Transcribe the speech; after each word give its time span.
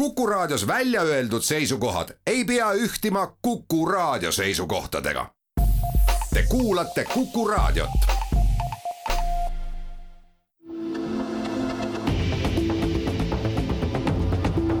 Kuku 0.00 0.26
Raadios 0.26 0.66
välja 0.66 1.02
öeldud 1.02 1.42
seisukohad 1.42 2.08
ei 2.26 2.44
pea 2.44 2.72
ühtima 2.72 3.36
Kuku 3.42 3.86
Raadio 3.86 4.32
seisukohtadega. 4.32 5.26
Te 6.34 6.42
kuulate 6.48 7.04
Kuku 7.04 7.48
Raadiot. 7.48 7.90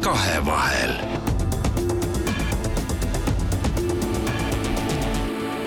kahevahel. 0.00 0.94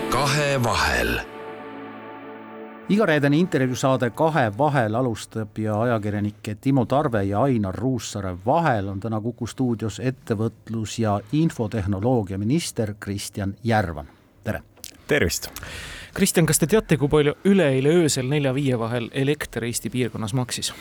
kahevahel 0.09 1.32
igareedene 2.93 3.37
intervjuusaade 3.37 4.09
Kahe 4.09 4.51
vahel 4.57 4.95
alustab 4.95 5.57
ja 5.57 5.81
ajakirjanike 5.81 6.55
Timo 6.61 6.85
Tarve 6.85 7.23
ja 7.23 7.41
Ainar 7.41 7.75
Ruussaare 7.75 8.35
vahel 8.45 8.87
on 8.87 8.99
täna 8.99 9.21
Kuku 9.21 9.47
stuudios 9.47 9.99
ettevõtlus- 9.99 10.99
ja 10.99 11.19
infotehnoloogia 11.31 12.37
minister 12.37 12.93
Kristjan 12.99 13.55
Järvan, 13.63 14.07
tere! 14.43 14.61
tervist! 15.07 15.49
Kristjan, 16.13 16.45
kas 16.45 16.59
te 16.59 16.67
teate, 16.67 16.97
kui 16.97 17.09
palju 17.09 17.33
üleeile 17.49 17.89
öösel 17.89 18.29
nelja-viie 18.29 18.77
vahel 18.79 19.09
elekter 19.11 19.63
Eesti 19.63 19.89
piirkonnas 19.89 20.33
maksis? 20.33 20.73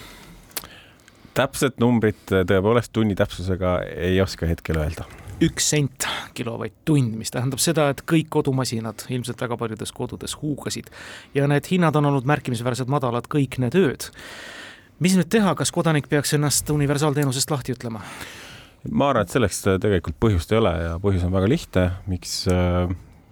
täpset 1.34 1.80
numbrit 1.80 2.28
tõepoolest 2.28 2.92
tunni 2.92 3.14
täpsusega 3.16 3.78
ei 3.96 4.20
oska 4.20 4.46
hetkel 4.46 4.76
öelda 4.84 5.08
üks 5.42 5.68
sent 5.72 6.06
kilovatt-tund, 6.36 7.16
mis 7.18 7.32
tähendab 7.34 7.60
seda, 7.62 7.88
et 7.92 8.02
kõik 8.08 8.30
kodumasinad 8.32 9.06
ilmselt 9.12 9.40
väga 9.42 9.58
paljudes 9.58 9.92
kodudes 9.94 10.36
huugasid. 10.40 10.90
ja 11.34 11.48
need 11.50 11.66
hinnad 11.70 11.96
on 11.96 12.10
olnud 12.10 12.28
märkimisväärselt 12.28 12.88
madalad 12.92 13.28
kõik 13.32 13.58
need 13.58 13.74
ööd. 13.78 14.10
mis 15.00 15.16
nüüd 15.18 15.28
teha, 15.28 15.54
kas 15.54 15.72
kodanik 15.72 16.08
peaks 16.08 16.34
ennast 16.34 16.70
universaalteenusest 16.70 17.50
lahti 17.50 17.74
ütlema? 17.74 18.02
ma 18.90 19.10
arvan, 19.10 19.26
et 19.26 19.34
selleks 19.34 19.62
tegelikult 19.80 20.18
põhjust 20.20 20.52
ei 20.52 20.58
ole 20.58 20.74
ja 20.82 20.98
põhjus 21.02 21.26
on 21.26 21.34
väga 21.34 21.48
lihtne, 21.50 21.86
miks 22.06 22.46
äh, 22.50 22.90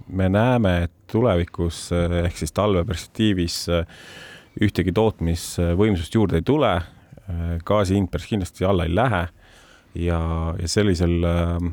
me 0.08 0.28
näeme, 0.28 0.76
et 0.84 0.94
tulevikus 1.10 1.90
äh, 1.92 2.24
ehk 2.24 2.38
siis 2.42 2.52
talve 2.52 2.84
perspektiivis 2.84 3.66
äh, 3.68 4.00
ühtegi 4.60 4.92
tootmisvõimsust 4.92 6.14
juurde 6.14 6.40
ei 6.40 6.42
tule, 6.42 6.80
gaasi 7.64 7.94
hind 7.94 8.10
päris 8.10 8.26
kindlasti 8.26 8.64
alla 8.66 8.82
ei 8.82 8.90
lähe 8.90 9.28
ja, 9.94 10.20
ja 10.60 10.68
sellisel 10.68 11.24
äh, 11.24 11.70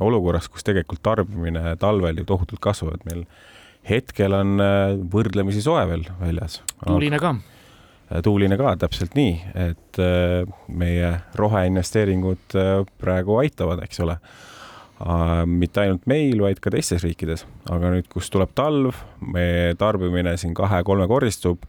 olukorras, 0.00 0.48
kus 0.48 0.64
tegelikult 0.66 1.02
tarbimine 1.04 1.76
talvel 1.80 2.20
ju 2.22 2.26
tohutult 2.28 2.62
kasvab, 2.62 2.96
et 2.96 3.08
meil 3.10 3.24
hetkel 3.88 4.34
on 4.36 4.62
äh, 4.62 4.94
võrdlemisi 5.12 5.62
soe 5.64 5.82
veel 5.90 6.06
väljas. 6.20 6.60
tuuline 6.84 7.18
ka. 7.22 7.34
Äh, 8.08 8.22
tuuline 8.24 8.58
ka, 8.60 8.76
täpselt 8.84 9.16
nii, 9.18 9.34
et 9.68 10.00
äh, 10.02 10.46
meie 10.68 11.12
roheinvesteeringud 11.38 12.56
praegu 13.02 13.38
aitavad, 13.42 13.84
eks 13.86 14.02
ole. 14.06 14.18
mitte 15.50 15.80
ainult 15.82 16.04
meil, 16.06 16.38
vaid 16.38 16.60
ka 16.62 16.70
teistes 16.70 17.02
riikides, 17.02 17.40
aga 17.74 17.88
nüüd, 17.90 18.06
kus 18.06 18.28
tuleb 18.30 18.52
talv, 18.54 19.00
meie 19.34 19.72
tarbimine 19.74 20.36
siin 20.38 20.52
kahe-kolmekordistub, 20.54 21.64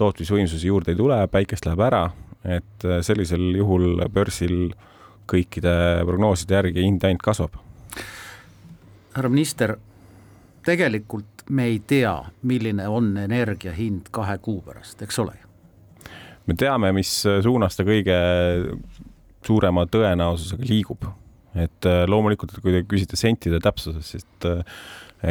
tootmisvõimsusi 0.00 0.66
juurde 0.66 0.90
ei 0.90 0.98
tule, 0.98 1.20
päikest 1.30 1.68
läheb 1.68 1.84
ära, 1.86 2.00
et 2.42 2.86
sellisel 3.06 3.44
juhul 3.54 4.02
börsil 4.10 4.56
äh, 4.72 4.95
kõikide 5.30 5.72
prognooside 6.06 6.60
järgi 6.60 6.84
hind 6.84 7.04
ainult 7.04 7.24
kasvab. 7.24 7.56
härra 9.16 9.32
minister, 9.32 9.76
tegelikult 10.66 11.46
me 11.50 11.64
ei 11.70 11.78
tea, 11.78 12.14
milline 12.42 12.88
on 12.88 13.16
energia 13.18 13.72
hind 13.72 14.10
kahe 14.10 14.38
kuu 14.38 14.60
pärast, 14.66 15.02
eks 15.02 15.18
ole? 15.18 15.36
me 16.46 16.54
teame, 16.54 16.92
mis 16.94 17.10
suunas 17.42 17.76
ta 17.76 17.84
kõige 17.86 18.16
suurema 19.46 19.86
tõenäosusega 19.90 20.68
liigub. 20.68 21.06
et 21.56 21.86
äh, 21.88 22.02
loomulikult, 22.04 22.52
kui 22.60 22.74
te 22.74 22.82
küsite 22.84 23.16
sentide 23.16 23.56
täpsusest, 23.64 24.10
siis 24.10 24.26
äh, 24.44 24.60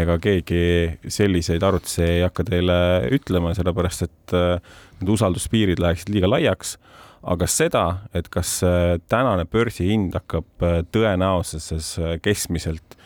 ega 0.02 0.16
keegi 0.18 0.98
selliseid 1.06 1.62
arvutusi 1.64 2.02
ei 2.02 2.24
hakka 2.24 2.48
teile 2.48 2.78
ütlema, 3.14 3.54
sellepärast 3.54 4.08
et 4.08 4.34
äh, 4.34 4.56
need 5.00 5.12
usalduspiirid 5.14 5.82
läheksid 5.84 6.10
liiga 6.16 6.32
laiaks 6.32 6.80
aga 7.26 7.48
seda, 7.50 7.86
et 8.14 8.30
kas 8.30 8.60
äh, 8.64 8.98
tänane 9.10 9.46
börsihind 9.50 10.14
hakkab 10.16 10.66
äh, 10.66 10.82
tõenäosuses 10.94 11.96
äh, 12.00 12.16
keskmiselt 12.22 12.98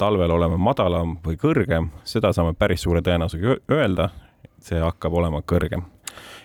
talvel 0.00 0.32
olema 0.32 0.58
madalam 0.60 1.16
või 1.24 1.38
kõrgem, 1.40 1.90
seda 2.04 2.32
saame 2.36 2.56
päris 2.58 2.84
suure 2.84 3.02
tõenäosusega 3.04 3.60
öelda. 3.72 4.10
see 4.66 4.80
hakkab 4.80 5.12
olema 5.14 5.42
kõrgem 5.46 5.84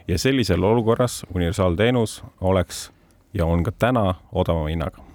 ja 0.08 0.18
sellisel 0.20 0.64
olukorras 0.64 1.24
universaalteenus 1.34 2.24
oleks 2.41 2.91
ja 3.34 3.46
on 3.46 3.64
ka 3.64 3.72
täna 3.72 4.14
odavama 4.31 4.70
hinnaga 4.70 5.10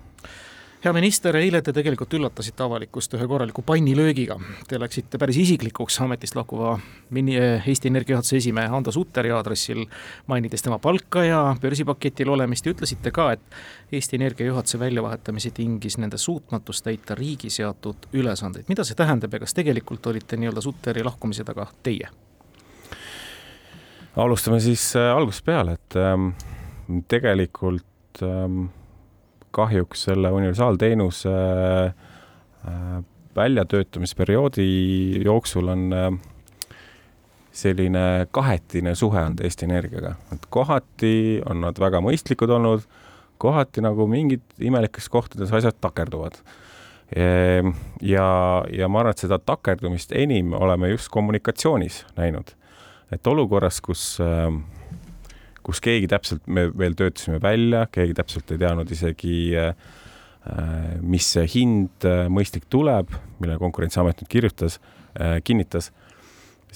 hea 0.86 0.92
minister, 0.94 1.34
eile 1.34 1.58
te 1.66 1.72
tegelikult 1.74 2.14
üllatasite 2.14 2.62
avalikkust 2.62 3.14
ühe 3.16 3.26
korraliku 3.26 3.62
pannilöögiga. 3.66 4.36
Te 4.68 4.78
läksite 4.78 5.18
päris 5.18 5.40
isiklikuks 5.42 5.96
ametist 6.04 6.36
lahkuva 6.38 6.76
Eesti 7.10 7.90
Energia 7.90 8.14
juhatuse 8.14 8.36
esimehe 8.38 8.70
Hando 8.70 8.92
Sutteri 8.94 9.32
aadressil, 9.34 9.82
mainides 10.30 10.62
tema 10.62 10.78
palka 10.78 11.24
ja 11.26 11.40
börsipaketil 11.62 12.30
olemist 12.30 12.66
ja 12.66 12.74
ütlesite 12.76 13.10
ka, 13.10 13.32
et 13.34 13.58
Eesti 13.98 14.20
Energia 14.20 14.46
juhatuse 14.46 14.78
väljavahetamise 14.78 15.50
tingis 15.56 15.98
nende 15.98 16.22
suutmatus 16.22 16.84
täita 16.86 17.18
riigi 17.18 17.50
seatud 17.50 18.06
ülesandeid. 18.12 18.68
mida 18.68 18.84
see 18.84 18.94
tähendab 18.94 19.34
ja 19.34 19.42
kas 19.42 19.58
tegelikult 19.58 20.06
olite 20.06 20.38
nii-öelda 20.38 20.62
Sutteri 20.62 21.04
lahkumise 21.04 21.44
taga 21.44 21.66
teie? 21.82 22.08
alustame 24.16 24.60
siis 24.60 24.92
äh, 24.96 25.10
algusest 25.16 25.44
peale, 25.44 25.80
et 25.80 25.96
ähm, 25.98 26.30
tegelikult 27.08 28.22
ähm, 28.22 28.68
kahjuks 29.56 30.06
selle 30.10 30.30
universaalteenuse 30.36 31.32
äh, 31.32 33.04
väljatöötamisperioodi 33.36 34.66
jooksul 35.24 35.68
on 35.72 35.92
äh, 35.92 36.10
selline 37.56 38.26
kahetine 38.30 38.94
suhe 38.94 39.20
olnud 39.22 39.40
Eesti 39.44 39.64
Energiaga, 39.64 40.14
et 40.32 40.44
kohati 40.52 41.40
on 41.48 41.62
nad 41.64 41.80
väga 41.80 42.02
mõistlikud 42.04 42.52
olnud, 42.52 42.84
kohati 43.40 43.84
nagu 43.84 44.06
mingid 44.08 44.44
imelikes 44.60 45.08
kohtades 45.12 45.52
asjad 45.56 45.76
takerduvad. 45.80 46.36
Ehm, 47.16 47.72
ja, 48.02 48.26
ja 48.72 48.88
ma 48.90 49.00
arvan, 49.00 49.14
et 49.14 49.22
seda 49.22 49.38
takerdumist 49.38 50.12
enim 50.16 50.52
oleme 50.56 50.90
just 50.90 51.08
kommunikatsioonis 51.14 52.04
näinud. 52.16 52.52
et 53.12 53.26
olukorras, 53.26 53.80
kus 53.80 54.18
äh, 54.20 54.50
kus 55.66 55.82
keegi 55.82 56.08
täpselt, 56.10 56.44
me 56.46 56.68
veel 56.78 56.94
töötasime 56.98 57.40
välja, 57.42 57.86
keegi 57.92 58.14
täpselt 58.16 58.50
ei 58.54 58.60
teadnud 58.62 58.90
isegi, 58.94 59.36
äh, 59.58 59.70
mis 61.02 61.28
see 61.34 61.46
hind 61.56 62.06
äh, 62.06 62.26
mõistlik 62.32 62.68
tuleb, 62.72 63.10
mille 63.42 63.58
Konkurentsiamet 63.60 64.22
nüüd 64.22 64.30
kirjutas, 64.30 64.78
äh, 65.18 65.38
kinnitas, 65.44 65.90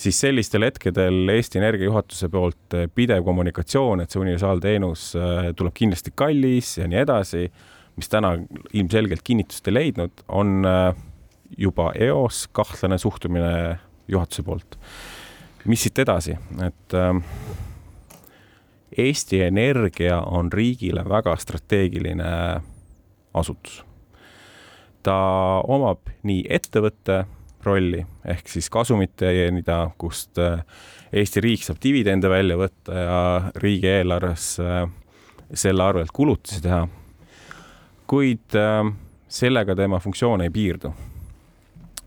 siis 0.01 0.19
sellistel 0.23 0.65
hetkedel 0.67 1.29
Eesti 1.35 1.61
Energia 1.61 1.91
juhatuse 1.91 2.31
poolt 2.33 2.79
pidev 2.97 3.23
kommunikatsioon, 3.27 4.03
et 4.03 4.11
see 4.11 4.23
universaalteenus 4.23 5.11
tuleb 5.59 5.75
kindlasti 5.77 6.15
kallis 6.17 6.79
ja 6.79 6.87
nii 6.89 7.03
edasi, 7.03 7.45
mis 7.99 8.09
täna 8.09 8.33
ilmselgelt 8.73 9.21
kinnitust 9.27 9.69
ei 9.69 9.77
leidnud, 9.77 10.23
on 10.33 10.65
juba 11.59 11.91
eos 11.99 12.47
kahtlane 12.57 12.99
suhtumine 13.03 13.51
juhatuse 14.11 14.43
poolt. 14.43 14.79
mis 15.69 15.83
siit 15.85 15.99
edasi, 16.01 16.33
et 16.65 16.95
äh, 16.97 17.19
Eesti 19.01 19.43
Energia 19.43 20.21
on 20.21 20.53
riigile 20.53 21.05
väga 21.09 21.37
strateegiline 21.37 22.31
asutus. 23.35 23.85
ta 25.03 25.17
omab 25.65 26.11
nii 26.29 26.43
ettevõtte 26.53 27.25
rolli 27.65 28.01
ehk 28.25 28.49
siis 28.49 28.71
kasumit 28.71 29.15
teenida, 29.17 29.91
kust 29.99 30.39
äh, 30.39 30.65
Eesti 31.13 31.41
riik 31.43 31.65
saab 31.65 31.81
dividende 31.83 32.29
välja 32.31 32.57
võtta 32.61 32.97
ja 32.97 33.21
riigieelarves 33.57 34.51
äh, 34.63 34.85
selle 35.55 35.85
arvelt 35.85 36.13
kulutusi 36.13 36.61
teha. 36.63 36.87
kuid 38.07 38.57
äh, 38.59 38.93
sellega 39.29 39.77
tema 39.77 39.99
funktsioon 39.99 40.43
ei 40.43 40.51
piirdu. 40.51 40.93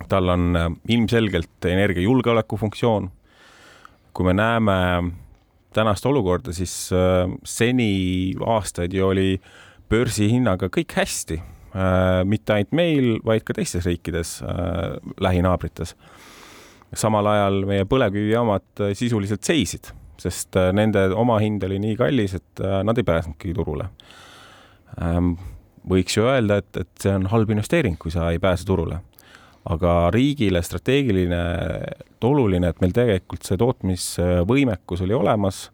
tal 0.09 0.29
on 0.29 0.79
ilmselgelt 0.87 1.65
energiajulgeoleku 1.65 2.57
funktsioon. 2.57 3.11
kui 4.13 4.25
me 4.25 4.33
näeme 4.33 4.73
tänast 5.75 6.05
olukorda, 6.05 6.53
siis 6.55 6.73
äh, 6.95 7.29
seni 7.47 8.33
aastaid 8.45 8.93
ju 8.93 9.07
oli 9.07 9.29
börsihinnaga 9.91 10.69
kõik 10.73 10.95
hästi 10.97 11.39
äh,. 11.39 12.21
mitte 12.25 12.55
ainult 12.55 12.75
meil, 12.75 13.09
vaid 13.25 13.45
ka 13.45 13.55
teistes 13.57 13.87
riikides 13.89 14.39
äh,, 14.45 14.97
lähinaabrites. 15.21 15.95
samal 16.93 17.27
ajal 17.27 17.63
meie 17.65 17.85
põlevkivijaamad 17.89 18.83
sisuliselt 18.93 19.43
seisid, 19.43 19.89
sest 20.21 20.55
nende 20.77 21.07
omahind 21.17 21.63
oli 21.65 21.79
nii 21.81 21.95
kallis, 21.97 22.35
et 22.37 22.61
nad 22.85 22.97
ei 22.97 23.03
pääsenudki 23.03 23.53
turule 23.53 23.89
ähm,. 25.01 25.33
võiks 25.89 26.15
ju 26.17 26.29
öelda, 26.29 26.61
et, 26.61 26.77
et 26.77 26.91
see 27.01 27.11
on 27.11 27.25
halb 27.33 27.49
investeering, 27.49 27.97
kui 27.99 28.13
sa 28.13 28.29
ei 28.31 28.39
pääse 28.39 28.65
turule 28.65 29.01
aga 29.69 30.09
riigile 30.11 30.61
strateegiline, 30.63 31.39
oluline, 32.23 32.67
et 32.67 32.81
meil 32.83 32.91
tegelikult 32.95 33.47
see 33.47 33.59
tootmisvõimekus 33.59 35.03
oli 35.05 35.15
olemas 35.15 35.65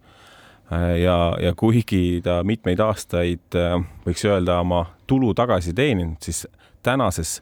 ja, 0.69 1.17
ja 1.41 1.53
kuigi 1.57 2.21
ta 2.25 2.39
mitmeid 2.45 2.81
aastaid 2.85 3.57
võiks 4.05 4.25
öelda 4.25 4.59
oma 4.61 4.83
tulu 5.09 5.33
tagasi 5.37 5.73
teeninud, 5.77 6.17
siis 6.21 6.45
tänases 6.85 7.39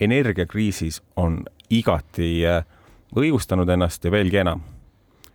energiakriisis 0.00 1.02
on 1.16 1.42
igati 1.70 2.46
äh, 2.46 2.64
õigustanud 3.16 3.68
ennast 3.70 4.04
ja 4.04 4.12
veelgi 4.12 4.42
enam. 4.42 4.62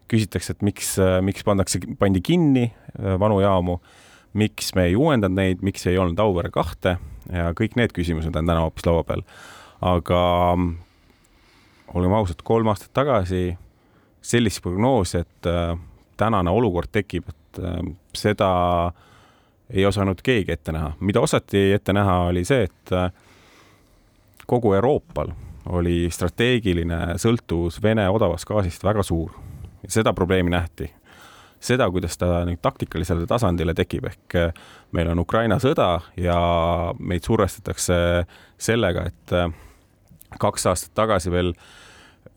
küsitakse, 0.07 0.53
et 0.53 0.61
miks, 0.61 0.99
äh, 1.01 1.17
miks 1.21 1.43
pannakse, 1.43 1.79
pandi 1.99 2.21
kinni 2.21 2.67
vanu 3.19 3.39
jaamu, 3.41 3.79
miks 4.33 4.75
me 4.75 4.85
ei 4.85 4.95
uuendanud 4.95 5.35
neid, 5.35 5.63
miks 5.65 5.87
ei 5.87 5.97
olnud 5.97 6.19
Auvere 6.19 6.51
kahte 6.53 6.97
ja 7.31 7.53
kõik 7.57 7.75
need 7.75 7.93
küsimused 7.95 8.35
on 8.35 8.45
täna 8.45 8.61
hoopis 8.61 8.85
laua 8.85 9.03
peal. 9.03 9.23
Aga 9.81 10.21
mm, 10.55 10.75
olgem 11.93 12.13
ausad, 12.13 12.43
kolm 12.43 12.67
aastat 12.67 12.93
tagasi 12.93 13.57
sellist 14.21 14.61
prognoosi, 14.63 15.21
et 15.21 15.49
tänane 16.17 16.49
olukord 16.49 16.89
tekib, 16.91 17.27
et 17.29 17.59
seda 18.17 18.49
ei 19.69 19.85
osanud 19.85 20.21
keegi 20.23 20.51
ette 20.51 20.71
näha. 20.71 20.91
mida 20.99 21.21
osati 21.21 21.71
ette 21.73 21.93
näha, 21.93 22.19
oli 22.29 22.45
see, 22.45 22.63
et 22.63 22.93
äh, 22.93 23.11
kogu 24.45 24.73
Euroopal 24.73 25.31
oli 25.65 26.05
strateegiline 26.11 27.17
sõltuvus 27.21 27.81
Vene 27.83 28.05
odavast 28.09 28.45
gaasist 28.45 28.83
väga 28.83 29.03
suur. 29.03 29.31
seda 29.87 30.13
probleemi 30.13 30.49
nähti. 30.49 30.91
seda, 31.59 31.89
kuidas 31.91 32.17
ta 32.17 32.45
nüüd 32.45 32.59
taktikalisele 32.61 33.25
tasandile 33.25 33.73
tekib, 33.73 34.05
ehk 34.05 34.35
äh, 34.35 34.53
meil 34.91 35.09
on 35.09 35.19
Ukraina 35.19 35.57
sõda 35.59 36.01
ja 36.17 36.39
meid 36.99 37.23
survestatakse 37.23 38.25
sellega, 38.57 39.05
et 39.05 39.33
äh, 39.33 39.49
kaks 40.39 40.65
aastat 40.71 40.95
tagasi 40.97 41.33
veel 41.33 41.53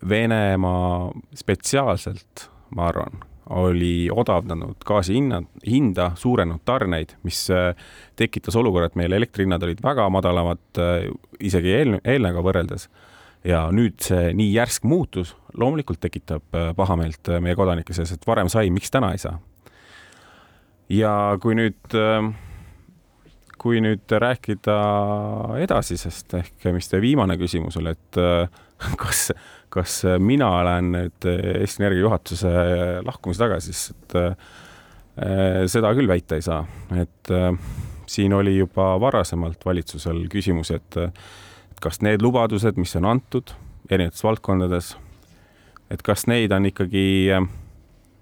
Venemaa 0.09 1.11
spetsiaalselt, 1.35 2.45
ma 2.77 2.85
arvan, 2.87 3.17
oli 3.51 4.09
odavdanud 4.13 4.85
gaasi 4.87 5.17
hinna, 5.17 5.41
hinda, 5.67 6.11
suurenenud 6.15 6.61
tarneid, 6.69 7.15
mis 7.27 7.47
äh, 7.51 7.73
tekitas 8.17 8.57
olukorra, 8.61 8.91
et 8.91 8.99
meil 9.01 9.17
elektrihinnad 9.17 9.65
olid 9.65 9.81
väga 9.83 10.09
madalamad 10.13 10.81
äh, 10.83 11.09
isegi 11.41 11.73
eel, 11.75 11.97
eelnevaga 12.05 12.45
võrreldes. 12.45 12.89
ja 13.47 13.69
nüüd 13.73 14.03
see 14.03 14.33
nii 14.35 14.49
järsk 14.51 14.85
muutus 14.85 15.37
loomulikult 15.55 16.01
tekitab 16.03 16.55
äh, 16.55 16.73
pahameelt 16.77 17.31
meie 17.41 17.57
kodanike 17.57 17.95
seas, 17.97 18.13
et 18.13 18.27
varem 18.27 18.51
sai, 18.53 18.69
miks 18.71 18.91
täna 18.91 19.13
ei 19.17 19.23
saa. 19.23 19.39
ja 20.89 21.39
kui 21.41 21.57
nüüd, 21.57 21.99
kui 23.59 23.83
nüüd 23.83 24.11
rääkida 24.11 24.79
edasisest 25.65 26.35
ehk 26.39 26.69
mis 26.75 26.91
teie 26.91 27.03
viimane 27.03 27.35
küsimus 27.41 27.79
oli, 27.81 27.95
et 27.97 28.21
kas 29.03 29.29
kas 29.69 30.05
äh, 30.05 30.19
mina 30.19 30.49
olen 30.61 30.93
nüüd 30.93 31.27
äh, 31.29 31.61
Eesti 31.61 31.83
Energia 31.83 32.07
juhatuse 32.07 32.49
äh, 32.49 32.95
lahkumise 33.07 33.45
taga, 33.45 33.61
siis 33.61 33.91
et 33.95 34.19
seda 35.67 35.91
küll 35.99 36.07
väita 36.07 36.37
ei 36.39 36.43
saa, 36.47 36.61
et 36.95 37.31
siin 38.07 38.37
oli 38.37 38.53
juba 38.55 38.93
varasemalt 39.03 39.65
valitsusel 39.67 40.21
küsimusi, 40.31 40.77
et 40.79 40.99
kas 41.83 41.99
need 42.07 42.23
lubadused, 42.23 42.79
mis 42.79 42.95
on 43.01 43.09
antud 43.11 43.51
erinevates 43.91 44.23
valdkondades, 44.23 44.93
et 45.91 46.07
kas 46.07 46.29
neid 46.31 46.55
on 46.55 46.71
ikkagi 46.71 47.03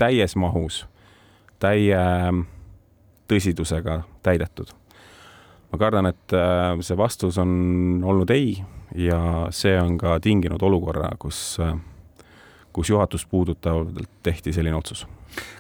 täies 0.01 0.39
mahus, 0.41 0.87
täie 1.61 2.01
tõsidusega 3.29 4.01
täidetud. 4.25 4.73
Ma 5.73 5.79
kardan, 5.79 6.07
et 6.07 6.35
see 6.81 6.97
vastus 6.97 7.39
on 7.43 8.03
olnud 8.05 8.31
ei 8.31 8.57
ja 8.95 9.49
see 9.51 9.77
on 9.81 9.99
ka 9.99 10.21
tinginud 10.21 10.63
olukorra, 10.63 11.11
kus, 11.19 11.59
kus 12.73 12.91
juhatust 12.91 13.29
puudutavalt 13.31 14.11
tehti 14.23 14.53
selline 14.53 14.77
otsus. 14.77 15.07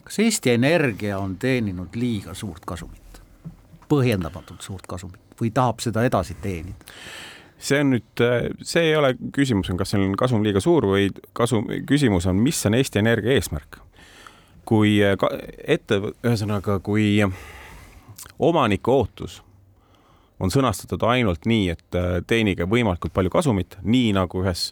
kas 0.05 0.19
Eesti 0.19 0.51
Energia 0.51 1.19
on 1.19 1.37
teeninud 1.37 1.95
liiga 1.95 2.35
suurt 2.35 2.65
kasumit, 2.67 3.23
põhjendamatult 3.89 4.61
suurt 4.61 4.87
kasumit 4.87 5.41
või 5.41 5.51
tahab 5.51 5.81
seda 5.81 6.05
edasi 6.05 6.37
teenida? 6.43 6.95
see 7.59 7.81
on 7.81 7.91
nüüd, 7.97 8.25
see 8.63 8.91
ei 8.91 8.97
ole 8.97 9.15
küsimus, 9.33 9.71
kas 9.79 9.91
see 9.95 10.01
on 10.05 10.17
kasum 10.17 10.45
liiga 10.45 10.61
suur 10.61 10.87
või 10.87 11.11
kasum, 11.33 11.67
küsimus 11.89 12.27
on, 12.29 12.37
mis 12.41 12.61
on 12.67 12.77
Eesti 12.77 12.99
Energia 12.99 13.33
eesmärk. 13.33 13.81
kui 14.65 14.99
ette, 15.03 16.01
ühesõnaga, 16.27 16.81
kui 16.83 17.23
omaniku 18.39 18.93
ootus 18.93 19.43
on 20.41 20.53
sõnastatud 20.53 21.03
ainult 21.09 21.47
nii, 21.49 21.71
et 21.73 21.99
äh, 21.99 22.19
teenige 22.27 22.69
võimalikult 22.69 23.15
palju 23.17 23.33
kasumit, 23.33 23.79
nii 23.83 24.13
nagu 24.17 24.43
ühes 24.45 24.71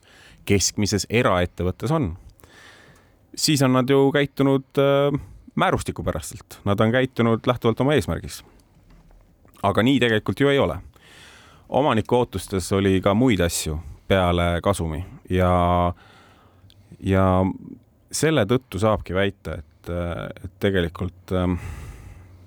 keskmises 0.49 1.07
eraettevõttes 1.11 1.93
on, 1.95 2.13
siis 3.35 3.63
on 3.65 3.73
nad 3.79 3.91
ju 3.91 4.11
käitunud 4.15 4.81
äh, 4.81 5.21
määrustikupäraselt, 5.55 6.61
nad 6.65 6.81
on 6.81 6.93
käitunud 6.93 7.47
lähtuvalt 7.47 7.81
oma 7.81 7.95
eesmärgist. 7.95 8.45
aga 9.63 9.83
nii 9.83 10.01
tegelikult 10.01 10.41
ju 10.41 10.49
ei 10.49 10.59
ole. 10.59 10.79
omaniku 11.69 12.17
ootustes 12.17 12.73
oli 12.73 13.01
ka 13.01 13.15
muid 13.15 13.41
asju 13.41 13.79
peale 14.09 14.61
kasumi 14.63 15.05
ja, 15.31 15.95
ja 17.01 17.45
selle 18.13 18.45
tõttu 18.45 18.79
saabki 18.79 19.15
väita, 19.15 19.59
et, 19.59 19.89
äh, 19.89 20.29
et 20.45 20.53
tegelikult 20.61 21.33
äh, 21.33 21.57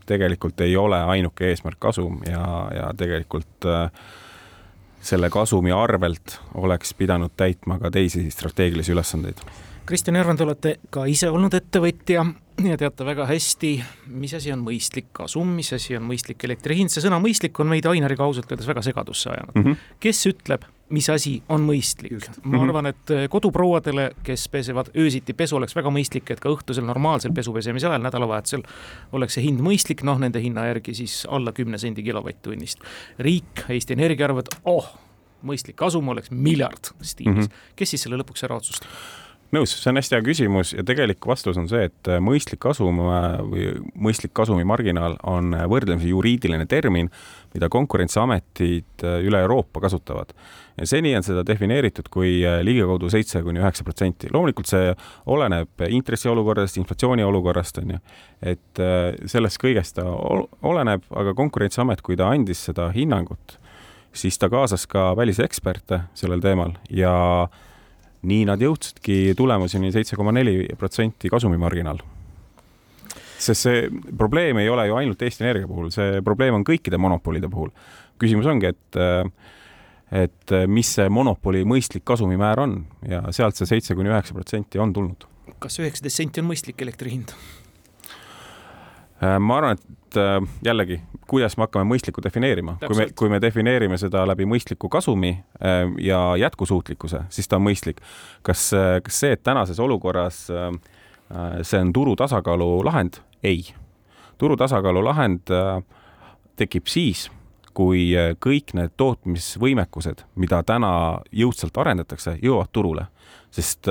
tegelikult 0.07 0.61
ei 0.65 0.75
ole 0.77 0.99
ainuke 1.13 1.51
eesmärk 1.51 1.79
kasum 1.79 2.21
ja, 2.25 2.47
ja 2.75 2.89
tegelikult 2.97 3.67
äh, 3.67 3.91
selle 5.01 5.29
kasumi 5.29 5.71
arvelt 5.71 6.39
oleks 6.55 6.93
pidanud 6.97 7.35
täitma 7.37 7.79
ka 7.79 7.91
teisi 7.91 8.25
strateegilisi 8.31 8.95
ülesandeid. 8.95 9.43
Kristjan 9.87 10.15
Järvan, 10.19 10.37
te 10.37 10.43
olete 10.43 10.75
ka 10.89 11.05
ise 11.07 11.29
olnud 11.31 11.53
ettevõtja 11.55 12.25
ja 12.65 12.77
teate 12.79 13.05
väga 13.05 13.27
hästi, 13.29 13.71
mis 14.17 14.33
asi 14.37 14.51
on 14.53 14.63
mõistlik 14.65 15.11
kasum, 15.15 15.49
mis 15.57 15.69
asi 15.75 15.97
on 15.97 16.07
mõistlik 16.07 16.41
elektri 16.47 16.79
hind, 16.79 16.91
see 16.93 17.03
sõna 17.03 17.19
mõistlik 17.21 17.57
on 17.61 17.69
meid 17.69 17.85
Ainariga 17.89 18.25
ausalt 18.25 18.49
öeldes 18.51 18.69
väga 18.69 18.83
segadusse 18.85 19.29
ajanud 19.29 19.55
mm. 19.55 19.63
-hmm. 19.63 19.93
kes 20.01 20.25
ütleb, 20.31 20.65
mis 20.89 21.09
asi 21.13 21.35
on 21.49 21.65
mõistlik. 21.67 22.27
ma 22.43 22.57
mhm. 22.57 22.69
arvan, 22.69 22.85
et 22.85 23.13
eh, 23.13 23.25
koduprouadele, 23.29 24.11
kes 24.23 24.47
pesevad 24.49 24.89
öösiti 24.97 25.33
pesu, 25.33 25.57
oleks 25.59 25.75
väga 25.75 25.91
mõistlik, 25.93 26.31
et 26.31 26.39
ka 26.39 26.49
õhtusel 26.49 26.85
normaalsel 26.87 27.33
pesu 27.33 27.53
pesemise 27.53 27.87
ajal, 27.87 28.01
nädalavahetusel 28.01 28.63
oleks 29.11 29.37
see 29.37 29.43
hind 29.43 29.61
mõistlik, 29.61 30.03
noh, 30.03 30.17
nende 30.19 30.41
hinna 30.41 30.65
järgi 30.71 30.95
siis 31.03 31.25
alla 31.29 31.51
kümne 31.51 31.77
sendi 31.77 32.03
kilovatt-tunnist. 32.03 32.81
riik, 33.19 33.67
Eesti 33.69 33.93
Energia 33.93 34.25
arvab, 34.25 34.47
et 34.47 34.59
oh, 34.65 34.89
mõistlik 35.45 35.75
kasum 35.77 36.09
oleks 36.09 36.31
miljard 36.31 36.93
stiilis 37.01 37.35
mm. 37.35 37.41
-hmm. 37.41 37.73
kes 37.75 37.89
siis 37.89 38.01
selle 38.07 38.17
lõpuks 38.17 38.43
ära 38.47 38.57
otsustab? 38.57 38.89
Nõus, 39.55 39.71
see 39.79 39.91
on 39.91 39.99
hästi 39.99 40.17
hea 40.17 40.23
küsimus 40.25 40.73
ja 40.75 40.83
tegelik 40.87 41.23
vastus 41.27 41.57
on 41.59 41.67
see, 41.71 41.87
et 41.87 42.09
äh, 42.11 42.19
mõistlik 42.23 42.59
kasum 42.63 42.99
äh, 43.05 43.25
või 43.47 43.67
mõistlik 44.07 44.33
kasumimarginaal 44.37 45.17
on 45.27 45.53
äh, 45.55 45.65
võrdlemisi 45.71 46.11
juriidiline 46.11 46.67
termin, 46.69 47.09
mida 47.55 47.69
konkurentsiametid 47.71 49.05
üle 49.25 49.39
Euroopa 49.45 49.81
kasutavad. 49.81 50.33
seni 50.83 51.15
on 51.15 51.23
seda 51.23 51.45
defineeritud 51.47 52.09
kui 52.13 52.43
ligikaudu 52.61 53.09
seitse 53.09 53.41
kuni 53.41 53.59
üheksa 53.59 53.83
protsenti. 53.83 54.27
loomulikult 54.33 54.67
see 54.67 54.91
oleneb 55.25 55.85
intressiolukorrast, 55.89 56.77
inflatsiooni 56.77 57.23
olukorrast, 57.23 57.77
on 57.77 57.95
ju, 57.95 57.99
et 58.41 58.83
sellest 59.25 59.61
kõigest 59.63 59.95
ta 59.95 60.05
oleneb, 60.61 61.07
aga 61.09 61.33
Konkurentsiamet, 61.33 62.01
kui 62.01 62.17
ta 62.19 62.29
andis 62.29 62.65
seda 62.69 62.91
hinnangut, 62.93 63.57
siis 64.13 64.37
ta 64.37 64.49
kaasas 64.49 64.85
ka 64.85 65.15
väliseksperte 65.17 66.03
sellel 66.13 66.43
teemal 66.43 66.75
ja 66.91 67.15
äh, 67.47 67.65
nii 68.27 68.45
nad 68.49 68.61
jõudsidki 68.61 69.33
tulemuseni 69.37 69.91
seitse 69.93 70.17
koma 70.17 70.33
neli 70.33 70.65
protsenti 70.77 71.29
kasumimarginaal. 71.29 71.99
sest 73.37 73.67
see 73.67 73.89
probleem 74.17 74.57
ei 74.57 74.69
ole 74.69 74.87
ju 74.87 74.95
ainult 74.97 75.21
Eesti 75.21 75.43
Energia 75.43 75.67
puhul, 75.67 75.91
see 75.93 76.21
probleem 76.25 76.55
on 76.57 76.65
kõikide 76.65 76.97
monopolide 76.97 77.49
puhul. 77.49 77.69
küsimus 78.17 78.49
ongi, 78.49 78.73
et 78.73 78.99
et 80.11 80.53
mis 80.71 80.87
see 80.95 81.09
monopoli 81.11 81.65
mõistlik 81.67 82.05
kasumimäär 82.07 82.59
on 82.63 82.77
ja 83.07 83.25
sealt 83.35 83.55
see 83.55 83.67
seitse 83.67 83.95
kuni 83.95 84.09
üheksa 84.09 84.33
protsenti 84.33 84.79
on 84.79 84.93
tulnud. 84.93 85.27
kas 85.59 85.79
üheksateist 85.79 86.23
senti 86.23 86.41
on 86.41 86.49
mõistlik 86.49 86.81
elektri 86.81 87.11
hind? 87.11 87.33
Ma 89.21 89.57
arvan, 89.57 89.77
et 89.77 90.17
jällegi, 90.63 91.01
kuidas 91.27 91.57
me 91.57 91.65
hakkame 91.67 91.87
mõistlikku 91.91 92.23
defineerima, 92.23 92.77
kui 92.85 92.97
me, 92.97 93.07
kui 93.15 93.31
me 93.31 93.41
defineerime 93.43 93.97
seda 93.99 94.25
läbi 94.27 94.47
mõistliku 94.49 94.89
kasumi 94.91 95.33
äh, 95.35 95.83
ja 96.03 96.21
jätkusuutlikkuse, 96.39 97.25
siis 97.29 97.47
ta 97.47 97.59
on 97.59 97.67
mõistlik. 97.67 98.01
kas, 98.41 98.69
kas 99.03 99.19
see, 99.19 99.35
et 99.35 99.43
tänases 99.43 99.79
olukorras 99.79 100.47
see 101.61 101.79
on 101.81 101.93
turu 101.93 102.15
tasakaalu 102.15 102.85
lahend? 102.85 103.21
ei. 103.43 103.65
turu 104.37 104.57
tasakaalu 104.57 105.03
lahend 105.03 105.51
tekib 106.57 106.87
siis, 106.87 107.27
kui 107.77 108.09
kõik 108.41 108.73
need 108.73 108.95
tootmisvõimekused, 108.97 110.23
mida 110.35 110.63
täna 110.65 110.91
jõudsalt 111.31 111.77
arendatakse, 111.77 112.37
jõuavad 112.41 112.71
turule. 112.71 113.05
sest 113.51 113.87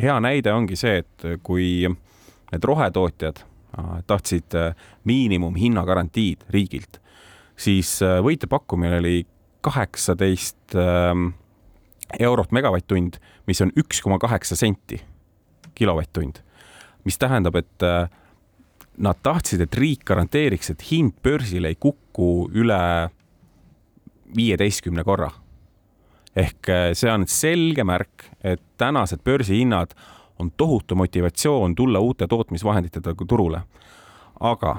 hea 0.00 0.20
näide 0.20 0.52
ongi 0.52 0.76
see, 0.76 0.98
et 1.04 1.26
kui 1.42 1.86
need 2.52 2.64
rohetootjad 2.64 3.44
tahtsid 4.06 4.54
äh, 4.54 4.74
miinimumhinna 5.04 5.84
garantiid 5.86 6.44
riigilt, 6.54 7.00
siis 7.56 7.96
äh, 8.02 8.20
võitepakkumine 8.24 8.98
oli 9.00 9.24
kaheksateist 9.64 10.76
ähm, 10.76 11.30
eurot 12.20 12.52
megavatt-tund, 12.52 13.18
mis 13.48 13.62
on 13.64 13.72
üks 13.80 14.02
koma 14.04 14.18
kaheksa 14.22 14.56
senti 14.58 15.00
kilovatt-tund, 15.74 16.42
mis 17.08 17.18
tähendab, 17.18 17.56
et 17.60 17.86
äh, 17.86 18.08
nad 18.98 19.22
tahtsid, 19.24 19.64
et 19.64 19.78
riik 19.78 20.04
garanteeriks, 20.06 20.70
et 20.70 20.84
hind 20.90 21.16
börsil 21.24 21.66
ei 21.66 21.78
kuku 21.80 22.50
üle 22.54 22.82
viieteistkümne 24.36 25.04
korra. 25.06 25.30
ehk 26.34 26.66
see 26.98 27.10
on 27.10 27.26
selge 27.30 27.84
märk, 27.86 28.24
et 28.42 28.62
tänased 28.78 29.20
börsihinnad 29.22 29.92
on 30.38 30.50
tohutu 30.56 30.94
motivatsioon 30.94 31.74
tulla 31.74 32.00
uute 32.00 32.26
tootmisvahenditega 32.26 33.24
turule. 33.28 33.60
aga 34.40 34.76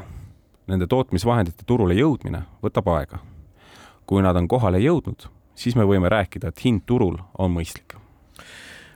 nende 0.67 0.88
tootmisvahendite 0.88 1.63
turule 1.65 1.93
jõudmine 1.93 2.41
võtab 2.63 2.88
aega. 2.97 3.17
kui 4.05 4.21
nad 4.21 4.35
on 4.35 4.47
kohale 4.47 4.79
jõudnud, 4.79 5.27
siis 5.55 5.75
me 5.75 5.83
võime 5.83 6.09
rääkida, 6.09 6.47
et 6.47 6.65
hind 6.65 6.81
turul 6.85 7.17
on 7.38 7.51
mõistlik 7.51 7.95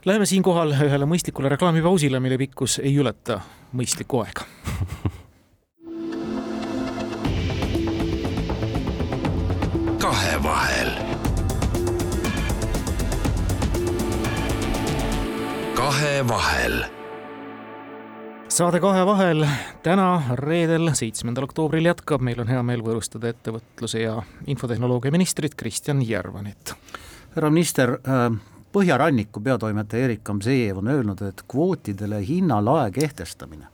Läheme 0.05 0.25
siinkohal 0.25 0.71
ühele 0.71 1.05
mõistlikule 1.05 1.49
reklaamipausile, 1.49 2.19
mille 2.19 2.37
pikkus 2.37 2.79
ei 2.79 2.95
ületa 2.95 3.41
mõistlikku 3.73 4.23
aega 4.23 4.41
kahevahel. 9.99 11.18
Kahevahel 15.79 16.81
saade 18.51 18.81
Kahe 18.83 19.05
vahel 19.07 19.45
täna, 19.85 20.07
reedel, 20.35 20.89
seitsmendal 20.97 21.45
oktoobril 21.47 21.87
jätkab, 21.87 22.23
meil 22.25 22.41
on 22.43 22.49
hea 22.51 22.59
meel 22.67 22.83
võõrustada 22.83 23.29
ettevõtluse 23.31 24.01
ja 24.01 24.17
infotehnoloogia 24.51 25.13
ministrit 25.15 25.55
Kristjan 25.55 26.01
Järvanit. 26.03 26.73
härra 27.35 27.49
minister, 27.49 27.95
äh, 28.03 28.27
Põhjaranniku 28.71 29.39
peatoimetaja 29.41 30.09
Erik 30.09 30.23
Kamsejev 30.23 30.83
on 30.83 30.87
öelnud, 30.87 31.21
et 31.21 31.43
kvootidele 31.47 32.19
hinnalae 32.27 32.91
kehtestamine 32.91 33.71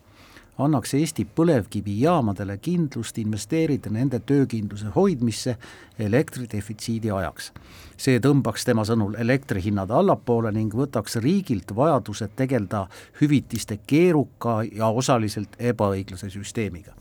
annaks 0.57 0.93
Eesti 0.93 1.27
põlevkivijaamadele 1.35 2.57
kindlust 2.57 3.17
investeerida 3.17 3.89
nende 3.89 4.19
töökindluse 4.19 4.87
hoidmisse 4.95 5.57
elektridefitsiidi 5.99 7.11
ajaks. 7.11 7.51
see 7.97 8.19
tõmbaks 8.19 8.65
tema 8.65 8.83
sõnul 8.83 9.15
elektrihinnad 9.19 9.91
allapoole 9.91 10.51
ning 10.51 10.73
võtaks 10.73 11.19
riigilt 11.23 11.75
vajaduse 11.75 12.27
tegeleda 12.35 12.87
hüvitiste 13.21 13.79
keeruka 13.87 14.63
ja 14.71 14.87
osaliselt 14.87 15.55
ebaõiglase 15.59 16.29
süsteemiga. 16.29 16.93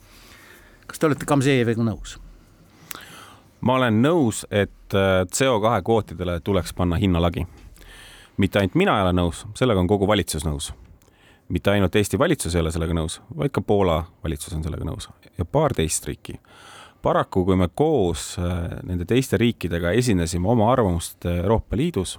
kas 0.86 0.98
te 0.98 1.06
olete 1.06 1.24
Kamsejeviga 1.26 1.82
nõus? 1.82 2.18
ma 3.60 3.74
olen 3.74 4.02
nõus, 4.02 4.46
et 4.50 4.94
äh, 4.94 5.26
CO2 5.26 5.82
kvootidele 5.82 6.40
tuleks 6.40 6.74
panna 6.74 6.96
hinnalagi. 6.96 7.46
mitte 8.36 8.58
ainult 8.58 8.74
mina 8.74 8.98
ei 8.98 9.02
ole 9.02 9.12
nõus, 9.12 9.46
sellega 9.54 9.80
on 9.80 9.86
kogu 9.86 10.06
valitsus 10.06 10.44
nõus 10.44 10.72
mitte 11.48 11.70
ainult 11.70 11.96
Eesti 11.96 12.18
valitsus 12.18 12.54
ei 12.54 12.62
ole 12.62 12.72
sellega 12.72 12.94
nõus, 12.96 13.20
vaid 13.36 13.52
ka 13.54 13.60
Poola 13.60 14.00
valitsus 14.24 14.54
on 14.56 14.64
sellega 14.64 14.86
nõus 14.88 15.08
ja 15.38 15.44
paar 15.44 15.74
teist 15.76 16.06
riiki. 16.06 16.38
paraku, 17.02 17.44
kui 17.44 17.56
me 17.56 17.68
koos 17.74 18.38
äh, 18.38 18.78
nende 18.82 19.04
teiste 19.04 19.36
riikidega 19.36 19.90
esinesime 19.90 20.48
oma 20.48 20.70
arvamust 20.72 21.26
Euroopa 21.28 21.76
Liidus, 21.76 22.16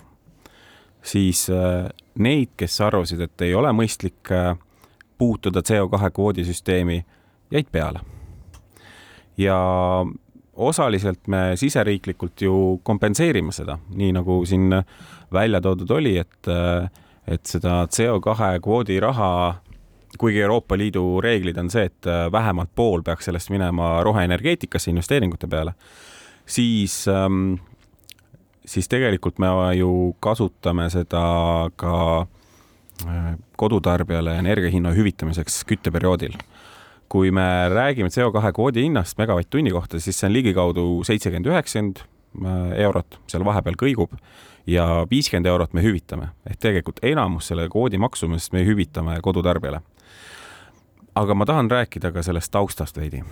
siis 1.02 1.50
äh, 1.50 1.90
neid, 2.16 2.54
kes 2.58 2.82
arvasid, 2.82 3.22
et 3.22 3.42
ei 3.42 3.56
ole 3.56 3.72
mõistlik 3.74 4.32
äh, 4.32 4.54
puutuda 5.18 5.64
CO2 5.66 6.12
kvoodisüsteemi, 6.14 7.06
jäid 7.52 7.72
peale. 7.72 8.00
ja 9.38 9.58
osaliselt 10.54 11.28
me 11.28 11.56
siseriiklikult 11.56 12.42
ju 12.42 12.80
kompenseerime 12.84 13.52
seda, 13.52 13.78
nii 13.90 14.14
nagu 14.14 14.46
siin 14.46 14.70
välja 15.34 15.62
toodud 15.62 15.92
oli, 15.92 16.18
et 16.18 16.48
et 17.28 17.46
seda 17.46 17.86
CO2 17.90 18.60
kvoodi 18.62 19.00
raha, 19.00 19.30
kuigi 20.18 20.42
Euroopa 20.42 20.78
Liidu 20.78 21.22
reeglid 21.22 21.58
on 21.58 21.70
see, 21.74 21.88
et 21.90 22.08
äh, 22.08 22.26
vähemalt 22.32 22.70
pool 22.76 23.04
peaks 23.04 23.26
sellest 23.30 23.50
minema 23.50 23.98
roheenergeetikasse 24.04 24.92
investeeringute 24.92 25.48
peale, 25.52 25.74
siis 26.46 27.08
ähm, 27.12 27.56
siis 28.66 28.90
tegelikult 28.90 29.40
me 29.40 29.50
ju 29.78 30.16
kasutame 30.24 30.88
seda 30.94 31.26
ka 31.80 31.96
äh, 33.06 33.32
kodutarbijale 33.58 34.38
energia 34.42 34.72
hinna 34.74 34.94
hüvitamiseks 34.96 35.64
kütteperioodil. 35.70 36.38
kui 37.10 37.30
me 37.32 37.70
räägime 37.70 38.10
CO2 38.10 38.52
kvoodi 38.52 38.82
hinnast 38.82 39.18
megavatt-tunni 39.18 39.72
kohta, 39.72 40.00
siis 40.00 40.18
see 40.20 40.26
on 40.28 40.34
ligikaudu 40.34 40.86
seitsekümmend, 41.06 41.46
üheksakümmend 41.52 42.00
äh, 42.02 42.80
eurot, 42.88 43.20
seal 43.30 43.46
vahepeal 43.46 43.78
kõigub 43.78 44.16
ja 44.68 45.08
viiskümmend 45.12 45.46
eurot 45.46 45.74
me 45.74 45.84
hüvitame 45.84 46.32
ehk 46.50 46.60
tegelikult 46.60 47.00
enamus 47.06 47.52
selle 47.52 47.68
kvoodi 47.70 47.98
maksumusest 48.02 48.54
me 48.54 48.66
hüvitame 48.66 49.20
kodutarbijale. 49.22 49.82
aga 51.16 51.36
ma 51.36 51.46
tahan 51.46 51.72
rääkida 51.72 52.12
ka 52.12 52.24
sellest 52.24 52.52
taustast 52.52 52.98
veidi. 52.98 53.24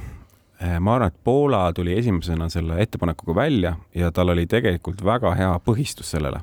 Eh, 0.61 0.79
ma 0.79 0.95
arvan, 0.95 1.07
et 1.07 1.23
Poola 1.23 1.73
tuli 1.73 1.97
esimesena 1.97 2.49
selle 2.49 2.81
ettepanekuga 2.81 3.35
välja 3.35 3.75
ja 3.95 4.11
tal 4.11 4.29
oli 4.29 4.45
tegelikult 4.47 5.03
väga 5.03 5.33
hea 5.35 5.59
põhistus 5.65 6.11
sellele. 6.11 6.39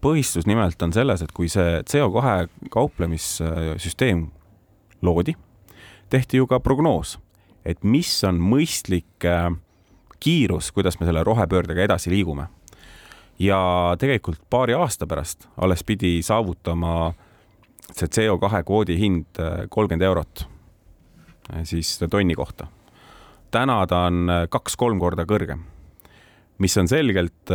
põhistus 0.00 0.46
nimelt 0.46 0.82
on 0.82 0.92
selles, 0.92 1.22
et 1.22 1.32
kui 1.32 1.48
see 1.48 1.82
CO2 1.82 2.48
kauplemissüsteem 2.70 4.26
loodi, 5.02 5.34
tehti 6.10 6.36
ju 6.36 6.46
ka 6.46 6.60
prognoos, 6.60 7.18
et 7.64 7.84
mis 7.84 8.24
on 8.24 8.38
mõistlik 8.38 9.24
eh, 9.24 9.50
kiirus, 10.20 10.72
kuidas 10.72 11.00
me 11.00 11.06
selle 11.06 11.24
rohepöördega 11.24 11.82
edasi 11.82 12.10
liigume 12.10 12.46
ja 13.38 13.96
tegelikult 13.98 14.40
paari 14.50 14.74
aasta 14.74 15.06
pärast 15.06 15.48
alles 15.56 15.84
pidi 15.84 16.20
saavutama 16.22 17.12
see 17.92 18.08
CO2 18.08 18.62
kvoodi 18.66 18.96
hind 18.98 19.40
äh, 19.40 19.66
kolmkümmend 19.68 20.06
eurot 20.06 20.46
äh, 21.52 21.64
siis 21.64 21.98
tonni 22.10 22.34
kohta. 22.34 22.66
täna 23.50 23.86
ta 23.86 24.06
on 24.08 24.30
äh, 24.30 24.46
kaks-kolm 24.48 25.00
korda 25.00 25.26
kõrgem, 25.28 25.64
mis 26.58 26.76
on 26.78 26.88
selgelt 26.88 27.52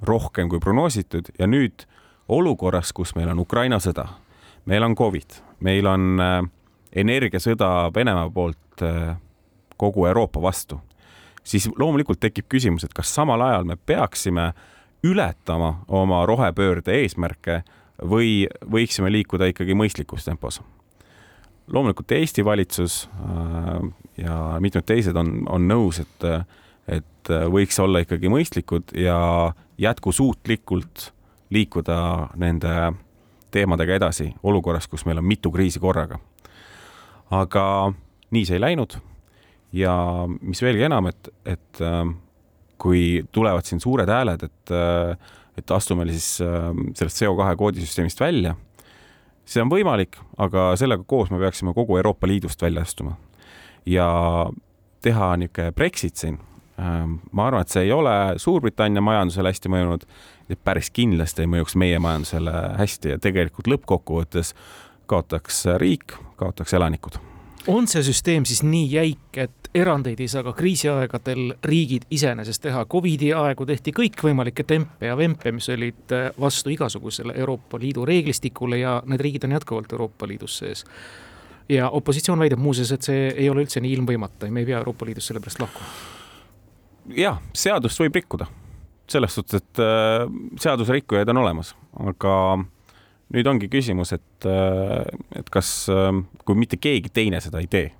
rohkem 0.00 0.48
kui 0.48 0.60
prognoositud 0.60 1.32
ja 1.38 1.46
nüüd 1.46 1.84
olukorras, 2.28 2.92
kus 2.92 3.14
meil 3.16 3.28
on 3.28 3.42
Ukraina 3.42 3.80
sõda, 3.82 4.06
meil 4.64 4.82
on 4.86 4.94
Covid, 4.96 5.40
meil 5.60 5.86
on 5.86 6.22
energiasõda 6.92 7.90
Venemaa 7.94 8.30
poolt 8.30 8.84
kogu 9.76 10.06
Euroopa 10.06 10.40
vastu 10.42 10.80
siis 11.44 11.68
loomulikult 11.78 12.20
tekib 12.20 12.48
küsimus, 12.48 12.84
et 12.84 12.94
kas 12.94 13.14
samal 13.14 13.40
ajal 13.40 13.64
me 13.64 13.76
peaksime 13.76 14.52
ületama 15.04 15.80
oma 15.88 16.24
rohepöörde 16.28 16.94
eesmärke 17.02 17.62
või 18.00 18.46
võiksime 18.72 19.12
liikuda 19.12 19.50
ikkagi 19.50 19.74
mõistlikus 19.76 20.24
tempos. 20.24 20.60
loomulikult 21.66 22.12
Eesti 22.12 22.44
valitsus 22.44 23.08
äh, 23.08 23.90
ja 24.16 24.56
mitmed 24.60 24.84
teised 24.84 25.16
on, 25.16 25.44
on 25.48 25.68
nõus, 25.68 26.00
et, 26.00 26.24
et 26.88 27.32
võiks 27.52 27.78
olla 27.80 28.02
ikkagi 28.04 28.28
mõistlikud 28.28 28.94
ja 28.94 29.52
jätkusuutlikult 29.78 31.12
liikuda 31.50 32.28
nende 32.36 32.92
teemadega 33.50 33.94
edasi 33.94 34.34
olukorras, 34.42 34.88
kus 34.88 35.04
meil 35.06 35.18
on 35.18 35.24
mitu 35.24 35.50
kriisi 35.50 35.80
korraga. 35.80 36.18
aga 37.30 37.92
nii 38.30 38.44
see 38.44 38.56
ei 38.58 38.60
läinud 38.60 38.98
ja 39.72 39.94
mis 40.40 40.62
veelgi 40.62 40.86
enam, 40.88 41.10
et, 41.10 41.30
et 41.46 41.82
äh, 41.84 42.02
kui 42.80 43.22
tulevad 43.32 43.66
siin 43.68 43.82
suured 43.82 44.10
hääled, 44.10 44.42
et, 44.46 44.74
äh, 44.74 45.38
et 45.58 45.70
astume 45.74 46.06
siis 46.10 46.40
äh, 46.44 46.70
sellest 46.98 47.22
CO2 47.22 47.54
koodisüsteemist 47.60 48.20
välja, 48.20 48.56
see 49.44 49.62
on 49.62 49.72
võimalik, 49.72 50.18
aga 50.38 50.72
sellega 50.78 51.04
koos 51.06 51.30
me 51.32 51.40
peaksime 51.42 51.74
kogu 51.74 51.98
Euroopa 51.98 52.28
Liidust 52.30 52.62
välja 52.62 52.84
astuma. 52.86 53.16
ja 53.86 54.06
teha 55.02 55.36
niisugune 55.40 55.72
Brexit 55.72 56.16
siin, 56.20 56.36
ma 56.76 57.46
arvan, 57.46 57.64
et 57.64 57.72
see 57.72 57.86
ei 57.86 57.92
ole 57.92 58.12
Suurbritannia 58.40 59.02
majandusele 59.04 59.48
hästi 59.52 59.72
mõjunud, 59.72 60.04
päris 60.64 60.92
kindlasti 60.92 61.44
ei 61.44 61.50
mõjuks 61.50 61.76
meie 61.80 61.98
majandusele 61.98 62.52
hästi 62.78 63.16
ja 63.16 63.18
tegelikult 63.18 63.72
lõppkokkuvõttes 63.72 64.52
kaotaks 65.10 65.64
riik, 65.80 66.14
kaotaks 66.36 66.76
elanikud 66.76 67.18
on 67.66 67.88
see 67.88 68.02
süsteem 68.04 68.44
siis 68.48 68.62
nii 68.64 68.86
jäik, 68.92 69.36
et 69.36 69.70
erandeid 69.74 70.20
ei 70.20 70.28
saa 70.28 70.42
ka 70.46 70.52
kriisiaegadel 70.56 71.54
riigid 71.64 72.06
iseenesest 72.10 72.62
teha. 72.62 72.84
Covidi 72.90 73.32
aegu 73.36 73.66
tehti 73.66 73.92
kõikvõimalikke 73.96 74.64
tempe 74.66 75.10
ja 75.10 75.16
vempe, 75.16 75.52
mis 75.52 75.68
olid 75.72 76.14
äh, 76.16 76.30
vastu 76.40 76.72
igasugusele 76.74 77.34
Euroopa 77.36 77.78
Liidu 77.78 78.04
reeglistikule 78.08 78.80
ja 78.80 79.00
need 79.06 79.20
riigid 79.20 79.44
on 79.46 79.56
jätkuvalt 79.58 79.92
Euroopa 79.92 80.28
Liidus 80.28 80.58
sees. 80.58 80.84
ja 81.68 81.90
opositsioon 81.90 82.38
väidab 82.38 82.58
muuseas, 82.58 82.92
et 82.92 83.02
see 83.06 83.28
ei 83.36 83.50
ole 83.50 83.62
üldse 83.62 83.80
nii 83.80 83.92
ilmvõimatu 83.94 84.48
ja 84.48 84.52
me 84.52 84.64
ei 84.64 84.66
pea 84.66 84.78
Euroopa 84.78 85.06
Liidust 85.06 85.30
sellepärast 85.30 85.60
lahkuma. 85.60 85.86
jah, 87.16 87.38
seadust 87.54 88.00
võib 88.00 88.14
rikkuda, 88.14 88.46
selles 89.08 89.34
suhtes, 89.34 89.62
et 89.62 89.82
äh, 89.84 90.26
seaduserikkujaid 90.58 91.28
on 91.28 91.44
olemas, 91.44 91.74
aga 92.08 92.34
nüüd 93.34 93.46
ongi 93.50 93.70
küsimus, 93.70 94.14
et, 94.16 94.46
äh, 94.48 95.04
et 95.38 95.50
kas, 95.52 95.70
äh, 95.92 96.12
kui 96.44 96.58
mitte 96.58 96.80
keegi 96.80 97.12
teine 97.14 97.40
seda 97.42 97.62
ei 97.62 97.68
tee, 97.70 97.90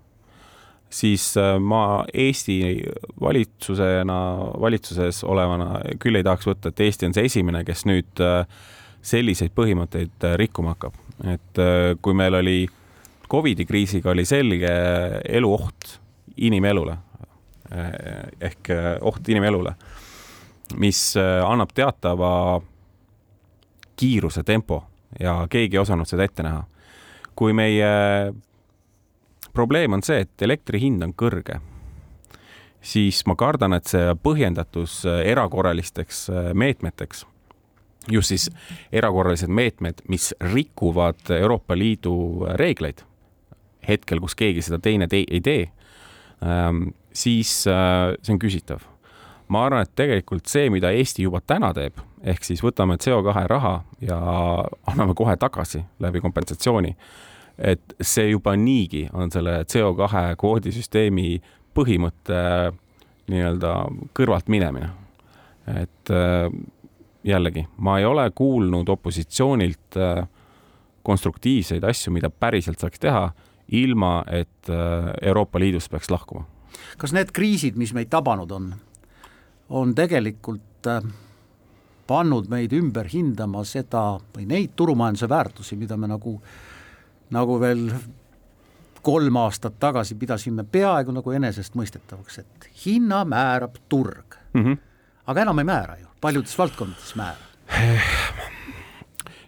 siis 0.91 1.33
äh, 1.39 1.55
ma 1.63 2.05
Eesti 2.11 2.59
valitsusena, 3.21 4.19
valitsuses 4.61 5.23
olevana 5.25 5.85
küll 6.03 6.19
ei 6.19 6.27
tahaks 6.27 6.51
võtta, 6.51 6.73
et 6.73 6.83
Eesti 6.87 7.11
on 7.11 7.17
see 7.17 7.31
esimene, 7.31 7.63
kes 7.67 7.87
nüüd 7.89 8.25
selliseid 9.01 9.55
põhimõtteid 9.57 10.27
rikkuma 10.37 10.75
hakkab. 10.75 10.99
et 11.25 11.61
kui 12.03 12.15
meil 12.17 12.35
oli 12.35 12.67
Covidi 13.31 13.65
kriisiga 13.65 14.11
oli 14.11 14.25
selge 14.25 14.71
eluoht 15.29 15.95
inimelule 16.37 16.97
ehk 18.41 18.71
oht 19.01 19.29
inimelule 19.29 19.73
mis 20.77 21.15
annab 21.17 21.73
teatava 21.73 22.61
kiiruse, 23.97 24.43
tempo 24.45 24.83
ja 25.21 25.47
keegi 25.51 25.77
ei 25.77 25.83
osanud 25.83 26.09
seda 26.09 26.25
ette 26.25 26.43
näha. 26.43 26.65
kui 27.37 27.53
meie 27.57 27.89
probleem 29.55 29.93
on 29.97 30.03
see, 30.05 30.21
et 30.27 30.43
elektri 30.43 30.81
hind 30.83 31.03
on 31.03 31.15
kõrge, 31.17 31.61
siis 32.83 33.23
ma 33.27 33.37
kardan, 33.39 33.73
et 33.73 33.89
see 33.89 34.13
põhjendatus 34.23 35.01
äh, 35.09 35.23
erakorralisteks 35.33 36.27
äh, 36.31 36.51
meetmeteks, 36.55 37.25
just 38.13 38.35
siis 38.35 38.51
erakorralised 38.93 39.49
meetmed, 39.49 40.05
mis 40.09 40.35
rikuvad 40.53 41.33
Euroopa 41.39 41.79
Liidu 41.79 42.47
reegleid 42.61 43.05
hetkel, 43.89 44.21
kus 44.21 44.37
keegi 44.37 44.63
seda 44.63 44.79
teine 44.83 45.09
te 45.09 45.23
ei 45.25 45.41
tee, 45.41 45.71
ähm, 46.45 46.91
siis 47.17 47.63
see 47.65 48.35
on 48.35 48.39
küsitav 48.43 48.85
ma 49.51 49.65
arvan, 49.67 49.85
et 49.85 49.95
tegelikult 49.99 50.51
see, 50.51 50.71
mida 50.73 50.93
Eesti 50.95 51.27
juba 51.27 51.43
täna 51.43 51.73
teeb, 51.77 51.99
ehk 52.25 52.45
siis 52.45 52.63
võtame 52.65 52.99
CO2 53.01 53.47
raha 53.49 53.75
ja 54.05 54.19
anname 54.91 55.15
kohe 55.17 55.37
tagasi 55.41 55.83
läbi 56.01 56.21
kompensatsiooni, 56.21 56.95
et 57.59 57.95
see 58.01 58.31
juba 58.31 58.57
niigi 58.57 59.07
on 59.13 59.33
selle 59.33 59.63
CO2 59.65 60.37
kvoodisüsteemi 60.41 61.41
põhimõtte 61.77 62.41
nii-öelda 63.31 63.75
kõrvalt 64.17 64.49
minemine. 64.49 64.91
et 65.71 66.11
äh, 66.11 66.51
jällegi, 67.25 67.67
ma 67.77 67.99
ei 67.99 68.05
ole 68.05 68.31
kuulnud 68.35 68.89
opositsioonilt 68.89 69.97
äh, 69.97 70.29
konstruktiivseid 71.03 71.85
asju, 71.85 72.13
mida 72.13 72.31
päriselt 72.31 72.81
saaks 72.81 73.01
teha, 73.01 73.31
ilma 73.69 74.25
et 74.27 74.71
äh, 74.71 75.13
Euroopa 75.23 75.61
Liidust 75.61 75.91
peaks 75.91 76.11
lahkuma. 76.11 76.45
kas 76.99 77.13
need 77.13 77.33
kriisid, 77.33 77.77
mis 77.77 77.93
meid 77.95 78.11
tabanud 78.11 78.51
on, 78.51 78.73
on 79.69 79.95
tegelikult 79.95 80.87
äh, 80.87 81.03
pannud 82.11 82.49
meid 82.51 82.73
ümber 82.75 83.07
hindama 83.11 83.63
seda 83.69 84.19
või 84.35 84.49
neid 84.51 84.75
turumajanduse 84.79 85.29
väärtusi, 85.31 85.79
mida 85.79 85.99
me 86.01 86.11
nagu, 86.11 86.35
nagu 87.31 87.59
veel 87.63 87.87
kolm 89.03 89.37
aastat 89.41 89.79
tagasi 89.81 90.17
pidasime 90.21 90.65
peaaegu 90.65 91.15
nagu 91.15 91.35
enesestmõistetavaks, 91.37 92.41
et 92.43 92.71
hinna 92.85 93.23
määrab 93.29 93.79
turg 93.89 94.37
mm. 94.53 94.65
-hmm. 94.65 94.79
aga 95.27 95.47
enam 95.47 95.63
ei 95.63 95.69
määra 95.69 95.99
ju, 96.01 96.09
paljudes 96.21 96.59
valdkondades 96.59 97.15
määrab. 97.17 97.47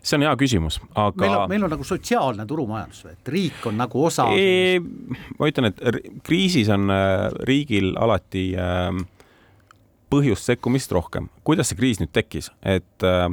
see 0.03 0.17
on 0.17 0.23
hea 0.23 0.37
küsimus, 0.37 0.81
aga. 0.95 1.21
meil 1.21 1.37
on, 1.37 1.49
meil 1.49 1.65
on 1.65 1.75
nagu 1.77 1.85
sotsiaalne 1.85 2.47
turumajandus, 2.47 3.05
et 3.11 3.29
riik 3.29 3.67
on 3.67 3.77
nagu 3.77 4.05
osa. 4.05 4.27
ma 5.39 5.51
ütlen, 5.51 5.73
et 5.73 5.83
kriisis 6.23 6.71
on 6.71 6.91
äh, 6.91 7.29
riigil 7.51 7.93
alati 7.99 8.53
äh, 8.57 9.03
põhjust 10.13 10.49
sekkumist 10.49 10.93
rohkem. 10.93 11.29
kuidas 11.45 11.73
see 11.73 11.79
kriis 11.81 12.01
nüüd 12.03 12.13
tekkis, 12.13 12.51
et 12.63 13.07
äh, 13.07 13.29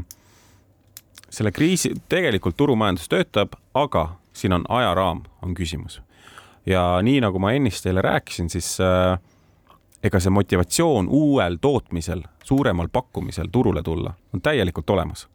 selle 1.30 1.52
kriisi, 1.52 1.94
tegelikult 2.10 2.58
turumajandus 2.58 3.10
töötab, 3.12 3.58
aga 3.74 4.16
siin 4.34 4.56
on 4.56 4.66
ajaraam, 4.70 5.24
on 5.42 5.56
küsimus. 5.56 6.02
ja 6.66 7.02
nii 7.04 7.20
nagu 7.22 7.40
ma 7.40 7.52
ennist 7.58 7.84
teile 7.84 8.02
rääkisin, 8.06 8.50
siis 8.50 8.78
äh, 8.84 9.20
ega 10.04 10.20
see 10.20 10.32
motivatsioon 10.34 11.08
uuel 11.12 11.58
tootmisel, 11.62 12.22
suuremal 12.44 12.88
pakkumisel 12.92 13.48
turule 13.52 13.84
tulla 13.84 14.14
on 14.34 14.42
täielikult 14.42 14.90
olemas. 14.90 15.28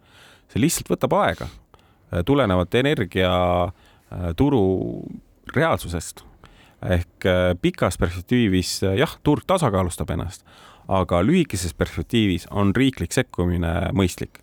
see 0.48 0.60
lihtsalt 0.60 0.90
võtab 0.90 1.12
aega, 1.20 1.46
äh, 1.46 2.24
tulenevalt 2.24 2.74
energiaturu 2.74 4.62
äh, 5.04 5.20
reaalsusest 5.56 6.24
ehk 6.84 7.26
äh, 7.26 7.54
pikas 7.60 7.98
perspektiivis 7.98 8.82
jah, 8.98 9.18
turg 9.22 9.44
tasakaalustab 9.46 10.10
ennast, 10.10 10.44
aga 10.88 11.20
lühikeses 11.24 11.74
perspektiivis 11.76 12.48
on 12.50 12.74
riiklik 12.76 13.12
sekkumine 13.12 13.90
mõistlik. 13.96 14.40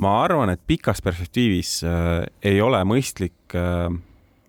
ma 0.00 0.22
arvan, 0.24 0.48
et 0.50 0.60
pikas 0.66 1.02
perspektiivis 1.04 1.82
äh, 1.84 2.24
ei 2.42 2.60
ole 2.60 2.80
mõistlik 2.88 3.54
äh, 3.54 3.90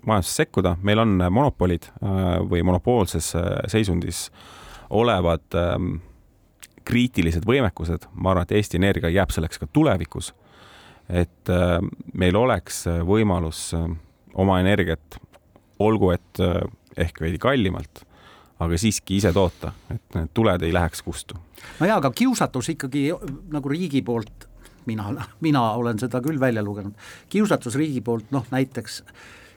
majandusse 0.06 0.36
sekkuda, 0.44 0.78
meil 0.82 1.00
on 1.04 1.18
monopolid 1.30 1.90
äh, 1.90 2.40
või 2.48 2.64
monopoolses 2.64 3.34
seisundis 3.68 4.30
olevad 4.90 5.44
äh, 5.56 5.76
kriitilised 6.88 7.44
võimekused, 7.46 8.08
ma 8.14 8.32
arvan, 8.32 8.48
et 8.48 8.56
Eesti 8.58 8.80
Energia 8.80 9.12
jääb 9.12 9.32
selleks 9.32 9.60
ka 9.60 9.68
tulevikus. 9.68 10.34
et 11.12 11.50
meil 12.14 12.36
oleks 12.36 12.86
võimalus 13.04 13.74
oma 14.34 14.60
energiat, 14.62 15.18
olgu 15.80 16.12
et 16.14 16.40
ehk 16.96 17.20
veidi 17.22 17.38
kallimalt 17.38 18.06
aga 18.62 18.78
siiski 18.78 19.18
ise 19.18 19.34
toota, 19.34 19.74
et 19.94 20.16
need 20.16 20.32
tuled 20.38 20.64
ei 20.66 20.74
läheks 20.74 21.02
kustu. 21.06 21.38
no 21.80 21.90
jaa, 21.90 21.98
aga 21.98 22.12
kiusatus 22.16 22.72
ikkagi 22.76 23.10
nagu 23.52 23.70
riigi 23.70 24.02
poolt, 24.06 24.48
mina, 24.86 25.12
mina 25.42 25.64
olen 25.80 26.00
seda 26.00 26.22
küll 26.22 26.40
välja 26.40 26.64
lugenud, 26.64 26.94
kiusatus 27.30 27.78
riigi 27.80 28.02
poolt 28.02 28.32
noh, 28.32 28.46
näiteks 28.52 29.04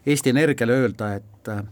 Eesti 0.07 0.35
Energiale 0.35 0.73
öelda, 0.73 1.15
et 1.17 1.49
äh, 1.49 1.63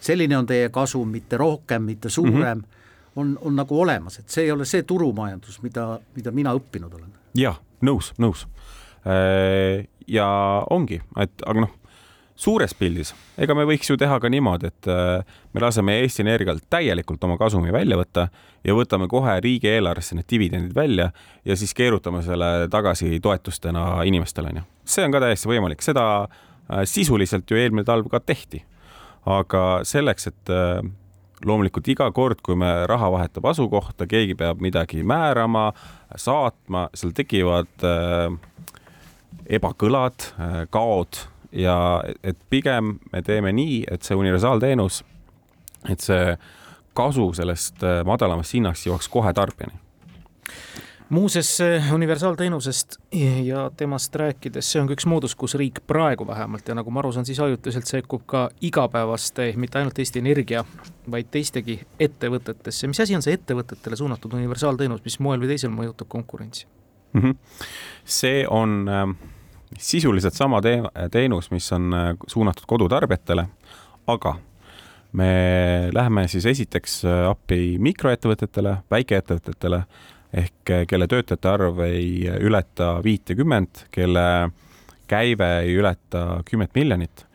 selline 0.00 0.36
on 0.38 0.46
teie 0.46 0.68
kasum, 0.70 1.08
mitte 1.10 1.36
rohkem, 1.36 1.82
mitte 1.82 2.10
suurem 2.10 2.58
mm, 2.58 2.62
-hmm. 2.62 3.16
on, 3.16 3.38
on 3.42 3.56
nagu 3.56 3.80
olemas, 3.80 4.18
et 4.18 4.28
see 4.28 4.44
ei 4.44 4.52
ole 4.52 4.64
see 4.64 4.82
turumajandus, 4.82 5.62
mida, 5.62 5.98
mida 6.16 6.30
mina 6.30 6.54
õppinud 6.54 6.94
olen. 6.94 7.10
jah, 7.34 7.58
nõus, 7.82 8.12
nõus. 8.18 8.46
Äh, 9.06 9.86
ja 10.06 10.26
ongi, 10.70 11.02
et 11.18 11.46
aga 11.46 11.66
noh, 11.66 11.74
suures 12.42 12.74
pildis, 12.74 13.12
ega 13.38 13.54
me 13.54 13.64
võiks 13.68 13.90
ju 13.90 13.96
teha 14.00 14.16
ka 14.22 14.30
niimoodi, 14.32 14.70
et 14.72 14.88
äh, 14.90 15.36
me 15.54 15.62
laseme 15.62 15.98
Eesti 16.02 16.24
Energialt 16.24 16.64
täielikult 16.72 17.22
oma 17.26 17.36
kasumi 17.38 17.72
välja 17.74 17.98
võtta 18.00 18.26
ja 18.66 18.74
võtame 18.74 19.06
kohe 19.10 19.36
riigieelarvesse 19.44 20.18
need 20.18 20.28
dividendid 20.30 20.74
välja 20.74 21.10
ja 21.46 21.56
siis 21.58 21.74
keerutame 21.78 22.22
selle 22.26 22.68
tagasi 22.72 23.20
toetustena 23.22 24.02
inimestele, 24.08 24.54
onju. 24.54 24.64
see 24.84 25.06
on 25.06 25.14
ka 25.14 25.22
täiesti 25.22 25.52
võimalik, 25.52 25.84
seda 25.86 26.06
äh, 26.24 26.82
sisuliselt 26.88 27.50
ju 27.50 27.60
eelmine 27.60 27.86
talv 27.86 28.10
ka 28.10 28.20
tehti. 28.20 28.64
aga 29.22 29.62
selleks, 29.86 30.26
et 30.32 30.50
äh, 30.50 30.80
loomulikult 31.46 31.88
iga 31.94 32.10
kord, 32.14 32.42
kui 32.42 32.58
me 32.58 32.72
raha 32.90 33.10
vahetab 33.14 33.46
asukohta, 33.52 34.06
keegi 34.10 34.34
peab 34.38 34.62
midagi 34.62 35.02
määrama, 35.06 35.70
saatma, 36.16 36.88
seal 36.94 37.14
tekivad 37.14 37.70
ebakõlad, 39.50 40.26
kaod 40.70 41.18
ja 41.52 41.76
et 42.24 42.38
pigem 42.50 42.96
me 43.12 43.22
teeme 43.22 43.52
nii, 43.52 43.84
et 43.90 44.02
see 44.02 44.16
universaalteenus, 44.16 45.02
et 45.90 46.00
see 46.00 46.36
kasu 46.96 47.32
sellest 47.36 47.82
äh, 47.84 48.02
madalamast 48.06 48.54
hinnast 48.54 48.86
jõuaks 48.86 49.08
kohe 49.12 49.32
tarbijani 49.36 49.80
muuseas, 51.12 51.58
universaalteenusest 51.94 52.96
ja 53.44 53.70
temast 53.76 54.14
rääkides, 54.14 54.72
see 54.72 54.80
on 54.80 54.88
ka 54.88 54.96
üks 54.96 55.06
moodus, 55.08 55.34
kus 55.36 55.54
riik 55.60 55.82
praegu 55.86 56.24
vähemalt 56.26 56.68
ja 56.68 56.76
nagu 56.78 56.90
ma 56.90 57.02
aru 57.02 57.10
saan, 57.12 57.26
siis 57.28 57.40
ajutiselt 57.40 57.90
sekkub 57.90 58.24
ka 58.26 58.46
igapäevaste, 58.64 59.50
mitte 59.60 59.80
ainult 59.80 59.98
Eesti 60.00 60.22
Energia, 60.22 60.64
vaid 61.10 61.28
teistegi 61.34 61.76
ettevõtetesse. 62.00 62.88
mis 62.88 63.00
asi 63.04 63.16
on 63.18 63.24
see 63.24 63.36
ettevõtetele 63.36 63.98
suunatud 64.00 64.38
universaalteenus, 64.40 65.04
mis 65.04 65.18
moel 65.20 65.44
või 65.44 65.52
teisel 65.52 65.74
mõjutab 65.74 66.08
konkurentsi 66.08 66.66
mm? 67.12 67.20
-hmm. 67.20 67.36
see 68.04 68.46
on 68.48 68.88
äh, 68.88 69.04
sisuliselt 69.78 70.34
sama 70.34 70.60
te 70.62 70.78
teenus, 71.12 71.50
mis 71.50 71.72
on 71.72 71.92
äh, 71.94 72.08
suunatud 72.26 72.66
kodutarbijatele, 72.68 73.46
aga 74.06 74.36
me 75.12 75.32
läheme 75.92 76.26
siis 76.28 76.46
esiteks 76.46 77.02
äh, 77.04 77.26
appi 77.30 77.76
mikroettevõtetele, 77.82 78.76
väikeettevõtetele 78.90 79.82
ehk 80.32 80.72
äh, 80.72 80.86
kelle 80.88 81.08
töötajate 81.08 81.50
arv 81.50 81.82
ei 81.86 82.30
ületa 82.40 82.94
viitekümmet, 83.04 83.86
kelle 83.92 84.26
käive 85.10 85.50
ei 85.66 85.76
ületa 85.76 86.40
kümmet 86.48 86.74
miljonit 86.74 87.26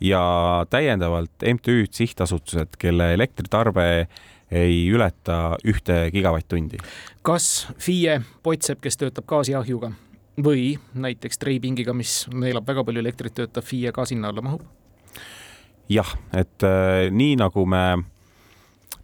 ja 0.00 0.22
täiendavalt 0.70 1.42
MTÜ-d, 1.42 1.92
sihtasutused, 1.92 2.78
kelle 2.78 3.12
elektritarve 3.14 4.08
ei 4.50 4.88
ületa 4.88 5.58
ühte 5.64 6.08
gigavatt-tundi. 6.12 6.78
kas 7.22 7.68
FIE 7.78 8.20
Potsepp, 8.42 8.80
kes 8.80 8.96
töötab 8.96 9.26
gaasiahjuga, 9.28 9.92
või 10.44 10.78
näiteks 10.94 11.40
treipingiga, 11.42 11.94
mis 11.96 12.26
neelab 12.32 12.66
väga 12.68 12.84
palju 12.86 13.02
elektrit, 13.02 13.34
töötav 13.34 13.66
FIE 13.66 13.92
ka 13.92 14.06
sinna 14.08 14.32
alla 14.32 14.44
mahub? 14.44 14.62
jah, 15.88 16.08
et 16.36 16.64
äh, 16.66 17.08
nii 17.10 17.38
nagu 17.40 17.64
me 17.66 17.84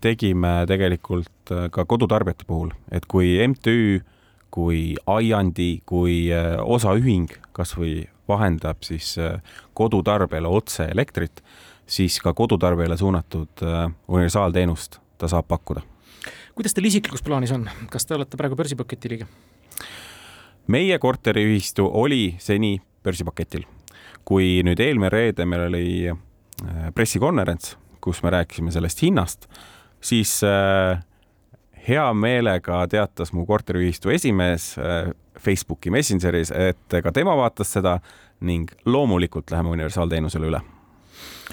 tegime 0.04 0.64
tegelikult 0.68 1.52
äh, 1.52 1.70
ka 1.72 1.86
kodutarbijate 1.88 2.44
puhul, 2.48 2.74
et 2.92 3.06
kui 3.08 3.38
MTÜ, 3.48 4.02
kui 4.54 4.94
Aiandi, 5.06 5.80
kui 5.88 6.28
äh, 6.32 6.58
osaühing 6.60 7.32
kasvõi 7.56 8.04
vahendab 8.28 8.84
siis 8.86 9.16
äh, 9.18 9.40
kodutarbijale 9.74 10.48
otse 10.48 10.86
elektrit, 10.92 11.42
siis 11.86 12.20
ka 12.22 12.34
kodutarbijale 12.36 12.96
suunatud 13.00 13.64
äh, 13.64 13.88
universaalteenust 14.08 15.00
ta 15.18 15.28
saab 15.28 15.48
pakkuda. 15.48 15.82
kuidas 16.54 16.74
teil 16.74 16.86
isiklikus 16.86 17.22
plaanis 17.22 17.52
on, 17.52 17.68
kas 17.90 18.06
te 18.06 18.14
olete 18.14 18.36
praegu 18.36 18.56
börsipaketi 18.56 19.10
liige? 19.10 19.26
Meie 20.66 20.98
korteriühistu 20.98 21.90
oli 21.92 22.36
seni 22.38 22.82
börsipaketil. 23.02 23.64
kui 24.24 24.62
nüüd 24.64 24.80
eelmine 24.80 25.10
reede 25.12 25.44
meil 25.44 25.66
oli 25.66 26.08
äh, 26.08 26.14
pressikonverents, 26.96 27.74
kus 28.00 28.22
me 28.24 28.30
rääkisime 28.32 28.70
sellest 28.72 29.02
hinnast, 29.04 29.44
siis 30.00 30.38
äh, 30.44 31.02
hea 31.88 32.06
meelega 32.16 32.86
teatas 32.88 33.34
mu 33.36 33.44
korteriühistu 33.46 34.08
esimees 34.08 34.78
äh, 34.78 35.10
Facebooki 35.38 35.90
Messengeris, 35.92 36.50
et 36.50 36.96
ka 37.04 37.12
tema 37.12 37.34
vaatas 37.36 37.74
seda 37.76 37.98
ning 38.40 38.70
loomulikult 38.86 39.52
läheme 39.52 39.74
universaalteenusele 39.76 40.48
üle. 40.48 40.60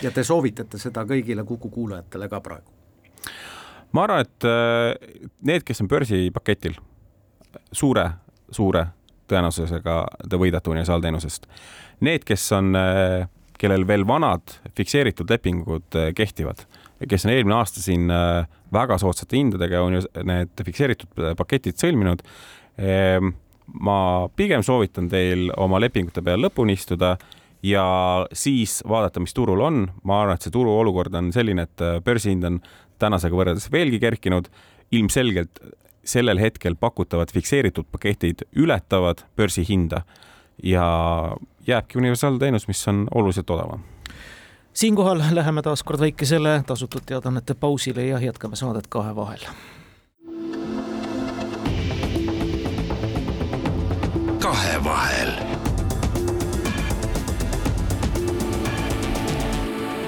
ja 0.02 0.12
te 0.12 0.24
soovitate 0.24 0.80
seda 0.80 1.04
kõigile 1.04 1.44
Kuku 1.44 1.70
kuulajatele 1.70 2.30
ka 2.30 2.40
praegu? 2.40 2.72
ma 3.92 4.08
arvan, 4.08 4.24
et 4.24 4.48
need, 5.44 5.68
kes 5.68 5.84
on 5.84 5.92
börsipaketil, 5.92 6.80
suure, 7.72 8.08
suure 8.52 8.88
tõenäosusega 9.32 9.98
te 10.30 10.40
võidate 10.40 10.74
universaalteenusest. 10.74 11.48
Need, 12.08 12.28
kes 12.28 12.46
on, 12.58 12.76
äh, 12.78 13.26
kellel 13.62 13.88
veel 13.88 14.08
vanad 14.08 14.60
fikseeritud 14.78 15.30
lepingud 15.30 16.00
kehtivad 16.18 16.66
kes 17.10 17.26
on 17.26 17.34
eelmine 17.34 17.56
aasta 17.58 17.82
siin 17.82 18.10
äh, 18.14 18.46
väga 18.74 18.98
soodsate 19.02 19.38
hindadega 19.38 19.82
need 20.28 20.66
fikseeritud 20.66 21.36
paketid 21.38 21.80
sõlminud. 21.82 22.24
Ehm, 22.82 23.34
ma 23.82 24.28
pigem 24.36 24.64
soovitan 24.66 25.10
teil 25.12 25.50
oma 25.60 25.80
lepingute 25.82 26.24
peal 26.26 26.42
lõpuni 26.44 26.76
istuda 26.78 27.16
ja 27.66 27.86
siis 28.34 28.82
vaadata, 28.88 29.22
mis 29.24 29.36
turul 29.38 29.62
on. 29.62 29.86
ma 30.04 30.22
arvan, 30.22 30.38
et 30.38 30.46
see 30.46 30.54
turuolukord 30.54 31.16
on 31.18 31.32
selline, 31.34 31.68
et 31.70 31.86
äh, 31.86 32.00
börsihind 32.04 32.48
on 32.48 32.62
tänasega 33.02 33.38
võrreldes 33.38 33.72
veelgi 33.72 34.00
kerkinud. 34.00 34.50
ilmselgelt 34.92 35.60
sellel 36.04 36.40
hetkel 36.40 36.76
pakutavad 36.76 37.34
fikseeritud 37.34 37.86
paketid 37.92 38.46
ületavad 38.56 39.26
börsihinda 39.36 40.02
ja 40.64 40.86
jääbki 41.68 41.98
universaalteenus, 41.98 42.68
mis 42.68 42.88
on 42.88 43.08
oluliselt 43.16 43.50
odavam 43.50 43.84
siinkohal 44.74 45.22
läheme 45.32 45.62
taas 45.62 45.84
kord 45.84 46.00
väikesele 46.00 46.64
tasutud 46.68 47.02
teadaannete 47.06 47.54
pausile 47.54 48.06
ja 48.06 48.20
jätkame 48.20 48.56
saadet 48.56 48.88
kahe 48.88 49.16
vahel. 49.16 49.40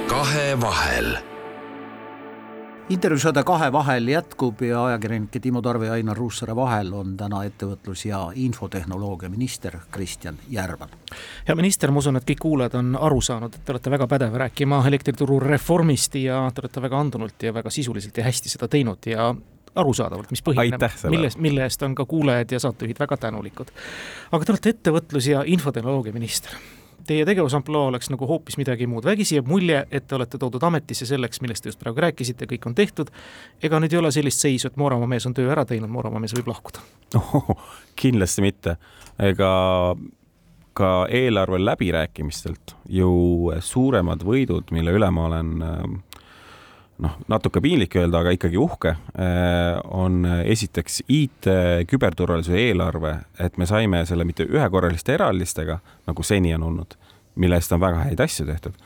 kahevahel. 0.08 1.33
Kahevahel 2.84 2.96
intervjuusaade 2.96 3.44
Kahe 3.44 3.72
vahel 3.72 4.08
jätkub 4.08 4.62
ja 4.62 4.86
ajakirjanike 4.86 5.40
Timo 5.40 5.62
Tarve 5.62 5.86
ja 5.86 5.94
Ainar 5.94 6.18
Ruussaare 6.18 6.56
vahel 6.56 6.94
on 6.94 7.18
täna 7.18 7.44
ettevõtlus- 7.44 8.06
ja 8.06 8.32
infotehnoloogia 8.36 9.30
minister 9.30 9.78
Kristjan 9.92 10.38
Järvan. 10.50 10.90
hea 11.48 11.56
minister, 11.56 11.92
ma 11.92 12.00
usun, 12.00 12.18
et 12.18 12.24
kõik 12.24 12.40
kuulajad 12.40 12.76
on 12.76 12.96
aru 12.96 13.22
saanud, 13.22 13.56
et 13.56 13.66
te 13.66 13.72
olete 13.72 13.90
väga 13.90 14.08
pädev 14.08 14.34
rääkima 14.34 14.84
elektrituru 14.88 15.40
reformist 15.40 16.16
ja 16.16 16.52
te 16.54 16.62
olete 16.62 16.82
väga 16.82 17.00
andunult 17.00 17.44
ja 17.44 17.54
väga 17.54 17.70
sisuliselt 17.70 18.18
ja 18.18 18.24
hästi 18.24 18.50
seda 18.50 18.68
teinud 18.68 19.06
ja 19.06 19.34
arusaadavalt, 19.76 20.32
mis 20.32 20.44
põhineb, 20.44 20.84
milles, 21.10 21.38
mille 21.38 21.64
eest 21.64 21.84
on 21.84 21.96
ka 21.96 22.06
kuulajad 22.06 22.52
ja 22.52 22.60
saatejuhid 22.60 23.00
väga 23.00 23.18
tänulikud. 23.18 23.72
aga 24.32 24.46
te 24.46 24.52
olete 24.52 24.70
ettevõtlus- 24.70 25.30
ja 25.30 25.44
infotehnoloogia 25.46 26.14
minister 26.14 26.52
teie 27.08 27.26
tegevusampluaa 27.26 27.92
oleks 27.92 28.10
nagu 28.14 28.28
hoopis 28.28 28.58
midagi 28.58 28.88
muud. 28.88 29.06
vägisi 29.06 29.36
jääb 29.36 29.48
mulje, 29.48 29.86
et 29.92 30.08
te 30.08 30.16
olete 30.16 30.38
toodud 30.38 30.64
ametisse 30.64 31.06
selleks, 31.06 31.42
millest 31.42 31.64
te 31.64 31.72
just 31.72 31.80
praegu 31.80 32.02
rääkisite, 32.02 32.48
kõik 32.50 32.68
on 32.70 32.76
tehtud. 32.76 33.12
ega 33.64 33.80
nüüd 33.80 33.94
ei 33.94 34.00
ole 34.00 34.12
sellist 34.12 34.40
seisu, 34.40 34.68
et 34.68 34.78
Mooramaa 34.78 35.08
mees 35.08 35.26
on 35.26 35.34
töö 35.34 35.52
ära 35.52 35.66
teinud, 35.66 35.90
Mooramaa 35.90 36.24
mees 36.24 36.36
võib 36.36 36.52
lahkuda 36.54 36.84
oh,? 37.20 37.56
kindlasti 37.96 38.42
mitte. 38.42 38.78
ega 39.20 39.54
ka 40.74 41.08
eelarve 41.10 41.60
läbirääkimistelt 41.66 42.76
ju 42.90 43.52
suuremad 43.60 44.24
võidud, 44.26 44.72
mille 44.72 44.96
üle 44.96 45.10
ma 45.14 45.28
olen 45.30 45.52
noh, 47.02 47.16
natuke 47.32 47.62
piinlik 47.62 47.96
öelda, 47.98 48.22
aga 48.22 48.34
ikkagi 48.36 48.60
uhke, 48.62 48.96
äh, 49.18 49.80
on 49.90 50.24
esiteks 50.46 51.02
IT 51.08 51.50
küberturvalisuse 51.90 52.60
eelarve, 52.70 53.16
et 53.40 53.58
me 53.58 53.68
saime 53.70 54.04
selle 54.10 54.26
mitte 54.28 54.46
ühekorraliste 54.50 55.16
eraldistega, 55.18 55.80
nagu 56.08 56.26
seni 56.26 56.54
on 56.56 56.68
olnud, 56.70 56.98
mille 57.42 57.58
eest 57.58 57.74
on 57.74 57.82
väga 57.82 58.08
häid 58.08 58.24
asju 58.24 58.48
tehtud, 58.50 58.78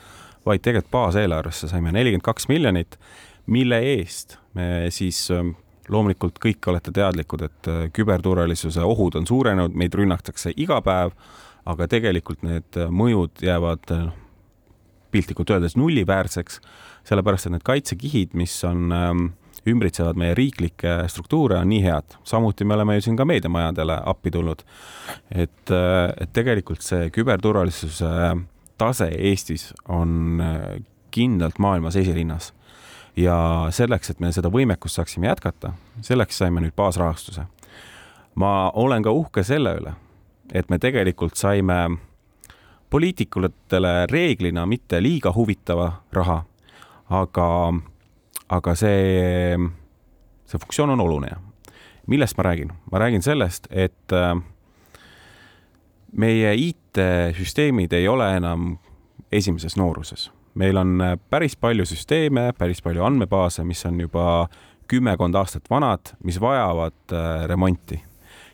vaid 0.48 0.63
tegelikult 0.63 0.93
baaseelarvesse 0.93 1.70
saime 1.72 1.91
nelikümmend 1.96 2.26
kaks 2.26 2.48
miljonit, 2.52 3.00
mille 3.48 3.80
eest 3.96 4.38
me 4.56 4.88
siis 4.91 5.26
ähm, 5.32 5.56
loomulikult 5.91 6.39
kõik 6.43 6.67
olete 6.72 6.93
teadlikud, 6.96 7.43
et 7.48 7.72
äh, 7.72 7.84
küberturvalisuse 7.96 8.84
ohud 8.84 9.20
on 9.20 9.28
suurenenud, 9.28 9.76
meid 9.76 9.96
rünnatakse 9.96 10.56
iga 10.56 10.80
päev, 10.86 11.12
aga 11.67 11.88
tegelikult 11.91 12.46
need 12.48 12.80
mõjud 12.96 13.43
jäävad 13.43 13.91
noh, 13.91 14.15
piltlikult 15.12 15.50
öeldes 15.56 15.78
nulliväärseks 15.78 16.62
sellepärast 17.08 17.48
et 17.48 17.56
need 17.56 17.65
kaitsekihid, 17.67 18.36
mis 18.38 18.56
on 18.67 18.91
ähm, 18.96 19.24
ümbritsevad 19.67 20.20
meie 20.20 20.36
riiklikke 20.38 21.00
struktuure, 21.12 21.60
on 21.62 21.70
nii 21.72 21.82
head. 21.86 22.17
samuti 22.28 22.65
me 22.65 22.76
oleme 22.76 22.98
ju 22.98 23.08
siin 23.08 23.17
ka 23.20 23.26
meediamajadele 23.26 24.02
appi 24.06 24.32
tulnud. 24.32 24.63
et, 25.32 25.72
äh, 25.72 26.13
et 26.22 26.34
tegelikult 26.34 26.82
see 26.82 27.10
küberturvalisuse 27.10 28.12
tase 28.78 29.10
Eestis 29.17 29.74
on 29.88 30.41
äh, 30.41 30.84
kindlalt 31.12 31.60
maailmas 31.60 31.96
esirinnas. 31.96 32.54
ja 33.15 33.67
selleks, 33.72 34.10
et 34.10 34.20
me 34.20 34.32
seda 34.32 34.50
võimekust 34.54 35.00
saaksime 35.00 35.28
jätkata, 35.28 35.74
selleks 36.02 36.38
saime 36.38 36.62
nüüd 36.62 36.76
baasrahastuse. 36.76 37.48
ma 38.36 38.72
olen 38.74 39.04
ka 39.04 39.12
uhke 39.12 39.43
selle 39.43 39.78
üle, 39.80 39.96
et 40.54 40.70
me 40.70 40.80
tegelikult 40.80 41.36
saime 41.36 41.98
poliitikutele 42.89 44.06
reeglina 44.12 44.65
mitte 44.65 45.02
liiga 45.04 45.34
huvitava 45.36 45.91
raha 46.13 46.43
aga, 47.10 47.47
aga 48.50 48.76
see, 48.76 49.58
see 50.47 50.60
funktsioon 50.60 50.95
on 50.95 51.04
oluline. 51.04 51.38
millest 52.08 52.38
ma 52.38 52.43
räägin? 52.43 52.71
ma 52.91 53.00
räägin 53.00 53.21
sellest, 53.21 53.67
et 53.71 54.12
äh, 54.12 54.36
meie 56.12 56.54
IT-süsteemid 56.56 57.93
ei 57.93 58.08
ole 58.08 58.36
enam 58.38 58.78
esimeses 59.32 59.78
nooruses. 59.78 60.32
meil 60.54 60.78
on 60.78 61.02
äh, 61.02 61.17
päris 61.30 61.56
palju 61.56 61.86
süsteeme, 61.86 62.52
päris 62.58 62.82
palju 62.82 63.04
andmebaase, 63.04 63.63
mis 63.63 63.86
on 63.86 64.00
juba 64.02 64.47
kümmekond 64.88 65.36
aastat 65.36 65.69
vanad, 65.69 66.15
mis 66.23 66.41
vajavad 66.41 67.12
äh, 67.12 67.47
remonti 67.47 68.04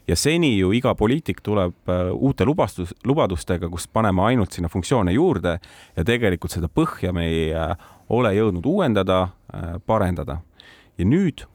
ja 0.08 0.16
seni 0.16 0.58
ju 0.58 0.74
iga 0.74 0.96
poliitik 0.96 1.42
tuleb 1.42 1.90
uute 2.14 2.46
lubastus, 2.46 2.94
lubadustega, 3.06 3.70
kus 3.70 3.88
paneme 3.88 4.22
ainult 4.22 4.52
sinna 4.52 4.70
funktsioone 4.70 5.14
juurde 5.16 5.58
ja 5.96 6.04
tegelikult 6.04 6.52
seda 6.52 6.68
põhja 6.68 7.14
me 7.16 7.28
ei 7.28 7.52
ole 8.10 8.34
jõudnud 8.36 8.66
uuendada, 8.66 9.28
äh, 9.54 9.76
parendada. 9.86 10.38
ja 10.98 11.06
nüüd 11.06 11.46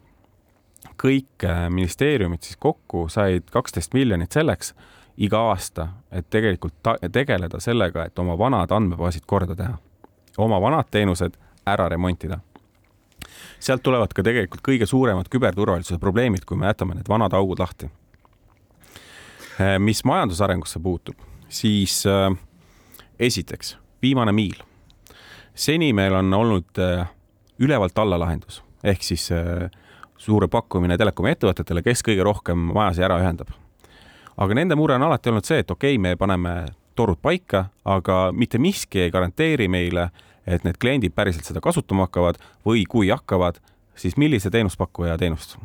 kõik 0.99 1.45
äh, 1.45 1.69
ministeeriumid 1.71 2.43
siis 2.43 2.57
kokku 2.57 3.09
said 3.09 3.51
kaksteist 3.51 3.95
miljonit 3.95 4.33
selleks 4.33 4.75
iga 5.17 5.39
aasta, 5.51 5.89
et 6.13 6.27
tegelikult 6.31 6.75
tegeleda 7.13 7.61
sellega, 7.61 8.05
et 8.05 8.19
oma 8.19 8.39
vanad 8.39 8.71
andmebaasid 8.71 9.27
korda 9.27 9.57
teha, 9.59 9.79
oma 10.39 10.61
vanad 10.61 10.91
teenused 10.91 11.39
ära 11.67 11.89
remontida. 11.89 12.41
sealt 13.61 13.83
tulevad 13.83 14.13
ka 14.15 14.23
tegelikult 14.23 14.63
kõige 14.63 14.87
suuremad 14.87 15.29
küberturvalisuse 15.29 15.99
probleemid, 15.99 16.45
kui 16.45 16.57
me 16.57 16.67
jätame 16.67 16.95
need 16.95 17.09
vanad 17.09 17.33
augud 17.33 17.59
lahti. 17.59 17.91
Äh, 19.61 19.79
mis 19.79 20.05
majandusarengusse 20.05 20.79
puutub, 20.81 21.17
siis 21.49 22.07
äh, 22.07 22.31
esiteks 23.19 23.79
viimane 24.03 24.33
miil 24.33 24.61
seni 25.55 25.93
meil 25.93 26.15
on 26.15 26.35
olnud 26.35 26.79
äh, 26.79 27.09
ülevalt 27.59 27.99
alla 27.99 28.21
lahendus 28.23 28.63
ehk 28.87 29.03
siis 29.03 29.25
suure 30.19 30.47
pakkumine 30.49 30.95
telekomi 30.99 31.33
ettevõtetele, 31.35 31.83
kes 31.83 32.05
kõige 32.07 32.23
rohkem 32.23 32.69
majasid 32.71 33.09
ära 33.09 33.17
ühendab. 33.19 33.51
aga 34.37 34.55
nende 34.55 34.77
mure 34.79 34.95
on 34.95 35.03
alati 35.03 35.33
olnud 35.33 35.45
see, 35.45 35.59
et 35.59 35.71
okei 35.71 35.97
okay,, 35.97 36.03
me 36.03 36.15
paneme 36.17 36.53
torud 36.95 37.19
paika, 37.23 37.65
aga 37.85 38.31
mitte 38.33 38.59
miski 38.63 39.01
ei 39.01 39.11
garanteeri 39.11 39.67
meile, 39.69 40.11
et 40.47 40.63
need 40.63 40.79
kliendid 40.79 41.15
päriselt 41.15 41.51
seda 41.51 41.61
kasutama 41.61 42.07
hakkavad 42.07 42.39
või 42.67 42.87
kui 42.87 43.11
hakkavad, 43.11 43.59
siis 43.99 44.15
millise 44.17 44.51
teenuspakkuja 44.55 45.19
teenust. 45.19 45.59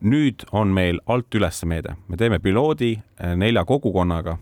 Nüüd 0.00 0.44
on 0.52 0.68
meil 0.74 1.00
alt 1.06 1.34
üles 1.34 1.62
meede, 1.64 1.96
me 2.08 2.16
teeme 2.16 2.38
piloodi 2.38 2.96
äh, 2.96 3.36
nelja 3.36 3.64
kogukonnaga 3.64 4.38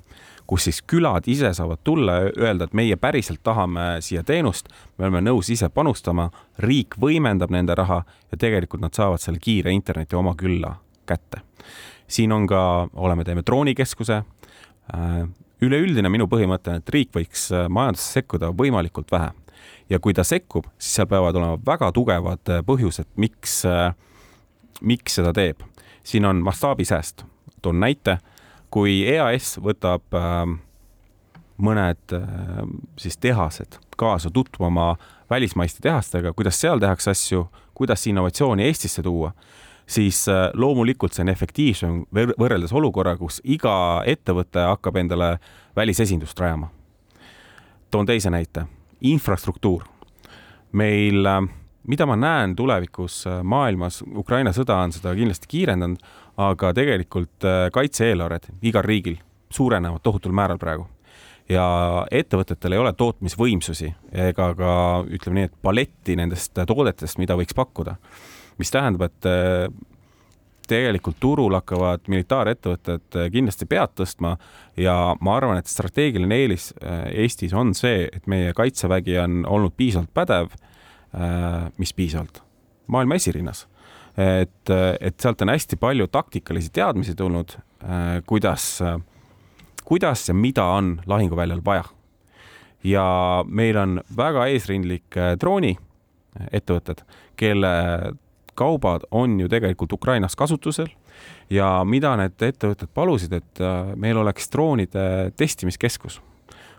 kus 0.46 0.66
siis 0.68 0.82
külad 0.82 1.28
ise 1.30 1.54
saavad 1.54 1.80
tulla 1.84 2.12
ja 2.12 2.32
öelda, 2.38 2.64
et 2.64 2.74
meie 2.76 2.96
päriselt 3.00 3.40
tahame 3.42 3.98
siia 4.04 4.22
teenust, 4.26 4.68
me 4.98 5.06
oleme 5.06 5.22
nõus 5.24 5.48
ise 5.52 5.68
panustama, 5.72 6.28
riik 6.60 6.98
võimendab 7.00 7.52
nende 7.54 7.74
raha 7.74 8.02
ja 8.04 8.38
tegelikult 8.40 8.84
nad 8.84 8.96
saavad 8.96 9.22
selle 9.22 9.40
kiire 9.42 9.72
interneti 9.72 10.16
oma 10.16 10.34
külla 10.36 10.74
kätte. 11.06 11.40
siin 12.08 12.32
on 12.32 12.46
ka, 12.46 12.88
oleme, 12.94 13.24
teeme 13.24 13.42
droonikeskuse. 13.46 14.22
Äh, 14.94 15.22
üleüldine 15.62 16.08
minu 16.08 16.26
põhimõte 16.28 16.70
on, 16.70 16.82
et 16.82 16.90
riik 16.92 17.14
võiks 17.14 17.48
äh, 17.52 17.68
majandusse 17.68 18.20
sekkuda 18.20 18.52
võimalikult 18.52 19.10
vähe 19.12 19.30
ja 19.88 19.98
kui 19.98 20.12
ta 20.14 20.24
sekkub, 20.24 20.66
siis 20.78 20.98
seal 20.98 21.08
peavad 21.08 21.36
olema 21.36 21.56
väga 21.66 21.90
tugevad 21.92 22.52
äh, 22.52 22.60
põhjused, 22.66 23.08
miks, 23.16 23.62
miks 24.80 25.14
seda 25.14 25.32
teeb. 25.32 25.60
siin 26.04 26.24
on 26.24 26.36
mastaabisääst, 26.36 27.24
toon 27.62 27.80
näite 27.80 28.18
kui 28.70 29.04
EAS 29.06 29.58
võtab 29.62 30.16
äh, 30.18 30.46
mõned 31.62 32.14
äh, 32.16 32.62
siis 32.98 33.18
tehased 33.18 33.78
kaasa 33.96 34.30
tutvuma 34.34 34.96
välismaiste 35.30 35.78
tehastega, 35.82 36.32
kuidas 36.32 36.58
seal 36.60 36.82
tehakse 36.82 37.10
asju, 37.10 37.46
kuidas 37.74 38.06
innovatsiooni 38.06 38.66
Eestisse 38.66 39.02
tuua, 39.02 39.32
siis 39.86 40.24
äh, 40.28 40.48
loomulikult 40.54 41.14
see 41.14 41.22
on 41.22 41.30
efektiivsem 41.30 42.00
võrreldes 42.14 42.74
olukorraga, 42.74 43.20
kus 43.22 43.40
iga 43.44 44.02
ettevõte 44.10 44.66
hakkab 44.66 44.98
endale 45.04 45.36
välisesindust 45.76 46.40
rajama. 46.40 46.70
toon 47.90 48.06
teise 48.06 48.30
näite, 48.30 48.66
infrastruktuur. 49.00 49.84
meil, 50.72 51.26
äh, 51.26 51.42
mida 51.88 52.06
ma 52.06 52.16
näen 52.16 52.56
tulevikus 52.56 53.22
äh, 53.26 53.42
maailmas, 53.42 54.02
Ukraina 54.16 54.52
sõda 54.56 54.80
on 54.84 54.92
seda 54.92 55.14
kindlasti 55.14 55.50
kiirendanud, 55.50 56.02
aga 56.36 56.72
tegelikult 56.74 57.46
kaitse-eelarved 57.72 58.48
igal 58.66 58.82
riigil 58.82 59.20
suurenevad 59.54 60.02
tohutul 60.02 60.32
määral 60.34 60.58
praegu 60.58 60.88
ja 61.48 61.64
ettevõtetel 62.10 62.74
ei 62.74 62.80
ole 62.80 62.90
tootmisvõimsusi 62.98 63.92
ega 64.30 64.48
ka 64.58 64.70
ütleme 65.06 65.38
nii, 65.38 65.50
et 65.50 65.58
paletti 65.62 66.16
nendest 66.18 66.58
toodetest, 66.66 67.20
mida 67.22 67.36
võiks 67.38 67.54
pakkuda 67.54 67.94
mis 68.58 68.70
tähendab, 68.70 69.08
et 69.08 69.28
äh, 69.28 69.68
tegelikult 70.68 71.18
turul 71.20 71.54
hakkavad 71.58 72.06
militaarettevõtted 72.10 73.18
äh, 73.18 73.30
kindlasti 73.32 73.68
pead 73.70 73.94
tõstma 73.98 74.34
ja 74.80 74.96
ma 75.20 75.36
arvan, 75.38 75.60
et 75.60 75.70
strateegiline 75.70 76.38
eelis 76.44 76.70
äh, 76.78 77.06
Eestis 77.24 77.54
on 77.56 77.74
see, 77.76 78.08
et 78.12 78.28
meie 78.30 78.54
kaitsevägi 78.56 79.18
on 79.24 79.42
olnud 79.48 79.74
piisavalt 79.76 80.12
pädev. 80.14 80.54
Mis 81.78 81.92
piisavalt? 81.94 82.42
maailma 82.86 83.14
esirinnas. 83.14 83.68
et, 84.18 84.70
et 85.00 85.20
sealt 85.20 85.42
on 85.42 85.52
hästi 85.52 85.76
palju 85.80 86.06
taktikalisi 86.06 86.72
teadmisi 86.72 87.14
tulnud, 87.14 87.54
kuidas, 88.26 88.82
kuidas 89.84 90.28
ja 90.28 90.34
mida 90.34 90.64
on 90.64 91.00
lahinguväljal 91.06 91.62
vaja. 91.64 91.84
ja 92.84 93.06
meil 93.46 93.76
on 93.76 94.00
väga 94.16 94.46
eesrindlik 94.46 95.16
drooniettevõtted, 95.40 97.06
kelle 97.36 97.72
kaubad 98.54 99.06
on 99.10 99.40
ju 99.40 99.48
tegelikult 99.48 99.92
Ukrainas 99.92 100.36
kasutusel 100.36 100.88
ja 101.50 101.68
mida 101.86 102.14
need 102.18 102.42
ettevõtted 102.42 102.90
palusid, 102.94 103.34
et 103.36 103.62
äh, 103.62 103.92
meil 103.96 104.18
oleks 104.20 104.48
droonide 104.52 105.32
testimiskeskus, 105.38 106.20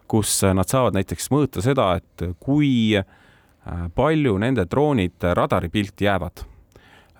kus 0.08 0.38
nad 0.56 0.70
saavad 0.70 0.98
näiteks 0.98 1.30
mõõta 1.34 1.64
seda, 1.66 1.94
et 2.00 2.26
kui 2.44 2.96
äh, 2.98 3.06
palju 3.96 4.38
nende 4.38 4.66
droonid 4.70 5.26
radaripilti 5.34 6.06
jäävad. 6.06 6.44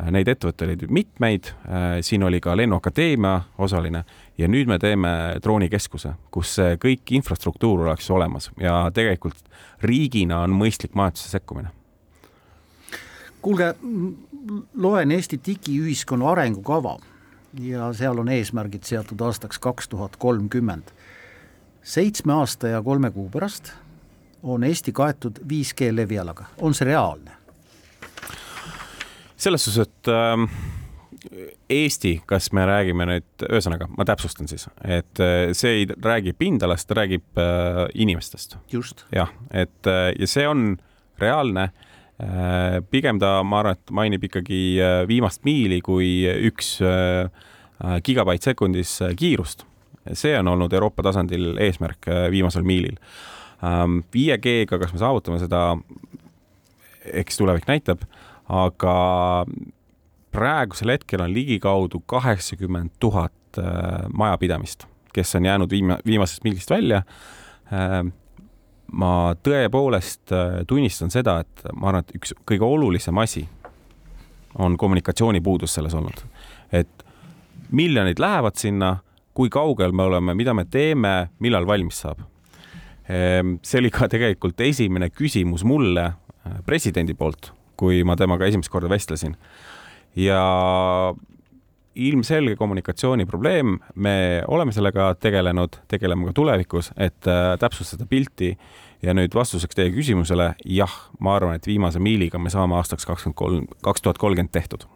Äh, 0.02 0.12
neid 0.12 0.28
ettevõtteid 0.28 0.76
oli 0.84 0.92
mitmeid, 1.02 1.54
siin 2.02 2.24
oli 2.24 2.42
ka 2.44 2.58
Lennuakadeemia 2.58 3.40
osaline 3.58 4.04
ja 4.38 4.50
nüüd 4.52 4.68
me 4.68 4.80
teeme 4.80 5.10
droonikeskuse, 5.44 6.14
kus 6.32 6.58
see 6.60 6.76
kõik 6.82 7.16
infrastruktuur 7.16 7.88
oleks 7.88 8.12
olemas 8.12 8.52
ja 8.60 8.84
tegelikult 8.94 9.40
riigina 9.82 10.44
on 10.44 10.54
mõistlik 10.60 10.94
majandusse 11.00 11.32
sekkumine 11.32 11.72
kuulge, 13.46 13.76
loen 14.74 15.12
Eesti 15.14 15.38
digiühiskonna 15.46 16.32
arengukava 16.32 16.98
ja 17.62 17.92
seal 17.94 18.18
on 18.22 18.32
eesmärgid 18.34 18.88
seatud 18.88 19.22
aastaks 19.22 19.60
kaks 19.62 19.90
tuhat 19.92 20.18
kolmkümmend. 20.18 20.90
seitsme 21.84 22.34
aasta 22.34 22.68
ja 22.68 22.82
kolme 22.82 23.12
kuu 23.12 23.30
pärast 23.30 23.70
on 24.46 24.64
Eesti 24.64 24.94
kaetud 24.96 25.42
5G 25.50 25.92
levialaga, 25.96 26.46
on 26.62 26.78
see 26.78 26.90
reaalne? 26.92 27.32
selles 29.36 29.66
suhtes, 29.66 29.90
et 29.90 30.10
äh, 30.14 31.50
Eesti, 31.70 32.20
kas 32.30 32.52
me 32.56 32.64
räägime 32.70 33.10
nüüd, 33.10 33.48
ühesõnaga 33.50 33.90
ma 33.98 34.06
täpsustan 34.08 34.48
siis, 34.52 34.70
et 34.84 35.24
äh, 35.24 35.50
see 35.58 35.82
ei 35.82 35.90
räägi 35.90 36.36
pindalast, 36.38 36.88
ta 36.88 37.02
räägib 37.02 37.42
äh, 37.42 37.86
inimestest. 37.94 38.58
jah, 39.12 39.34
et 39.52 39.92
äh, 39.92 40.14
ja 40.20 40.30
see 40.30 40.48
on 40.48 40.78
reaalne 41.20 41.70
Äh, 42.16 42.80
pigem 42.92 43.20
ta, 43.20 43.42
ma 43.44 43.60
arvan, 43.60 43.76
et 43.76 43.92
mainib 43.92 44.24
ikkagi 44.24 44.60
äh, 44.80 45.02
viimast 45.08 45.42
miili 45.44 45.82
kui 45.84 46.24
üks 46.48 46.78
äh, 46.80 47.28
gigabait 48.08 48.44
sekundis 48.46 49.02
kiirust. 49.20 49.66
see 50.14 50.36
on 50.38 50.48
olnud 50.48 50.74
Euroopa 50.74 51.04
tasandil 51.04 51.58
eesmärk 51.58 52.08
viimasel 52.32 52.64
miilil. 52.64 52.96
5G-ga, 53.66 54.76
ähm, 54.76 54.82
kas 54.82 54.94
me 54.94 55.02
saavutame 55.02 55.40
seda, 55.42 55.62
eks 57.14 57.40
tulevik 57.40 57.68
näitab, 57.70 58.04
aga 58.52 58.98
praegusel 60.36 60.94
hetkel 60.94 61.24
on 61.24 61.34
ligikaudu 61.34 62.04
kaheksakümmend 62.06 62.98
tuhat 63.00 63.34
majapidamist, 64.14 64.84
kes 65.16 65.38
on 65.40 65.46
jäänud 65.48 65.72
viima-, 65.72 66.02
viimasest 66.06 66.44
miilist 66.44 66.70
välja 66.70 67.04
ma 68.92 69.12
tõepoolest 69.44 70.34
äh, 70.34 70.62
tunnistan 70.68 71.12
seda, 71.14 71.40
et 71.44 71.66
ma 71.74 71.90
arvan, 71.92 72.06
et 72.06 72.16
üks 72.20 72.36
kõige 72.48 72.68
olulisem 72.68 73.18
asi 73.22 73.46
on 74.62 74.78
kommunikatsioonipuudus 74.80 75.74
selles 75.76 75.94
olnud. 75.94 76.22
et 76.72 77.06
miljonid 77.72 78.20
lähevad 78.20 78.56
sinna, 78.56 78.98
kui 79.34 79.50
kaugel 79.50 79.92
me 79.92 80.04
oleme, 80.04 80.36
mida 80.36 80.54
me 80.54 80.66
teeme, 80.66 81.30
millal 81.40 81.68
valmis 81.68 82.00
saab? 82.06 82.22
Ehm, 83.10 83.58
see 83.62 83.84
oli 83.84 83.92
ka 83.94 84.10
tegelikult 84.10 84.62
esimene 84.66 85.12
küsimus 85.14 85.66
mulle 85.68 86.08
äh, 86.10 86.58
presidendi 86.66 87.14
poolt, 87.18 87.52
kui 87.78 88.04
ma 88.08 88.16
temaga 88.18 88.48
esimest 88.50 88.72
korda 88.74 88.90
vestlesin. 88.90 89.38
ja 90.16 90.42
ilmselge 91.96 92.56
kommunikatsiooniprobleem, 92.56 93.78
me 93.96 94.44
oleme 94.48 94.72
sellega 94.72 95.14
tegelenud, 95.20 95.76
tegeleme 95.88 96.30
ka 96.30 96.34
tulevikus, 96.36 96.92
et 96.98 97.28
äh, 97.28 97.56
täpsustada 97.60 98.08
pilti 98.10 98.56
ja 99.04 99.14
nüüd 99.16 99.36
vastuseks 99.36 99.76
teie 99.76 99.92
küsimusele, 99.96 100.54
jah, 100.66 100.96
ma 101.20 101.36
arvan, 101.38 101.60
et 101.60 101.68
viimase 101.68 102.00
miiliga 102.00 102.40
me 102.42 102.52
saame 102.52 102.76
aastaks 102.80 103.08
kakskümmend 103.08 103.38
kolm, 103.40 103.70
kaks 103.84 104.04
tuhat 104.04 104.20
kolmkümmend 104.20 104.52
tehtud. 104.56 104.88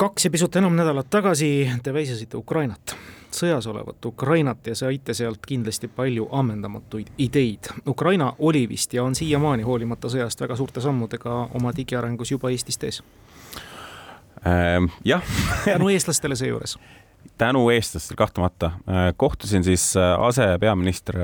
Kaks 0.00 0.24
ja 0.24 0.30
pisut 0.30 0.56
enam 0.56 0.76
nädalat 0.76 1.10
tagasi 1.12 1.70
te 1.84 1.92
väisasite 1.92 2.38
Ukrainat, 2.38 2.94
sõjas 3.36 3.66
olevat 3.68 4.06
Ukrainat 4.08 4.66
ja 4.66 4.74
saite 4.74 5.12
sealt 5.14 5.44
kindlasti 5.46 5.90
palju 5.92 6.28
ammendamatuid 6.32 7.10
ideid. 7.18 7.68
Ukraina 7.86 8.32
oli 8.38 8.62
vist 8.68 8.94
ja 8.96 9.04
on 9.04 9.14
siiamaani 9.14 9.66
hoolimata 9.66 10.08
sõjast 10.08 10.40
väga 10.40 10.56
suurte 10.56 10.80
sammudega 10.80 11.34
oma 11.58 11.72
digiarengus 11.76 12.32
juba 12.32 12.48
Eestist 12.50 12.84
ees 12.88 13.02
ähm,. 14.46 14.88
jah 15.04 15.22
tänu 15.64 15.90
eestlastele 15.92 16.36
seejuures 16.36 16.78
tänu 17.38 17.68
eestlastele 17.70 18.16
kahtlemata. 18.16 18.66
Äh, 18.66 19.12
kohtusin 19.16 19.64
siis 19.64 19.96
äh, 19.96 20.20
asepeaminister 20.20 21.16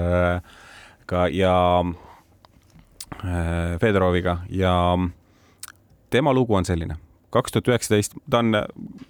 ka 1.06 1.28
ja 1.28 1.84
äh, 3.24 3.80
Fedoroviga 3.80 4.38
ja 4.48 4.98
tema 6.10 6.34
lugu 6.34 6.54
on 6.54 6.64
selline. 6.64 6.96
Kaks 7.30 7.52
tuhat 7.52 7.68
üheksateist, 7.68 8.16
ta 8.30 8.38
on 8.38 8.52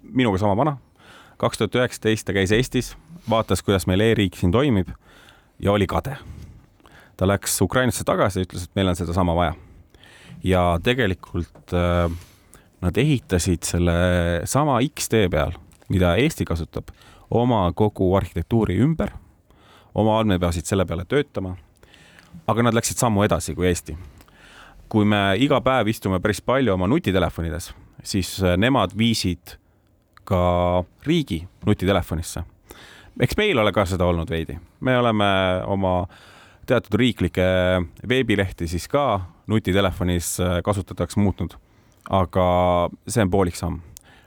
minuga 0.02 0.38
sama 0.38 0.56
vana. 0.56 0.76
kaks 1.36 1.58
tuhat 1.58 1.74
üheksateist 1.74 2.26
ta 2.26 2.32
käis 2.32 2.52
Eestis, 2.52 2.96
vaatas, 3.30 3.62
kuidas 3.62 3.86
meil 3.86 4.00
e-riik 4.00 4.36
siin 4.36 4.52
toimib 4.52 4.88
ja 5.58 5.72
oli 5.72 5.86
kade. 5.86 6.16
ta 7.16 7.26
läks 7.26 7.60
Ukrainasse 7.62 8.04
tagasi 8.04 8.46
ütles, 8.46 8.64
et 8.64 8.74
meil 8.74 8.88
on 8.88 8.96
sedasama 8.96 9.34
vaja. 9.34 9.54
ja 10.44 10.78
tegelikult 10.82 11.72
äh, 11.72 12.10
nad 12.80 12.96
ehitasid 12.96 13.62
selle 13.62 13.92
sama 14.44 14.80
X-tee 14.80 15.28
peal, 15.28 15.52
mida 15.88 16.16
Eesti 16.16 16.44
kasutab, 16.44 16.88
oma 17.30 17.72
kogu 17.72 18.14
arhitektuuri 18.16 18.78
ümber, 18.80 19.10
oma 19.94 20.20
andmebasid 20.20 20.66
selle 20.66 20.84
peale 20.84 21.04
töötama 21.04 21.56
aga 22.44 22.66
nad 22.66 22.76
läksid 22.76 23.00
sammu 23.00 23.24
edasi 23.26 23.54
kui 23.56 23.68
Eesti. 23.70 23.96
kui 24.88 25.04
me 25.04 25.34
iga 25.42 25.58
päev 25.60 25.88
istume 25.90 26.20
päris 26.22 26.38
palju 26.40 26.70
oma 26.74 26.86
nutitelefonides, 26.86 27.72
siis 28.02 28.42
äh, 28.42 28.56
nemad 28.56 28.94
viisid 28.98 29.56
ka 30.26 30.84
riigi 31.06 31.46
nutitelefonisse. 31.66 32.42
eks 33.20 33.36
meil 33.36 33.58
ole 33.58 33.72
ka 33.72 33.86
seda 33.86 34.06
olnud 34.06 34.30
veidi, 34.30 34.58
me 34.80 34.98
oleme 34.98 35.28
oma 35.66 36.06
teatud 36.66 36.98
riiklikke 36.98 37.46
veebilehti 38.08 38.68
siis 38.68 38.88
ka 38.88 39.20
nutitelefonis 39.46 40.40
äh, 40.40 40.58
kasutatavaks 40.64 41.16
muutnud. 41.16 41.56
aga 42.10 42.46
see 43.08 43.22
on 43.22 43.30
poolik 43.30 43.56
samm. 43.56 43.80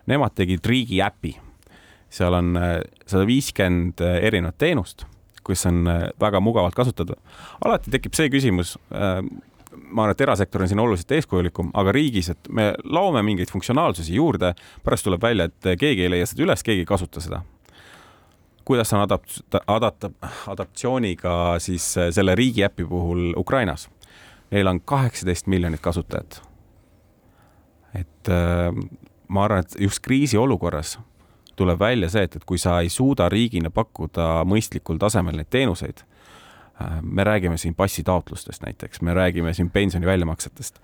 Nemad 0.09 0.33
tegid 0.35 0.65
riigi 0.65 1.03
äpi, 1.05 1.35
seal 2.09 2.33
on 2.33 2.57
äh, 2.57 2.79
sada 3.05 3.27
viiskümmend 3.29 4.01
erinevat 4.01 4.57
teenust 4.57 5.05
kus 5.49 5.65
on 5.65 5.87
väga 6.21 6.39
mugavalt 6.43 6.75
kasutada. 6.75 7.15
alati 7.65 7.91
tekib 7.91 8.13
see 8.13 8.29
küsimus, 8.29 8.75
ma 9.83 10.03
arvan, 10.03 10.15
et 10.15 10.21
erasektor 10.21 10.63
on 10.63 10.69
siin 10.71 10.79
oluliselt 10.79 11.11
eeskujulikum, 11.17 11.71
aga 11.73 11.93
riigis, 11.95 12.31
et 12.33 12.49
me 12.53 12.71
laome 12.83 13.23
mingeid 13.25 13.51
funktsionaalsusi 13.51 14.15
juurde, 14.15 14.53
pärast 14.83 15.07
tuleb 15.07 15.23
välja, 15.23 15.49
et 15.49 15.71
keegi 15.79 16.05
ei 16.05 16.11
leia 16.13 16.27
seda 16.29 16.45
üles, 16.45 16.63
keegi 16.65 16.85
ei 16.85 16.89
kasuta 16.89 17.23
seda. 17.23 17.41
kuidas 18.69 18.93
on 18.93 19.01
adapt-, 19.01 19.57
adapt-, 19.67 20.11
adaptatsiooniga 20.47 21.55
siis 21.59 21.97
äh, 21.97 22.11
selle 22.13 22.35
riigi 22.35 22.63
äpi 22.63 22.85
puhul 22.85 23.33
Ukrainas? 23.37 23.89
Neil 24.51 24.67
on 24.67 24.81
kaheksateist 24.81 25.47
miljonit 25.47 25.81
kasutajat. 25.81 26.41
et 27.93 28.29
ma 29.27 29.43
arvan, 29.43 29.59
et 29.59 29.75
just 29.81 29.99
kriisiolukorras 30.05 30.99
tuleb 31.55 31.79
välja 31.79 32.09
see, 32.09 32.23
et, 32.23 32.35
et 32.35 32.45
kui 32.45 32.57
sa 32.57 32.79
ei 32.81 32.89
suuda 32.89 33.29
riigina 33.29 33.69
pakkuda 33.73 34.45
mõistlikul 34.45 34.99
tasemel 35.01 35.37
neid 35.37 35.49
teenuseid, 35.49 36.03
äh, 36.03 36.18
me 37.01 37.23
räägime 37.23 37.57
siin 37.57 37.75
passitaotlustest 37.75 38.63
näiteks, 38.63 39.01
me 39.01 39.13
räägime 39.13 39.53
siin 39.53 39.69
pensioni 39.69 40.05
väljamaksetest, 40.05 40.79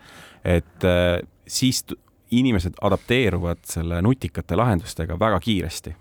et 0.45 0.83
äh, 0.83 1.27
siis 1.47 1.85
inimesed 2.31 2.73
adapteeruvad 2.81 3.57
selle 3.63 4.01
nutikate 4.01 4.55
lahendustega 4.55 5.19
väga 5.19 5.39
kiiresti. 5.39 5.95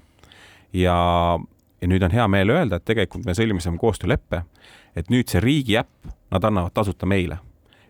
ja, 0.72 1.38
ja 1.80 1.88
nüüd 1.88 2.02
on 2.02 2.10
hea 2.10 2.28
meel 2.28 2.50
öelda, 2.50 2.76
et 2.76 2.84
tegelikult 2.84 3.26
me 3.26 3.34
sõlmisime 3.34 3.78
koostööleppe, 3.78 4.42
et 4.96 5.10
nüüd 5.10 5.30
see 5.30 5.40
riigi 5.40 5.78
äpp, 5.78 6.10
nad 6.30 6.44
annavad 6.44 6.74
tasuta 6.74 7.06
meile. 7.06 7.38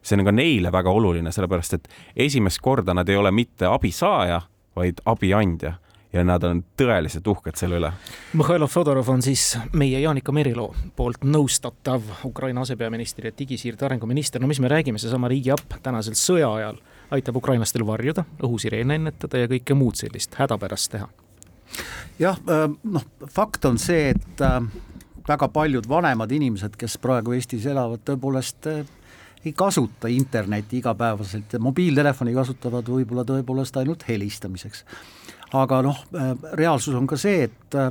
see 0.02 0.18
on 0.18 0.24
ka 0.24 0.32
neile 0.32 0.72
väga 0.72 0.90
oluline, 0.90 1.32
sellepärast 1.32 1.74
et 1.74 1.88
esimest 2.16 2.60
korda 2.60 2.94
nad 2.94 3.08
ei 3.08 3.16
ole 3.16 3.30
mitte 3.30 3.66
abisaaja, 3.66 4.42
vaid 4.76 5.00
abiandja 5.06 5.78
ja 6.14 6.22
nad 6.24 6.44
on 6.46 6.62
tõeliselt 6.78 7.26
uhked 7.26 7.58
selle 7.58 7.78
üle. 7.80 7.90
Mihhail 8.38 8.66
Fodorov 8.70 9.08
on 9.10 9.22
siis 9.24 9.56
meie 9.74 10.00
Jaanika 10.00 10.32
Meriloo 10.32 10.70
poolt 10.96 11.26
nõustatav 11.26 12.06
Ukraina 12.28 12.62
asepeaminister 12.62 13.28
ja 13.28 13.34
digisiirde 13.38 13.86
arenguminister. 13.88 14.40
no 14.40 14.46
mis 14.46 14.60
me 14.60 14.68
räägime, 14.68 14.98
seesama 14.98 15.28
riigiäpp 15.28 15.80
tänasel 15.82 16.14
sõja 16.18 16.52
ajal 16.54 16.80
aitab 17.10 17.36
ukrainlastel 17.36 17.86
varjuda, 17.86 18.24
õhusireene 18.42 18.98
ennetada 19.00 19.44
ja 19.44 19.50
kõike 19.50 19.74
muud 19.74 19.98
sellist 19.98 20.34
hädapärast 20.38 20.90
teha. 20.94 21.08
jah, 22.18 22.38
äh, 22.48 22.68
noh, 22.84 23.06
fakt 23.30 23.64
on 23.64 23.78
see, 23.78 24.14
et 24.14 24.40
äh, 24.40 24.60
väga 25.28 25.48
paljud 25.48 25.88
vanemad 25.88 26.32
inimesed, 26.32 26.76
kes 26.78 26.98
praegu 26.98 27.34
Eestis 27.34 27.66
elavad, 27.66 28.04
tõepoolest 28.06 28.70
äh, 28.70 28.84
ei 29.44 29.52
kasuta 29.52 30.08
internetti 30.08 30.78
igapäevaselt 30.78 31.52
ja 31.52 31.60
mobiiltelefoni 31.60 32.32
kasutavad 32.34 32.86
võib-olla 32.88 33.26
tõepoolest 33.28 33.76
ainult 33.76 34.06
helistamiseks 34.08 34.84
aga 35.54 35.80
noh, 35.86 36.04
äh, 36.14 36.34
reaalsus 36.58 36.94
on 36.98 37.08
ka 37.08 37.18
see, 37.20 37.46
et 37.48 37.78
äh, 37.78 37.90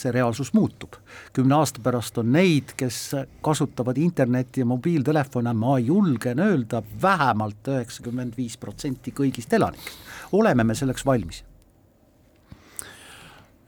see 0.00 0.12
reaalsus 0.14 0.52
muutub. 0.56 0.96
kümne 1.36 1.58
aasta 1.60 1.82
pärast 1.84 2.18
on 2.20 2.32
neid, 2.32 2.74
kes 2.76 3.00
kasutavad 3.44 3.98
internetti 4.00 4.62
ja 4.62 4.68
mobiiltelefone, 4.68 5.52
ma 5.52 5.78
julgen 5.78 6.40
öelda, 6.40 6.82
vähemalt 7.02 7.68
üheksakümmend 7.68 8.36
viis 8.36 8.56
protsenti 8.60 9.14
kõigist 9.16 9.52
elanikest. 9.56 9.96
oleme 10.32 10.64
me 10.64 10.74
selleks 10.74 11.06
valmis? 11.06 11.44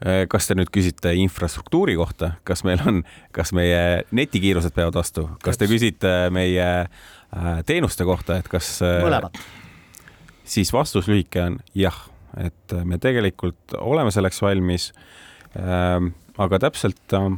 Äh, 0.05 0.23
kas 0.29 0.47
te 0.47 0.57
nüüd 0.57 0.69
küsite 0.73 1.13
infrastruktuuri 1.17 1.95
kohta, 1.97 2.35
kas 2.43 2.63
meil 2.63 2.81
on, 2.85 3.03
kas 3.31 3.53
meie 3.53 4.03
netikiirused 4.11 4.73
peavad 4.75 5.01
vastu, 5.01 5.29
kas 5.43 5.57
te 5.57 5.69
küsite 5.69 6.29
meie 6.33 6.87
teenuste 7.65 8.05
kohta, 8.05 8.37
et 8.37 8.47
kas? 8.47 8.77
mõlemat. 9.01 9.37
siis 10.45 10.69
vastus 10.73 11.07
lühike 11.09 11.41
on 11.41 11.55
jah 11.73 12.12
et 12.37 12.75
me 12.83 12.97
tegelikult 12.97 13.75
oleme 13.77 14.11
selleks 14.11 14.41
valmis 14.41 14.91
ähm,. 15.57 16.13
aga 16.37 16.59
täpselt 16.59 17.13
äh,, 17.13 17.31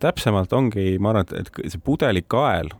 täpsemalt 0.00 0.52
ongi, 0.52 0.98
ma 0.98 1.12
arvan, 1.12 1.26
et, 1.26 1.32
et 1.46 1.72
see 1.72 1.82
pudelikael 1.84 2.70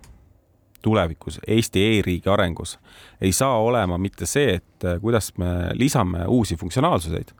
tulevikus 0.86 1.40
Eesti 1.46 1.82
e-riigi 1.82 2.30
arengus 2.30 2.78
ei 3.20 3.32
saa 3.32 3.58
olema 3.58 3.98
mitte 3.98 4.26
see, 4.26 4.54
et 4.60 4.84
äh, 4.84 5.00
kuidas 5.00 5.32
me 5.40 5.72
lisame 5.74 6.26
uusi 6.28 6.56
funktsionaalsuseid, 6.56 7.32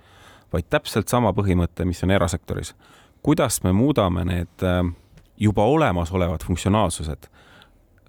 vaid 0.53 0.69
täpselt 0.71 1.09
sama 1.13 1.33
põhimõte, 1.37 1.85
mis 1.85 2.03
on 2.05 2.11
erasektoris. 2.11 2.75
kuidas 3.23 3.63
me 3.63 3.73
muudame 3.73 4.25
need 4.25 4.65
äh, 4.67 4.83
juba 5.37 5.65
olemasolevad 5.65 6.45
funktsionaalsused 6.45 7.31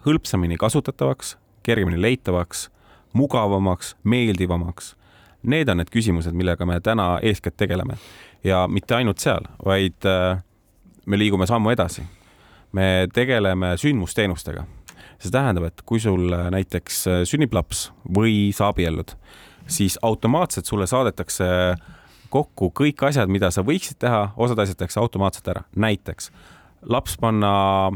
hõlpsamini 0.07 0.57
kasutatavaks, 0.57 1.35
kergemini 1.63 2.01
leitavaks, 2.01 2.69
mugavamaks, 3.13 3.95
meeldivamaks 4.03 4.95
Need 5.43 5.69
on 5.69 5.77
need 5.77 5.91
küsimused, 5.93 6.33
millega 6.33 6.65
me 6.65 6.79
täna 6.83 7.19
eeskätt 7.21 7.57
tegeleme 7.57 7.97
ja 8.43 8.65
mitte 8.67 8.95
ainult 8.97 9.21
seal, 9.21 9.45
vaid 9.65 10.05
äh, 10.07 10.39
me 11.05 11.19
liigume 11.19 11.47
sammu 11.47 11.71
edasi. 11.73 12.03
me 12.71 13.07
tegeleme 13.13 13.77
sündmusteenustega. 13.77 14.65
see 15.19 15.31
tähendab, 15.33 15.63
et 15.63 15.81
kui 15.85 15.99
sul 15.99 16.33
äh, 16.33 16.49
näiteks 16.53 17.07
äh, 17.07 17.21
sünnib 17.25 17.53
laps 17.53 17.91
või 18.05 18.51
sa 18.53 18.67
abiellud, 18.69 19.15
siis 19.67 19.97
automaatselt 20.01 20.65
sulle 20.65 20.87
saadetakse 20.87 21.45
kokku 22.29 22.71
kõik 22.75 23.01
asjad, 23.07 23.29
mida 23.29 23.49
sa 23.51 23.63
võiksid 23.65 23.97
teha, 23.99 24.33
osad 24.37 24.59
asjad 24.59 24.77
tehakse 24.77 24.99
automaatselt 24.99 25.47
ära, 25.47 25.63
näiteks 25.75 26.29
laps 26.81 27.17
panna 27.17 27.91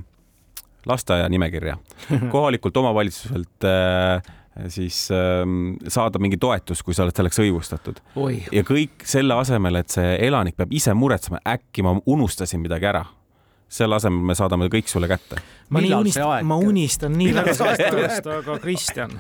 lasteaia 0.86 1.30
nimekirja, 1.30 1.78
kohalikult 2.34 2.78
omavalitsuselt 2.78 3.68
äh, 3.68 4.22
siis 4.68 5.08
ähm, 5.16 5.74
saada 5.88 6.20
mingi 6.20 6.38
toetus, 6.38 6.84
kui 6.84 6.96
sa 6.96 7.06
oled 7.06 7.16
selleks 7.16 7.40
õigustatud. 7.40 8.02
ja 8.52 8.64
kõik 8.68 9.08
selle 9.08 9.38
asemel, 9.40 9.80
et 9.80 9.90
see 9.90 10.18
elanik 10.28 10.58
peab 10.60 10.74
ise 10.76 10.94
muretsema, 10.94 11.40
äkki 11.48 11.86
ma 11.88 11.96
unustasin 12.06 12.64
midagi 12.64 12.92
ära 12.92 13.06
selle 13.72 13.96
asemel 13.96 14.20
me 14.28 14.36
saadame 14.36 14.68
kõik 14.72 14.90
sulle 14.92 15.08
kätte. 15.08 15.40
ma 15.72 15.80
nii 15.80 15.94
unistan, 15.96 16.46
ma 16.46 16.58
unistan 16.60 17.14
nii 17.16 17.32
väga 17.38 17.54
sellest 17.56 18.28
aga 18.28 18.58
Kristjan, 18.60 19.14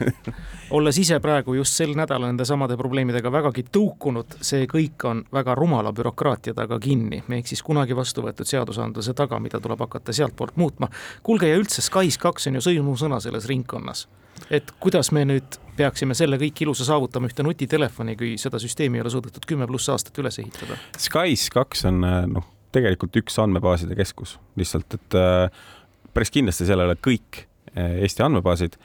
olles 0.75 0.99
ise 0.99 1.21
praegu 1.23 1.55
just 1.55 1.77
sel 1.79 1.95
nädalal 1.95 2.27
nende 2.27 2.45
samade 2.47 2.75
probleemidega 2.79 3.31
vägagi 3.31 3.63
tõukunud, 3.71 4.35
see 4.43 4.67
kõik 4.71 5.07
on 5.07 5.23
väga 5.31 5.55
rumala 5.55 5.93
bürokraatia 5.95 6.55
taga 6.57 6.79
kinni, 6.83 7.23
ehk 7.29 7.47
siis 7.47 7.63
kunagi 7.63 7.95
vastu 7.95 8.25
võetud 8.25 8.49
seadusandluse 8.49 9.15
taga, 9.15 9.39
mida 9.39 9.63
tuleb 9.63 9.79
hakata 9.87 10.15
sealtpoolt 10.15 10.59
muutma. 10.59 10.91
kuulge, 11.23 11.47
ja 11.47 11.59
üldse 11.61 11.83
SKAIS2 11.87 12.51
on 12.51 12.59
ju 12.59 12.67
sõimusõna 12.67 13.23
selles 13.23 13.47
ringkonnas 13.47 14.09
et 14.49 14.71
kuidas 14.79 15.11
me 15.11 15.25
nüüd 15.27 15.59
peaksime 15.77 16.15
selle 16.17 16.37
kõik 16.41 16.63
ilusa 16.65 16.85
saavutama 16.87 17.29
ühte 17.29 17.43
nutitelefoni, 17.45 18.15
kui 18.19 18.33
seda 18.41 18.59
süsteemi 18.61 18.99
ei 18.99 19.05
ole 19.05 19.13
suudetud 19.13 19.45
kümme 19.47 19.67
pluss 19.69 19.89
aastat 19.93 20.17
üles 20.21 20.39
ehitada? 20.41 20.77
Skys 20.99 21.47
kaks 21.53 21.85
on 21.89 22.01
äh, 22.07 22.23
noh, 22.29 22.47
tegelikult 22.75 23.17
üks 23.21 23.37
andmebaaside 23.41 23.97
keskus 23.99 24.37
lihtsalt, 24.59 24.97
et 24.97 25.19
äh, 25.19 25.67
päris 26.13 26.33
kindlasti 26.33 26.67
seal 26.67 26.83
ei 26.83 26.91
ole 26.91 26.97
kõik 26.99 27.43
äh, 27.75 28.01
Eesti 28.05 28.25
andmebaasid 28.27 28.77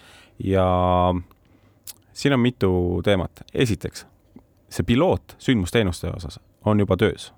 ja 0.45 0.67
siin 2.17 2.37
on 2.37 2.43
mitu 2.43 2.71
teemat. 3.05 3.45
esiteks, 3.55 4.07
see 4.71 4.87
piloot 4.87 5.37
sündmusteenuste 5.43 6.13
osas 6.15 6.41
on 6.67 6.81
juba 6.81 6.97
töös 7.01 7.33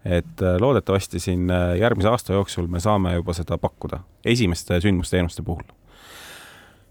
et 0.00 0.40
loodetavasti 0.60 1.20
siin 1.20 1.50
järgmise 1.76 2.08
aasta 2.08 2.32
jooksul 2.32 2.70
me 2.72 2.80
saame 2.80 3.12
juba 3.18 3.34
seda 3.36 3.58
pakkuda 3.60 3.98
esimeste 4.24 4.78
sündmusteenuste 4.80 5.44
puhul 5.44 5.66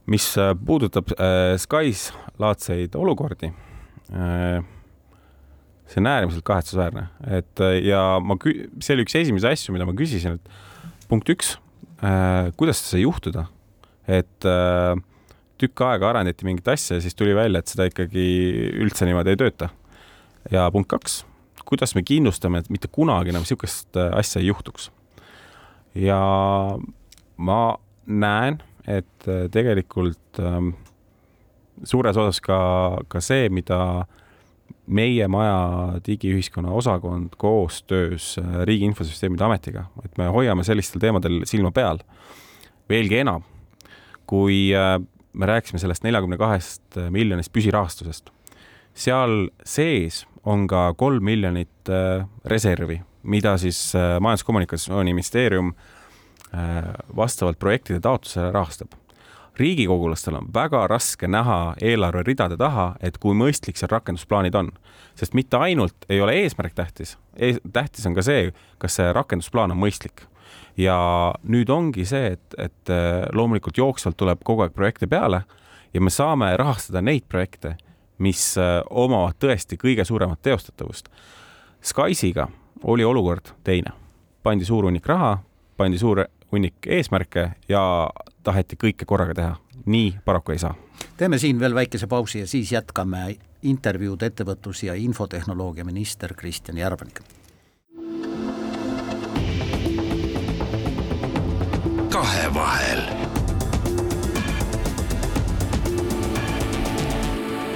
mis 0.10 0.32
äh, 0.38 0.54
puudutab 0.58 1.14
äh, 1.18 1.56
Skys 1.62 2.10
laadseid 2.42 2.96
olukordi 2.98 3.52
äh,, 4.14 4.64
see 5.90 6.02
on 6.02 6.10
äärmiselt 6.10 6.46
kahetsusväärne, 6.46 7.08
et 7.40 7.62
äh, 7.66 7.80
ja 7.86 8.20
ma, 8.22 8.38
see 8.82 8.96
oli 8.96 9.06
üks 9.06 9.18
esimesi 9.20 9.50
asju, 9.50 9.74
mida 9.76 9.88
ma 9.90 9.96
küsisin, 9.98 10.38
et 10.38 11.08
punkt 11.10 11.30
üks 11.34 11.56
äh,, 12.02 12.50
kuidas 12.60 12.82
see 12.82 12.98
sai 12.98 13.06
juhtuda, 13.06 13.48
et 14.10 14.50
äh, 14.50 14.94
tükk 15.60 15.84
aega 15.88 16.14
arendati 16.14 16.48
mingit 16.48 16.70
asja 16.72 16.98
ja 16.98 17.04
siis 17.04 17.18
tuli 17.18 17.36
välja, 17.38 17.62
et 17.62 17.72
seda 17.72 17.90
ikkagi 17.90 18.28
üldse 18.80 19.08
niimoodi 19.10 19.34
ei 19.34 19.42
tööta. 19.42 19.74
ja 20.54 20.70
punkt 20.74 20.90
kaks, 20.94 21.24
kuidas 21.70 21.94
me 21.98 22.06
kindlustame, 22.06 22.64
et 22.64 22.72
mitte 22.74 22.90
kunagi 22.92 23.34
enam 23.34 23.46
niisugust 23.46 23.98
äh, 24.00 24.14
asja 24.18 24.42
ei 24.42 24.50
juhtuks. 24.50 24.90
ja 25.98 26.22
ma 27.38 27.62
näen 28.06 28.62
et 28.90 29.28
äh, 29.28 29.46
tegelikult 29.54 30.40
ähm, 30.42 30.74
suures 31.84 32.18
osas 32.18 32.42
ka, 32.44 32.60
ka 33.12 33.22
see, 33.24 33.50
mida 33.54 34.08
meie 34.90 35.28
maja 35.30 36.00
digiühiskonna 36.06 36.74
osakond 36.74 37.38
koostöös 37.38 38.36
äh, 38.42 38.64
Riigi 38.68 38.90
Infosüsteemide 38.90 39.46
Ametiga, 39.46 39.86
et 40.04 40.18
me 40.18 40.30
hoiame 40.34 40.66
sellistel 40.66 41.02
teemadel 41.04 41.44
silma 41.50 41.72
peal. 41.76 42.02
veelgi 42.90 43.20
enam, 43.22 43.44
kui 44.26 44.72
äh, 44.74 44.98
me 45.34 45.46
rääkisime 45.46 45.78
sellest 45.80 46.04
neljakümne 46.04 46.40
kahest 46.42 46.98
miljonist 47.14 47.54
püsirahastusest, 47.54 48.32
seal 48.98 49.52
sees 49.62 50.24
on 50.50 50.66
ka 50.68 50.96
kolm 50.98 51.24
miljonit 51.24 51.92
reservi, 52.50 52.98
mida 53.24 53.54
siis 53.62 53.78
Majandus-Kommunikatsiooniministeerium 53.94 55.76
vastavalt 57.16 57.60
projektide 57.60 58.00
taotlusele 58.02 58.52
rahastab 58.52 58.96
riigikogulastel 59.60 60.36
on 60.36 60.48
väga 60.54 60.88
raske 60.88 61.28
näha 61.28 61.76
eelarveridade 61.82 62.58
taha, 62.58 62.94
et 63.04 63.18
kui 63.18 63.36
mõistlik 63.36 63.80
seal 63.80 63.92
rakendusplaanid 63.92 64.56
on. 64.56 64.72
sest 65.16 65.34
mitte 65.34 65.58
ainult 65.58 66.06
ei 66.10 66.22
ole 66.22 66.34
eesmärk 66.44 66.74
tähtis 66.76 67.18
e, 67.36 67.58
tähtis 67.74 68.06
on 68.08 68.16
ka 68.16 68.24
see, 68.24 68.54
kas 68.78 68.96
see 68.96 69.14
rakendusplaan 69.14 69.72
on 69.72 69.78
mõistlik. 69.78 70.24
ja 70.78 70.98
nüüd 71.44 71.70
ongi 71.70 72.06
see, 72.06 72.34
et, 72.34 72.56
et 72.58 72.90
äh, 72.90 73.28
loomulikult 73.34 73.78
jooksvalt 73.78 74.18
tuleb 74.18 74.44
kogu 74.44 74.64
aeg 74.64 74.74
projekte 74.74 75.08
peale 75.08 75.44
ja 75.94 76.02
me 76.02 76.10
saame 76.10 76.56
rahastada 76.58 77.02
neid 77.02 77.28
projekte, 77.28 77.76
mis 78.18 78.58
äh, 78.58 78.80
omavad 78.90 79.36
tõesti 79.40 79.78
kõige 79.78 80.06
suuremat 80.06 80.42
teostatavust. 80.42 81.10
Skysiga 81.82 82.48
oli 82.84 83.04
olukord 83.04 83.52
teine, 83.64 83.92
pandi 84.44 84.66
suur 84.66 84.88
hunnik 84.88 85.08
raha, 85.08 85.38
pandi 85.78 86.00
suur 86.00 86.24
hunnik 86.52 86.88
eesmärke 86.88 87.52
ja 87.70 88.10
taheti 88.44 88.76
kõike 88.76 89.06
korraga 89.06 89.34
teha. 89.34 89.56
nii 89.86 90.16
paraku 90.26 90.52
ei 90.52 90.60
saa. 90.60 90.76
teeme 91.18 91.38
siin 91.38 91.60
veel 91.60 91.76
väikese 91.76 92.08
pausi 92.08 92.40
ja 92.40 92.48
siis 92.48 92.72
jätkame 92.72 93.36
intervjuud 93.64 94.22
ettevõtlus- 94.22 94.84
ja 94.84 94.94
infotehnoloogia 94.94 95.86
minister 95.86 96.34
Kristjan 96.34 96.78
Järvaniga. 96.78 97.22
kahevahel. 102.10 103.02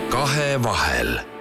kahevahel 0.09 1.32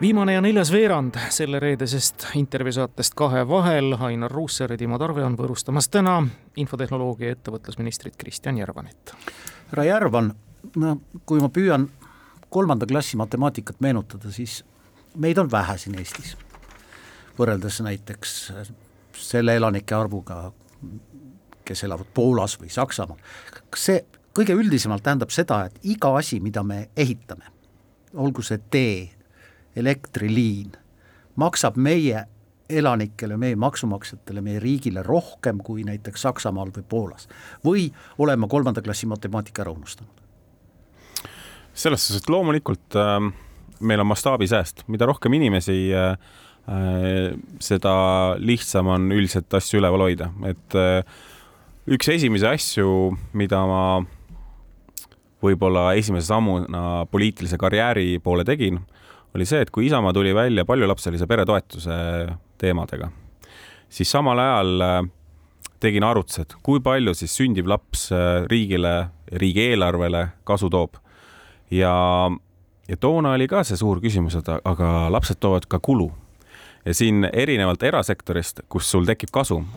viimane 0.00 0.32
ja 0.32 0.40
neljas 0.40 0.70
veerand 0.72 1.16
selle 1.34 1.58
reedesest 1.60 2.26
intervjuusaatest 2.38 3.14
Kahe 3.18 3.48
vahel. 3.48 3.96
Ainar 4.00 4.30
Ruussaar 4.30 4.72
ja 4.72 4.78
Timo 4.78 4.98
Tarve 4.98 5.24
on 5.26 5.36
võõrustamas 5.36 5.88
täna 5.90 6.20
infotehnoloogia 6.56 7.32
ettevõtlusministrit 7.34 8.16
Kristjan 8.18 8.58
Järvanit. 8.58 9.14
härra 9.70 9.84
Järvan, 9.84 10.34
no 10.76 11.00
kui 11.26 11.40
ma 11.40 11.48
püüan 11.48 11.88
kolmanda 12.50 12.86
klassi 12.86 13.16
matemaatikat 13.16 13.80
meenutada, 13.80 14.30
siis 14.32 14.64
meid 15.16 15.38
on 15.38 15.50
vähe 15.50 15.78
siin 15.78 15.98
Eestis. 15.98 16.36
võrreldes 17.38 17.82
näiteks 17.82 18.52
selle 19.12 19.56
elanike 19.56 19.94
arvuga, 19.94 20.52
kes 21.64 21.84
elavad 21.84 22.06
Poolas 22.14 22.60
või 22.60 22.70
Saksamaal. 22.70 23.18
kas 23.70 23.84
see 23.84 24.04
kõige 24.34 24.54
üldisemalt 24.54 25.02
tähendab 25.02 25.30
seda, 25.30 25.64
et 25.64 25.78
iga 25.82 26.16
asi, 26.16 26.40
mida 26.40 26.62
me 26.62 26.88
ehitame, 26.96 27.44
olgu 28.14 28.42
see 28.42 28.58
tee, 28.70 29.17
elektriliin 29.78 30.74
maksab 31.38 31.78
meie 31.78 32.24
elanikele, 32.68 33.38
meie 33.40 33.56
maksumaksjatele, 33.56 34.42
meie 34.44 34.60
riigile 34.60 35.02
rohkem 35.06 35.62
kui 35.64 35.86
näiteks 35.88 36.26
Saksamaal 36.26 36.72
või 36.74 36.84
Poolas. 36.88 37.28
Või 37.64 37.88
olema 38.20 38.48
kolmanda 38.50 38.82
klassi 38.84 39.08
matemaatika 39.08 39.64
ära 39.66 39.74
unustanud? 39.76 40.14
selles 41.78 42.02
suhtes, 42.02 42.24
et 42.24 42.30
loomulikult 42.32 42.96
äh, 42.98 43.28
meil 43.80 44.00
on 44.00 44.08
mastaabisääst, 44.10 44.84
mida 44.86 45.06
rohkem 45.06 45.32
inimesi 45.38 45.94
äh, 45.94 46.10
äh, 46.68 47.34
seda 47.60 47.94
lihtsam 48.38 48.90
on 48.90 49.12
üldiselt 49.14 49.54
asju 49.54 49.80
üleval 49.80 50.08
hoida, 50.08 50.30
et 50.48 50.78
äh, 50.78 51.02
üks 51.88 52.10
esimesi 52.12 52.48
asju, 52.48 53.16
mida 53.38 53.62
ma 53.68 53.82
võib-olla 55.44 55.92
esimese 55.98 56.32
sammuna 56.32 57.06
poliitilise 57.10 57.58
karjääri 57.60 58.18
poole 58.22 58.44
tegin, 58.48 58.80
oli 59.34 59.46
see, 59.46 59.60
et 59.62 59.70
kui 59.70 59.86
Isamaa 59.86 60.12
tuli 60.12 60.34
välja 60.34 60.64
paljulapselise 60.64 61.26
peretoetuse 61.26 61.94
teemadega, 62.58 63.10
siis 63.88 64.10
samal 64.10 64.38
ajal 64.42 64.84
äh, 64.84 65.00
tegin 65.80 66.04
arvutused, 66.04 66.56
kui 66.62 66.80
palju 66.84 67.14
siis 67.14 67.34
sündiv 67.38 67.68
laps 67.70 68.08
äh, 68.12 68.44
riigile, 68.50 69.10
riigieelarvele 69.32 70.28
kasu 70.48 70.70
toob. 70.70 70.96
ja, 71.70 71.92
ja 72.88 72.96
toona 72.96 73.36
oli 73.36 73.48
ka 73.48 73.62
see 73.64 73.76
suur 73.76 74.00
küsimus, 74.00 74.38
et 74.38 74.48
aga 74.48 75.08
lapsed 75.12 75.40
toovad 75.40 75.68
ka 75.68 75.78
kulu. 75.78 76.10
ja 76.84 76.94
siin 76.94 77.28
erinevalt 77.32 77.82
erasektorist, 77.82 78.64
kus 78.68 78.90
sul 78.90 79.06
tekib 79.06 79.30
kasum, 79.32 79.68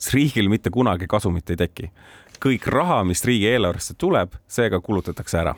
siis 0.00 0.14
riigil 0.14 0.48
mitte 0.48 0.72
kunagi 0.72 1.08
kasumit 1.10 1.50
ei 1.52 1.60
teki. 1.60 1.90
Kõik 2.40 2.64
raha, 2.72 3.02
mis 3.04 3.20
riigieelarvesse 3.28 3.98
tuleb, 4.00 4.32
seega 4.48 4.78
kulutatakse 4.80 5.36
ära. 5.42 5.52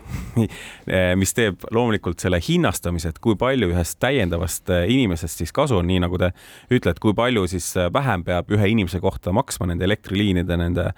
Mis 1.21 1.35
teeb 1.37 1.63
loomulikult 1.71 2.19
selle 2.19 2.41
hinnastamise, 2.43 3.13
et 3.13 3.21
kui 3.23 3.37
palju 3.39 3.69
ühest 3.71 4.01
täiendavast 4.03 4.73
äh, 4.75 4.89
inimesest 4.91 5.45
siis 5.45 5.55
kasu 5.55 5.79
on, 5.79 5.87
nii 5.87 6.01
nagu 6.03 6.19
te 6.19 6.33
ütlete, 6.75 6.99
kui 7.03 7.15
palju 7.15 7.47
siis 7.53 7.71
äh, 7.79 7.87
vähem 7.95 8.27
peab 8.27 8.51
ühe 8.51 8.73
inimese 8.75 8.99
kohta 9.05 9.35
maksma 9.35 9.71
nende 9.71 9.87
elektriliinide, 9.87 10.59
nende 10.59 10.91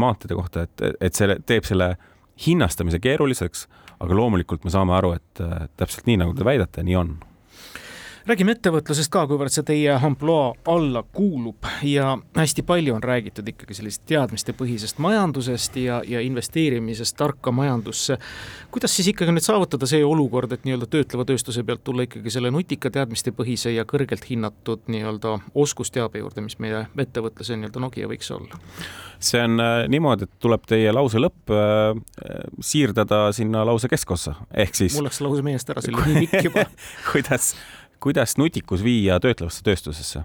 maanteede 0.00 0.36
kohta, 0.36 0.62
et, 0.64 0.84
et 1.04 1.16
see 1.16 1.34
teeb 1.48 1.66
selle 1.68 1.90
hinnastamise 2.40 3.00
keeruliseks, 3.04 3.66
aga 4.00 4.16
loomulikult 4.16 4.64
me 4.64 4.72
saame 4.72 4.94
aru, 4.96 5.10
et 5.18 5.42
täpselt 5.76 6.08
nii, 6.08 6.16
nagu 6.22 6.32
te 6.36 6.46
väidate, 6.46 6.84
nii 6.86 6.96
on 6.96 7.10
räägime 8.28 8.52
ettevõtlusest 8.52 9.08
ka, 9.12 9.22
kuivõrd 9.28 9.52
see 9.52 9.64
teie 9.64 9.94
ampluaa 10.04 10.50
alla 10.68 11.00
kuulub 11.02 11.64
ja 11.86 12.10
hästi 12.36 12.64
palju 12.68 12.92
on 12.98 13.04
räägitud 13.04 13.46
ikkagi 13.48 13.76
sellisest 13.78 14.04
teadmistepõhisest 14.10 15.00
majandusest 15.00 15.78
ja, 15.80 16.02
ja 16.04 16.20
investeerimisest 16.24 17.16
tarka 17.16 17.52
majandusse. 17.54 18.18
kuidas 18.70 18.96
siis 18.96 19.08
ikkagi 19.14 19.32
nüüd 19.32 19.46
saavutada 19.46 19.88
see 19.88 20.04
olukord, 20.04 20.52
et 20.52 20.68
nii-öelda 20.68 20.90
töötleva 20.92 21.24
tööstuse 21.28 21.64
pealt 21.64 21.84
tulla 21.84 22.04
ikkagi 22.04 22.32
selle 22.34 22.52
nutika 22.52 22.92
teadmistepõhise 22.92 23.72
ja 23.72 23.86
kõrgelt 23.88 24.28
hinnatud 24.28 24.84
nii-öelda 24.92 25.38
oskusteabe 25.54 26.20
juurde, 26.20 26.44
mis 26.44 26.58
meie 26.60 26.84
ettevõtluse 26.98 27.56
nii-öelda 27.56 27.84
Nokia 27.86 28.12
võiks 28.12 28.28
olla? 28.36 28.60
see 29.18 29.40
on 29.42 29.56
äh, 29.60 29.80
niimoodi, 29.88 30.28
et 30.28 30.36
tuleb 30.42 30.68
teie 30.68 30.92
lause 30.92 31.18
lõpp 31.18 31.50
äh, 31.50 31.96
siirdada 32.60 33.32
sinna 33.32 33.64
lause 33.66 33.88
keskossa, 33.88 34.36
ehk 34.52 34.76
siis. 34.76 34.94
mul 34.98 35.08
läks 35.08 35.24
lause 35.24 35.42
meelest 35.42 35.72
ära, 35.72 35.82
see 35.82 35.96
oli 35.96 36.12
nii 36.12 36.22
pikk 36.28 36.50
juba 36.50 36.68
kuidas 37.08 37.54
kuidas 38.00 38.36
nutikus 38.38 38.84
viia 38.84 39.18
töötlevasse 39.20 39.64
tööstusesse. 39.66 40.24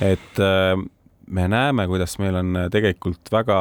et 0.00 0.40
äh, 0.42 0.74
me 1.30 1.48
näeme, 1.48 1.86
kuidas 1.86 2.18
meil 2.18 2.36
on 2.40 2.58
tegelikult 2.72 3.32
väga 3.32 3.58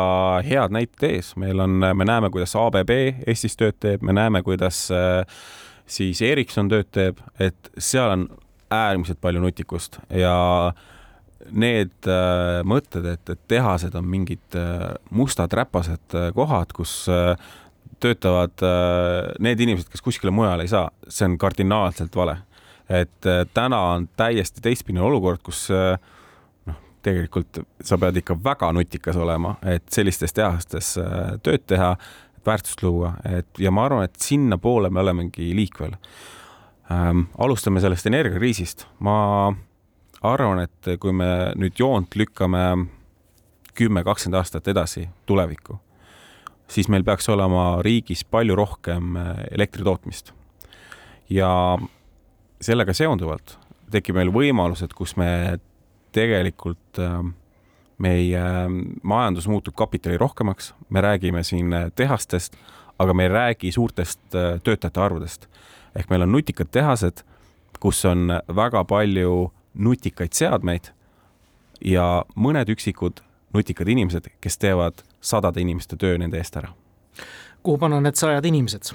head 0.47 0.73
näited 0.75 1.07
ees, 1.09 1.35
meil 1.35 1.59
on, 1.59 1.79
me 1.93 2.05
näeme, 2.05 2.29
kuidas 2.29 2.55
ABB 2.55 2.91
Eestis 3.27 3.57
tööd 3.59 3.79
teeb, 3.79 4.01
me 4.01 4.15
näeme, 4.15 4.43
kuidas 4.43 4.87
äh, 4.91 5.23
siis 5.87 6.21
Ericsson 6.21 6.69
tööd 6.71 6.91
teeb, 6.91 7.19
et 7.39 7.71
seal 7.77 8.13
on 8.13 8.27
äärmiselt 8.73 9.21
palju 9.23 9.41
nutikust. 9.41 9.99
Ja 10.11 10.73
need 11.51 12.09
äh, 12.09 12.63
mõtted, 12.67 13.05
et, 13.07 13.29
et 13.29 13.39
tehased 13.47 13.95
on 13.95 14.07
mingid 14.09 14.57
äh, 14.57 14.89
mustad 15.15 15.53
räpased 15.55 16.17
äh, 16.17 16.29
kohad, 16.35 16.73
kus 16.75 17.05
äh, 17.11 17.35
töötavad 18.03 18.63
äh, 18.65 19.31
need 19.43 19.61
inimesed, 19.63 19.89
kes 19.91 20.03
kuskile 20.03 20.33
mujale 20.35 20.67
ei 20.67 20.71
saa, 20.71 20.89
see 21.07 21.27
on 21.29 21.37
kardinaalselt 21.39 22.15
vale 22.15 22.41
et 22.89 23.25
äh, 23.25 23.45
täna 23.53 23.79
on 23.93 24.09
täiesti 24.17 24.61
teistpidine 24.61 25.03
olukord, 25.03 25.41
kus 25.43 25.67
äh, 25.71 25.97
noh, 26.67 26.79
tegelikult 27.03 27.61
sa 27.83 27.99
pead 27.99 28.21
ikka 28.21 28.37
väga 28.43 28.71
nutikas 28.75 29.19
olema, 29.19 29.57
et 29.67 29.85
sellistes 29.93 30.35
tehastes 30.35 30.95
äh, 31.01 31.35
tööd 31.43 31.67
teha, 31.67 31.95
väärtust 32.47 32.83
luua, 32.83 33.17
et 33.27 33.59
ja 33.59 33.71
ma 33.75 33.87
arvan, 33.89 34.05
et 34.07 34.15
sinnapoole 34.23 34.89
me 34.89 35.01
olemegi 35.03 35.49
liikvel 35.55 35.97
ähm,. 36.91 37.25
alustame 37.37 37.81
sellest 37.83 38.07
energiakriisist. 38.07 38.85
ma 38.99 39.51
arvan, 40.21 40.63
et 40.63 40.93
kui 40.99 41.11
me 41.11 41.51
nüüd 41.59 41.75
joont 41.79 42.15
lükkame 42.15 42.87
kümme, 43.75 44.03
kakskümmend 44.03 44.39
aastat 44.39 44.67
edasi 44.71 45.09
tulevikku, 45.27 45.75
siis 46.71 46.87
meil 46.87 47.03
peaks 47.03 47.27
olema 47.29 47.81
riigis 47.83 48.23
palju 48.23 48.55
rohkem 48.55 49.19
elektri 49.51 49.83
tootmist. 49.83 50.31
ja 51.29 51.51
sellega 52.61 52.93
seonduvalt 52.93 53.57
tekib 53.91 54.17
meil 54.19 54.31
võimalused, 54.33 54.93
kus 54.97 55.15
me 55.19 55.59
tegelikult 56.15 56.99
äh, 56.99 57.21
meie 58.03 58.43
majandus 59.03 59.47
muutub 59.49 59.75
kapitali 59.77 60.17
rohkemaks, 60.17 60.73
me 60.89 61.01
räägime 61.01 61.43
siin 61.43 61.73
tehastest, 61.95 62.57
aga 62.99 63.13
me 63.13 63.27
ei 63.27 63.33
räägi 63.33 63.71
suurtest 63.71 64.35
äh, 64.35 64.59
töötajate 64.63 65.01
arvudest. 65.01 65.47
ehk 65.95 66.09
meil 66.09 66.21
on 66.21 66.31
nutikad 66.31 66.69
tehased, 66.71 67.23
kus 67.79 68.05
on 68.05 68.29
väga 68.55 68.83
palju 68.83 69.51
nutikaid 69.73 70.33
seadmeid 70.33 70.91
ja 71.81 72.25
mõned 72.35 72.69
üksikud 72.69 73.21
nutikad 73.53 73.87
inimesed, 73.87 74.29
kes 74.41 74.57
teevad 74.57 75.01
sadade 75.21 75.61
inimeste 75.61 75.97
töö 75.97 76.17
nende 76.17 76.37
eest 76.37 76.57
ära. 76.57 76.73
kuhu 77.63 77.77
panna 77.77 78.01
need 78.01 78.15
sajad 78.15 78.45
inimesed? 78.45 78.93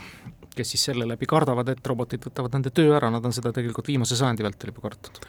Kes 0.57 0.75
siis 0.75 0.85
selle 0.91 1.07
läbi 1.09 1.27
kardavad, 1.29 1.69
et 1.73 1.87
robotid 1.87 2.25
võtavad 2.27 2.55
nende 2.57 2.73
töö 2.75 2.95
ära, 2.97 3.11
nad 3.13 3.25
on 3.25 3.35
seda 3.35 3.53
tegelikult 3.55 3.89
viimase 3.91 4.19
sajandi 4.19 4.45
vältel 4.47 4.73
juba 4.73 4.89
kartnud. 4.89 5.21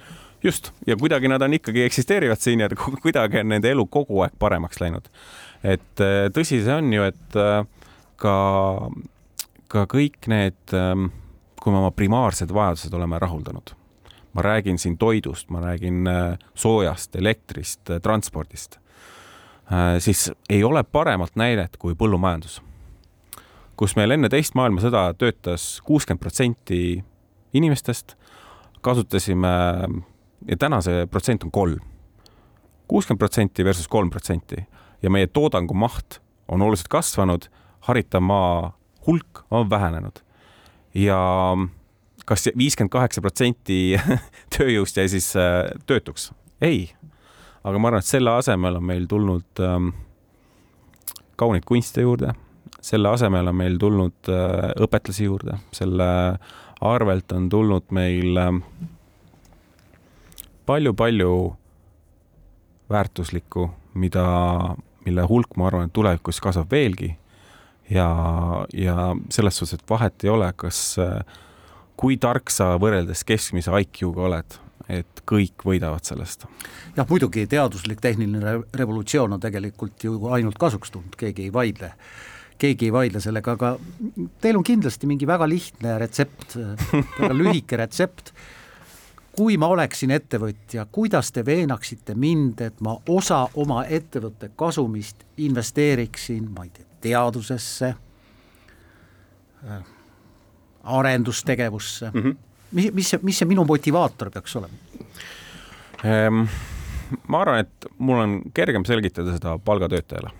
just, 0.43 0.71
ja 0.87 0.97
kuidagi 0.99 1.31
nad 1.31 1.41
on 1.41 1.53
ikkagi, 1.59 1.83
eksisteerivad 1.87 2.41
siin 2.43 2.63
ja 2.63 2.69
kuidagi 2.75 3.39
on 3.41 3.51
nende 3.53 3.71
elu 3.71 3.85
kogu 3.85 4.23
aeg 4.25 4.35
paremaks 4.39 4.81
läinud. 4.81 5.09
et 5.63 6.03
äh, 6.03 6.27
tõsi 6.35 6.63
see 6.63 6.75
on 6.75 6.91
ju, 6.93 7.07
et 7.07 7.39
äh, 7.39 7.63
ka, 8.21 8.35
ka 9.67 9.85
kõik 9.91 10.27
need, 10.27 10.59
ähm, 10.73 11.09
kui 11.61 11.71
me 11.71 11.79
oma 11.79 11.91
primaarsed 11.95 12.51
vajadused 12.53 12.93
oleme 12.93 13.19
rahuldanud, 13.19 13.73
ma 14.33 14.45
räägin 14.45 14.77
siin 14.77 14.97
toidust, 14.97 15.49
ma 15.49 15.63
räägin 15.63 16.07
äh, 16.07 16.37
soojast, 16.55 17.15
elektrist, 17.15 17.99
transpordist, 18.03 18.79
siis 20.03 20.27
ei 20.51 20.59
ole 20.63 20.83
paremat 20.83 21.37
näidet 21.39 21.77
kui 21.79 21.95
põllumajandus 21.95 22.59
kus 23.77 23.95
meil 23.97 24.13
enne 24.13 24.29
teist 24.29 24.55
maailmasõda 24.57 25.07
töötas 25.17 25.81
kuuskümmend 25.85 26.21
protsenti 26.21 27.03
inimestest, 27.53 28.15
kasutasime 28.85 29.53
ja 30.47 30.57
täna 30.59 30.81
see 30.85 31.07
protsent 31.07 31.43
on 31.43 31.51
kolm. 31.51 31.79
kuuskümmend 32.87 33.19
protsenti 33.19 33.65
versus 33.65 33.87
kolm 33.87 34.09
protsenti 34.09 34.65
ja 35.01 35.09
meie 35.09 35.27
toodangu 35.27 35.73
maht 35.73 36.19
on 36.47 36.61
oluliselt 36.61 36.87
kasvanud, 36.87 37.47
haritav 37.87 38.21
maa 38.21 38.77
hulk 39.07 39.45
on 39.51 39.69
vähenenud. 39.69 40.19
ja 40.93 41.57
kas 42.25 42.49
viiskümmend 42.57 42.91
kaheksa 42.91 43.21
protsenti 43.21 43.97
tööjõust 44.57 44.97
jäi 44.97 45.09
siis 45.09 45.35
äh, 45.35 45.71
töötuks? 45.85 46.31
ei. 46.61 46.93
aga 47.63 47.79
ma 47.79 47.87
arvan, 47.87 47.99
et 47.99 48.05
selle 48.05 48.31
asemel 48.31 48.77
on 48.77 48.85
meil 48.85 49.07
tulnud 49.07 49.59
ähm, 49.59 49.93
kauneid 51.35 51.65
kunste 51.65 52.01
juurde 52.01 52.33
selle 52.83 53.09
asemel 53.15 53.47
on 53.47 53.55
meil 53.55 53.79
tulnud 53.79 54.29
äh, 54.31 54.71
õpetlasi 54.83 55.27
juurde, 55.29 55.57
selle 55.71 56.07
arvelt 56.83 57.31
on 57.31 57.49
tulnud 57.49 57.91
meil 57.95 58.39
palju-palju 60.67 61.35
äh, 61.47 61.59
väärtuslikku, 62.93 63.69
mida, 63.93 64.25
mille 65.05 65.27
hulk, 65.29 65.55
ma 65.57 65.67
arvan, 65.67 65.89
et 65.89 65.93
tulevikus 65.93 66.41
kasvab 66.43 66.71
veelgi. 66.71 67.15
ja, 67.89 68.07
ja 68.73 69.15
selles 69.29 69.57
suhtes, 69.57 69.79
et 69.79 69.89
vahet 69.89 70.23
ei 70.23 70.29
ole, 70.31 70.47
kas, 70.55 70.95
kui 71.99 72.17
tark 72.17 72.49
sa 72.49 72.73
võrreldes 72.81 73.25
keskmise 73.27 73.73
IQ-ga 73.83 74.27
oled, 74.29 74.55
et 74.89 75.23
kõik 75.29 75.65
võidavad 75.67 76.05
sellest. 76.07 76.47
jah, 76.97 77.07
muidugi 77.09 77.45
teaduslik 77.47 78.01
tehniline 78.01 78.59
revolutsioon 78.73 79.35
on 79.35 79.43
tegelikult 79.43 80.03
ju 80.03 80.19
ainult 80.31 80.59
kasuks 80.59 80.91
tulnud, 80.91 81.17
keegi 81.19 81.49
ei 81.49 81.53
vaidle 81.53 81.93
keegi 82.59 82.89
ei 82.89 82.93
vaidle 82.93 83.21
sellega, 83.23 83.55
aga 83.57 83.77
teil 84.41 84.57
on 84.57 84.65
kindlasti 84.65 85.07
mingi 85.09 85.27
väga 85.27 85.47
lihtne 85.49 85.97
retsept, 86.01 86.57
väga 87.19 87.33
lühike 87.35 87.79
retsept, 87.79 88.33
kui 89.33 89.57
ma 89.57 89.67
oleksin 89.73 90.13
ettevõtja, 90.13 90.85
kuidas 90.93 91.31
te 91.33 91.45
veenaksite 91.45 92.15
mind, 92.15 92.61
et 92.61 92.81
ma 92.85 92.95
osa 93.09 93.47
oma 93.59 93.83
ettevõtte 93.85 94.51
kasumist 94.59 95.25
investeeriksin, 95.41 96.49
ma 96.53 96.67
ei 96.67 96.73
tea, 96.75 96.87
teadusesse 97.03 97.93
äh,, 99.67 99.81
arendustegevusse 100.83 102.11
mm, 102.13 102.21
-hmm. 102.21 102.35
mis, 102.71 102.93
mis 102.93 103.09
see, 103.09 103.19
mis 103.23 103.37
see 103.39 103.47
minu 103.47 103.65
motivaator 103.67 104.31
peaks 104.31 104.55
olema 104.55 104.73
ehm,? 106.03 106.45
ma 107.27 107.41
arvan, 107.41 107.59
et 107.59 107.87
mul 107.97 108.19
on 108.19 108.41
kergem 108.53 108.85
selgitada 108.85 109.35
seda 109.35 109.57
palgatöötajale 109.59 110.31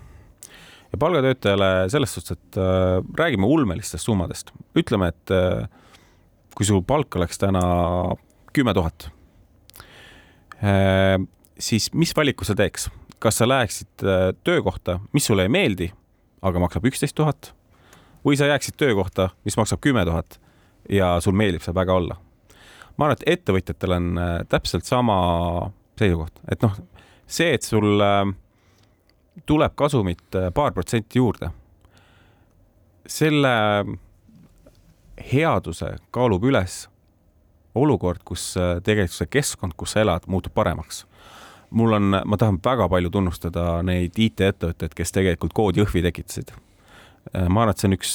ja 0.94 1.00
palgatöötajale 1.00 1.88
selles 1.90 2.14
suhtes, 2.14 2.36
et 2.38 2.58
äh, 2.60 3.00
räägime 3.18 3.48
ulmelistest 3.50 4.06
summadest, 4.06 4.52
ütleme, 4.78 5.10
et 5.10 5.34
äh, 5.34 5.66
kui 6.54 6.66
su 6.68 6.80
palk 6.86 7.16
oleks 7.18 7.40
täna 7.42 7.64
kümme 8.54 8.74
tuhat 8.76 9.08
äh,, 10.62 11.18
siis 11.58 11.90
mis 11.92 12.14
valiku 12.16 12.46
sa 12.46 12.54
teeks, 12.58 12.88
kas 13.18 13.40
sa 13.40 13.48
läheksid 13.48 14.06
äh, 14.06 14.30
töökohta, 14.46 15.00
mis 15.12 15.26
sulle 15.26 15.48
ei 15.48 15.52
meeldi, 15.52 15.90
aga 16.44 16.62
maksab 16.62 16.86
üksteist 16.86 17.16
tuhat 17.18 17.52
või 18.24 18.38
sa 18.38 18.48
jääksid 18.48 18.78
töökohta, 18.80 19.32
mis 19.44 19.58
maksab 19.58 19.82
kümme 19.84 20.04
tuhat 20.06 20.38
ja 20.90 21.16
sul 21.24 21.34
meeldib 21.36 21.64
seal 21.64 21.76
väga 21.76 21.98
olla. 21.98 22.20
ma 22.96 23.08
arvan, 23.08 23.18
et 23.18 23.38
ettevõtjatel 23.38 23.98
on 23.98 24.08
äh, 24.22 24.38
täpselt 24.48 24.86
sama 24.86 25.18
seisukoht, 25.98 26.38
et 26.50 26.62
noh, 26.62 26.78
see, 27.26 27.50
et 27.56 27.66
sul 27.66 27.98
äh, 27.98 28.22
tuleb 29.46 29.74
kasumit 29.74 30.34
äh, 30.34 30.50
paar 30.54 30.72
protsenti 30.72 31.18
juurde. 31.18 31.50
selle 33.06 33.50
headuse 35.32 35.90
kaalub 36.10 36.44
üles 36.48 36.86
olukord, 37.74 38.22
kus 38.24 38.54
äh, 38.56 38.78
tegelikult 38.82 39.16
see 39.18 39.32
keskkond, 39.38 39.74
kus 39.76 39.92
sa 39.92 40.00
elad, 40.00 40.24
muutub 40.26 40.54
paremaks. 40.54 41.04
mul 41.70 41.92
on, 41.92 42.20
ma 42.24 42.36
tahan 42.38 42.60
väga 42.64 42.88
palju 42.88 43.10
tunnustada 43.10 43.82
neid 43.82 44.14
IT-ettevõtteid, 44.16 44.94
kes 44.94 45.12
tegelikult 45.12 45.52
kood 45.52 45.76
Jõhvi 45.76 46.04
tekitasid. 46.06 46.54
Äh, 47.34 47.48
ma 47.48 47.64
arvan, 47.64 47.74
et 47.74 47.82
see 47.82 47.90
on 47.90 47.98
üks, 47.98 48.14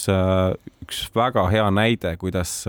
üks 0.87 1.03
väga 1.15 1.45
hea 1.51 1.67
näide, 1.75 2.15
kuidas, 2.17 2.63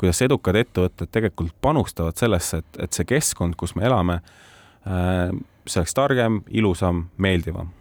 kuidas 0.00 0.22
edukad 0.26 0.58
ettevõtted 0.58 1.12
tegelikult 1.14 1.54
panustavad 1.62 2.18
sellesse, 2.18 2.60
et, 2.60 2.80
et 2.88 2.92
see 2.92 3.06
keskkond, 3.14 3.56
kus 3.56 3.76
me 3.78 3.86
elame, 3.86 4.20
see 5.66 5.80
oleks 5.80 5.94
targem, 5.96 6.42
ilusam, 6.50 7.06
meeldivam 7.18 7.72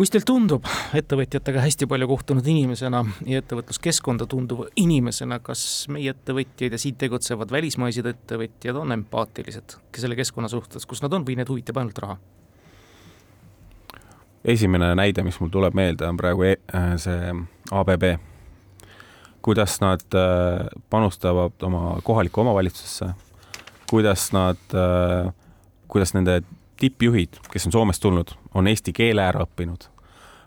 kuidas 0.00 0.14
teile 0.14 0.24
tundub 0.24 0.68
ettevõtjatega 0.96 1.60
hästi 1.60 1.84
palju 1.90 2.06
kohtunud 2.08 2.46
inimesena 2.48 3.02
ja 3.28 3.42
ettevõtluskeskkonda 3.42 4.24
tunduva 4.30 4.70
inimesena, 4.80 5.40
kas 5.44 5.62
meie 5.92 6.14
ettevõtjaid 6.14 6.72
ja 6.72 6.80
siin 6.80 6.96
tegutsevad 6.96 7.52
välismaised 7.52 8.08
ettevõtjad 8.08 8.78
on 8.80 8.94
empaatilised 8.96 9.76
selle 10.00 10.16
keskkonna 10.16 10.48
suhtes, 10.48 10.86
kus 10.88 11.02
nad 11.04 11.12
on 11.12 11.26
või 11.26 11.36
need 11.36 11.52
huvitab 11.52 11.82
ainult 11.82 12.00
raha? 12.00 12.16
esimene 14.44 14.94
näide, 14.96 15.20
mis 15.26 15.36
mul 15.40 15.50
tuleb 15.52 15.76
meelde, 15.76 16.06
on 16.08 16.16
praegu 16.16 16.46
e 16.48 16.54
äh, 16.74 16.94
see 16.96 17.34
ABB. 17.76 18.06
kuidas 19.42 19.80
nad 19.80 20.00
äh, 20.16 20.66
panustavad 20.90 21.62
oma 21.62 21.98
kohalikku 22.02 22.40
omavalitsusse, 22.40 23.10
kuidas 23.90 24.30
nad 24.32 24.72
äh, 24.72 25.32
kuidas 25.90 26.14
nende 26.16 26.40
tippjuhid, 26.80 27.40
kes 27.52 27.68
on 27.68 27.74
Soomest 27.74 28.02
tulnud, 28.02 28.32
on 28.56 28.68
eesti 28.70 28.94
keele 28.96 29.24
ära 29.24 29.44
õppinud, 29.44 29.88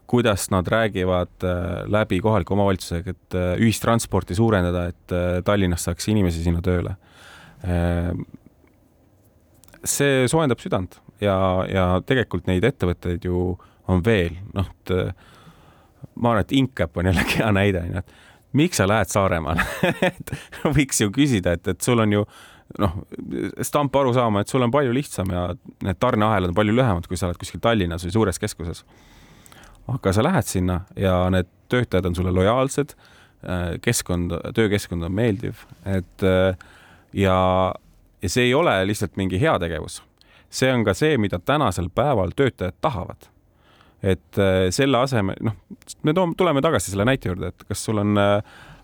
kuidas 0.10 0.50
nad 0.54 0.68
räägivad 0.70 1.46
äh, 1.48 1.84
läbi 1.92 2.20
kohaliku 2.24 2.56
omavalitsusega, 2.56 3.14
et 3.14 3.38
äh, 3.38 3.52
ühistransporti 3.62 4.38
suurendada, 4.38 4.88
et 4.94 5.16
äh, 5.16 5.42
Tallinnast 5.46 5.90
saaks 5.90 6.10
inimesi 6.14 6.44
sinna 6.46 6.64
tööle. 6.64 6.98
see 9.88 10.26
soojendab 10.28 10.60
südant 10.60 10.98
ja, 11.24 11.36
ja 11.72 11.84
tegelikult 12.04 12.50
neid 12.50 12.66
ettevõtteid 12.68 13.24
ju 13.24 13.54
on 13.88 14.02
veel, 14.04 14.36
noh, 14.52 14.68
et 14.68 14.92
ma 16.20 16.34
arvan, 16.34 16.44
et 16.44 16.52
Incap 16.60 17.00
on 17.00 17.08
jällegi 17.08 17.40
hea 17.40 17.52
näide, 17.56 17.86
onju, 17.88 18.04
et 18.04 18.58
miks 18.60 18.82
sa 18.82 18.88
lähed 18.88 19.12
Saaremaale? 19.12 19.64
Et 20.10 20.34
võiks 20.76 21.00
ju 21.02 21.12
küsida, 21.14 21.56
et, 21.56 21.68
et 21.68 21.82
sul 21.82 22.00
on 22.04 22.12
ju 22.14 22.26
noh, 22.82 22.94
stamp 23.62 23.96
aru 23.96 24.14
saama, 24.16 24.42
et 24.42 24.52
sul 24.52 24.64
on 24.66 24.72
palju 24.74 24.94
lihtsam 24.96 25.32
ja 25.34 25.48
need 25.86 26.00
tarneahelad 26.02 26.52
on 26.52 26.58
palju 26.58 26.76
lühemad, 26.76 27.08
kui 27.10 27.20
sa 27.20 27.30
oled 27.30 27.40
kuskil 27.42 27.62
Tallinnas 27.64 28.06
või 28.08 28.16
suures 28.16 28.40
keskuses. 28.42 28.84
aga 29.88 30.14
sa 30.14 30.24
lähed 30.24 30.48
sinna 30.48 30.82
ja 30.96 31.30
need 31.30 31.50
töötajad 31.70 32.06
on 32.06 32.16
sulle 32.16 32.32
lojaalsed, 32.32 32.96
äh, 33.44 33.66
keskkond, 33.82 34.32
töökeskkond 34.56 35.04
on 35.04 35.14
meeldiv, 35.14 35.66
et 35.86 36.24
äh, 36.24 36.58
ja, 37.14 37.38
ja 38.22 38.30
see 38.30 38.48
ei 38.50 38.54
ole 38.54 38.76
lihtsalt 38.88 39.18
mingi 39.18 39.42
heategevus. 39.42 40.02
see 40.50 40.74
on 40.74 40.84
ka 40.86 40.94
see, 40.94 41.18
mida 41.18 41.40
tänasel 41.40 41.90
päeval 41.90 42.32
töötajad 42.36 42.76
tahavad. 42.82 43.30
et 44.04 44.38
äh, 44.38 44.70
selle 44.70 44.98
asemel, 44.98 45.36
noh, 45.42 45.56
me 46.04 46.14
toome, 46.14 46.34
tuleme 46.38 46.62
tagasi 46.62 46.92
selle 46.92 47.06
näite 47.06 47.30
juurde, 47.30 47.48
et 47.54 47.64
kas 47.68 47.86
sul 47.86 47.98
on 47.98 48.18
äh, 48.18 48.42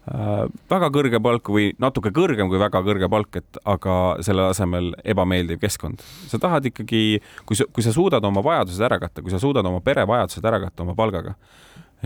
väga 0.08 0.90
kõrge 0.94 1.20
palk 1.22 1.50
või 1.54 1.70
natuke 1.78 2.12
kõrgem 2.16 2.50
kui 2.50 2.60
väga 2.60 2.82
kõrge 2.86 3.10
palk, 3.12 3.36
et 3.36 3.60
aga 3.68 3.96
selle 4.26 4.48
asemel 4.50 4.94
ebameeldiv 5.04 5.60
keskkond. 5.62 6.02
sa 6.28 6.40
tahad 6.40 6.66
ikkagi, 6.66 7.22
kui 7.46 7.56
sa, 7.56 7.66
kui 7.72 7.84
sa 7.84 7.94
suudad 7.94 8.24
oma 8.26 8.42
vajadused 8.42 8.82
ära 8.82 9.00
katta, 9.00 9.22
kui 9.22 9.32
sa 9.32 9.40
suudad 9.40 9.66
oma 9.66 9.82
pere 9.82 10.08
vajadused 10.08 10.46
ära 10.46 10.60
katta 10.60 10.84
oma 10.84 10.96
palgaga, 10.96 11.36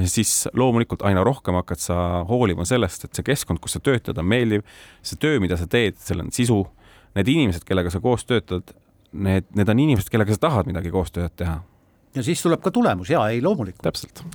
siis 0.05 0.49
loomulikult 0.53 1.05
aina 1.05 1.23
rohkem 1.23 1.55
hakkad 1.61 1.79
sa 1.79 1.97
hoolima 2.27 2.65
sellest, 2.65 3.05
et 3.05 3.15
see 3.15 3.23
keskkond, 3.23 3.61
kus 3.63 3.77
sa 3.77 3.79
töötad, 3.79 4.17
on 4.17 4.27
meeldiv, 4.27 4.65
see 5.01 5.19
töö, 5.21 5.39
mida 5.39 5.57
sa 5.57 5.69
teed, 5.69 5.99
seal 6.01 6.25
on 6.25 6.31
sisu, 6.33 6.63
need 7.15 7.29
inimesed, 7.29 7.63
kellega 7.63 7.93
sa 7.93 8.01
koos 8.03 8.25
töötad, 8.25 8.73
need, 9.13 9.47
need 9.55 9.69
on 9.69 9.79
inimesed, 9.79 10.09
kellega 10.11 10.33
sa 10.33 10.49
tahad 10.49 10.67
midagi 10.67 10.91
koostööd 10.91 11.37
teha. 11.39 11.61
ja 12.15 12.23
siis 12.23 12.41
tuleb 12.41 12.61
ka 12.61 12.71
tulemus 12.71 13.09
ja 13.13 13.27
ei 13.29 13.41
loomulikult. 13.41 13.85
täpselt 13.85 14.25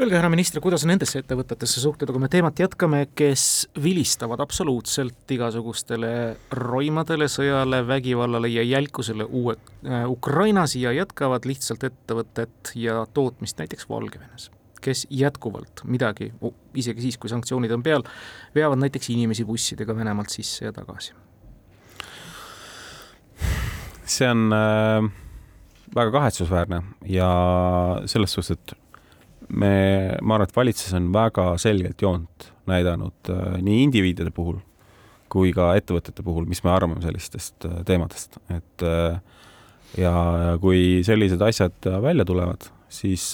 Öelge, 0.00 0.16
härra 0.16 0.30
minister, 0.32 0.62
kuidas 0.64 0.86
nendesse 0.88 1.20
ettevõtetesse 1.20 1.82
suhtuda, 1.82 2.14
kui 2.16 2.22
me 2.22 2.28
teemat 2.32 2.56
jätkame, 2.62 3.02
kes 3.12 3.42
vilistavad 3.84 4.40
absoluutselt 4.40 5.34
igasugustele 5.34 6.12
roimadele, 6.56 7.28
sõjale, 7.28 7.82
vägivallale 7.84 8.48
ja 8.48 8.64
jälkusele 8.64 9.26
uue 9.28 9.58
äh, 9.58 10.06
Ukrainas 10.08 10.78
ja 10.80 10.94
jätkavad 10.96 11.44
lihtsalt 11.44 11.84
ettevõtet 11.90 12.72
ja 12.80 13.02
tootmist 13.12 13.60
näiteks 13.60 13.90
Valgevenes? 13.92 14.48
kes 14.80 15.04
jätkuvalt 15.12 15.82
midagi, 15.84 16.30
isegi 16.72 17.04
siis, 17.04 17.20
kui 17.20 17.28
sanktsioonid 17.28 17.76
on 17.76 17.82
peal, 17.84 18.00
veavad 18.56 18.80
näiteks 18.80 19.10
inimesi 19.12 19.44
bussidega 19.44 19.92
Venemaalt 19.96 20.32
sisse 20.32 20.64
ja 20.64 20.72
tagasi? 20.72 21.12
see 24.08 24.32
on 24.32 24.48
äh, 24.48 25.12
väga 25.92 26.20
kahetsusväärne 26.22 26.86
ja 27.04 27.34
selles 28.08 28.32
suhtes, 28.32 28.56
et 28.56 28.79
me, 29.50 30.16
ma 30.22 30.36
arvan, 30.36 30.48
et 30.48 30.56
valitsus 30.56 30.94
on 30.96 31.10
väga 31.14 31.52
selgelt 31.60 32.02
joont 32.02 32.50
näidanud 32.70 33.30
äh, 33.30 33.56
nii 33.64 33.84
indiviidide 33.86 34.32
puhul 34.34 34.60
kui 35.30 35.52
ka 35.54 35.72
ettevõtete 35.78 36.24
puhul, 36.26 36.46
mis 36.50 36.62
me 36.66 36.72
arvame 36.74 37.02
sellistest 37.04 37.66
äh, 37.68 37.80
teemadest, 37.86 38.40
et 38.50 38.84
äh, 38.86 39.20
ja, 39.98 40.12
ja 40.44 40.54
kui 40.62 41.02
sellised 41.06 41.42
asjad 41.46 41.90
välja 42.02 42.26
tulevad, 42.26 42.66
siis 42.90 43.32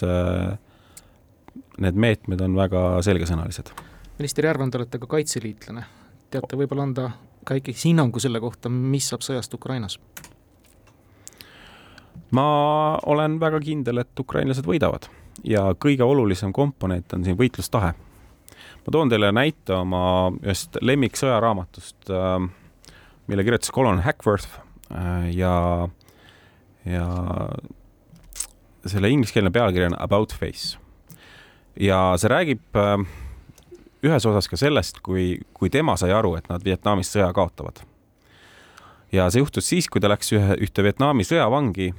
need 1.81 1.99
meetmed 2.01 2.41
on 2.45 2.57
väga 2.57 2.83
selgesõnalised. 3.05 3.73
minister 4.19 4.49
Järvan, 4.49 4.73
te 4.73 4.81
olete 4.81 5.01
ka 5.01 5.09
kaitseliitlane, 5.17 5.85
teate 6.33 6.61
võib-olla 6.61 6.89
anda 6.89 7.11
ka 7.47 7.57
ikkagi 7.61 7.89
hinnangu 7.89 8.21
selle 8.21 8.41
kohta, 8.45 8.73
mis 8.73 9.09
saab 9.13 9.25
sõjast 9.25 9.55
Ukrainas? 9.57 9.99
ma 12.37 12.49
olen 13.07 13.37
väga 13.41 13.61
kindel, 13.63 14.03
et 14.03 14.21
ukrainlased 14.21 14.67
võidavad 14.67 15.09
ja 15.45 15.69
kõige 15.79 16.05
olulisem 16.05 16.53
komponent 16.53 17.13
on 17.13 17.25
siin 17.25 17.37
võitlustahe. 17.39 17.93
ma 18.87 18.93
toon 18.93 19.11
teile 19.11 19.33
näite 19.33 19.75
oma 19.75 20.33
ühest 20.45 20.79
lemmiksõjaraamatust, 20.81 22.11
äh, 22.11 22.49
mille 23.27 23.45
kirjutas 23.45 23.71
kolonel 23.71 24.05
Hackworth 24.05 24.61
äh, 24.95 25.31
ja, 25.37 25.89
ja 26.85 27.09
selle 28.87 29.11
ingliskeelne 29.11 29.51
pealkiri 29.51 29.91
on 29.91 29.97
About 29.99 30.35
Face. 30.35 30.79
ja 31.81 32.15
see 32.17 32.31
räägib 32.31 32.79
äh, 32.79 33.07
ühes 34.07 34.27
osas 34.27 34.49
ka 34.49 34.57
sellest, 34.57 35.03
kui, 35.03 35.41
kui 35.55 35.71
tema 35.71 35.97
sai 35.97 36.13
aru, 36.15 36.37
et 36.39 36.49
nad 36.49 36.65
Vietnamis 36.65 37.11
sõja 37.13 37.33
kaotavad. 37.35 37.83
ja 39.13 39.31
see 39.31 39.43
juhtus 39.43 39.69
siis, 39.69 39.89
kui 39.89 40.01
ta 40.01 40.09
läks 40.09 40.33
ühe, 40.33 40.59
ühte 40.63 40.83
Vietnami 40.87 41.27
sõjavangi 41.27 41.93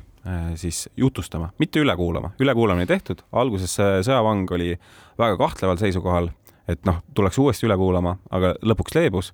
siis 0.59 0.89
jutustama, 0.97 1.51
mitte 1.59 1.79
üle 1.79 1.95
kuulama, 1.95 2.33
ülekuulamine 2.39 2.87
tehtud, 2.89 3.21
alguses 3.31 3.77
sõjavang 3.77 4.49
oli 4.57 4.73
väga 5.19 5.37
kahtleval 5.39 5.79
seisukohal, 5.79 6.31
et 6.67 6.83
noh, 6.87 6.99
tuleks 7.15 7.39
uuesti 7.39 7.67
üle 7.67 7.77
kuulama, 7.79 8.17
aga 8.33 8.53
lõpuks 8.65 8.97
leebus 8.97 9.31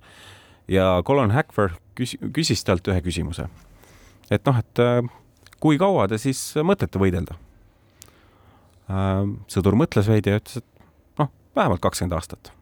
ja 0.70 1.02
Colin 1.06 1.34
Hackford 1.34 1.80
küs-, 1.98 2.16
küsis 2.34 2.64
talt 2.64 2.86
ühe 2.88 3.02
küsimuse. 3.04 3.48
et 4.30 4.46
noh, 4.46 4.58
et 4.58 4.82
kui 5.60 5.78
kaua 5.80 6.06
te 6.08 6.18
siis 6.20 6.40
mõtlete 6.62 7.00
võidelda? 7.00 7.38
sõdur 9.48 9.78
mõtles 9.80 10.04
veidi 10.10 10.28
ja 10.28 10.36
ütles, 10.36 10.60
et 10.60 11.20
noh, 11.20 11.30
vähemalt 11.56 11.80
kakskümmend 11.80 12.16
aastat. 12.18 12.52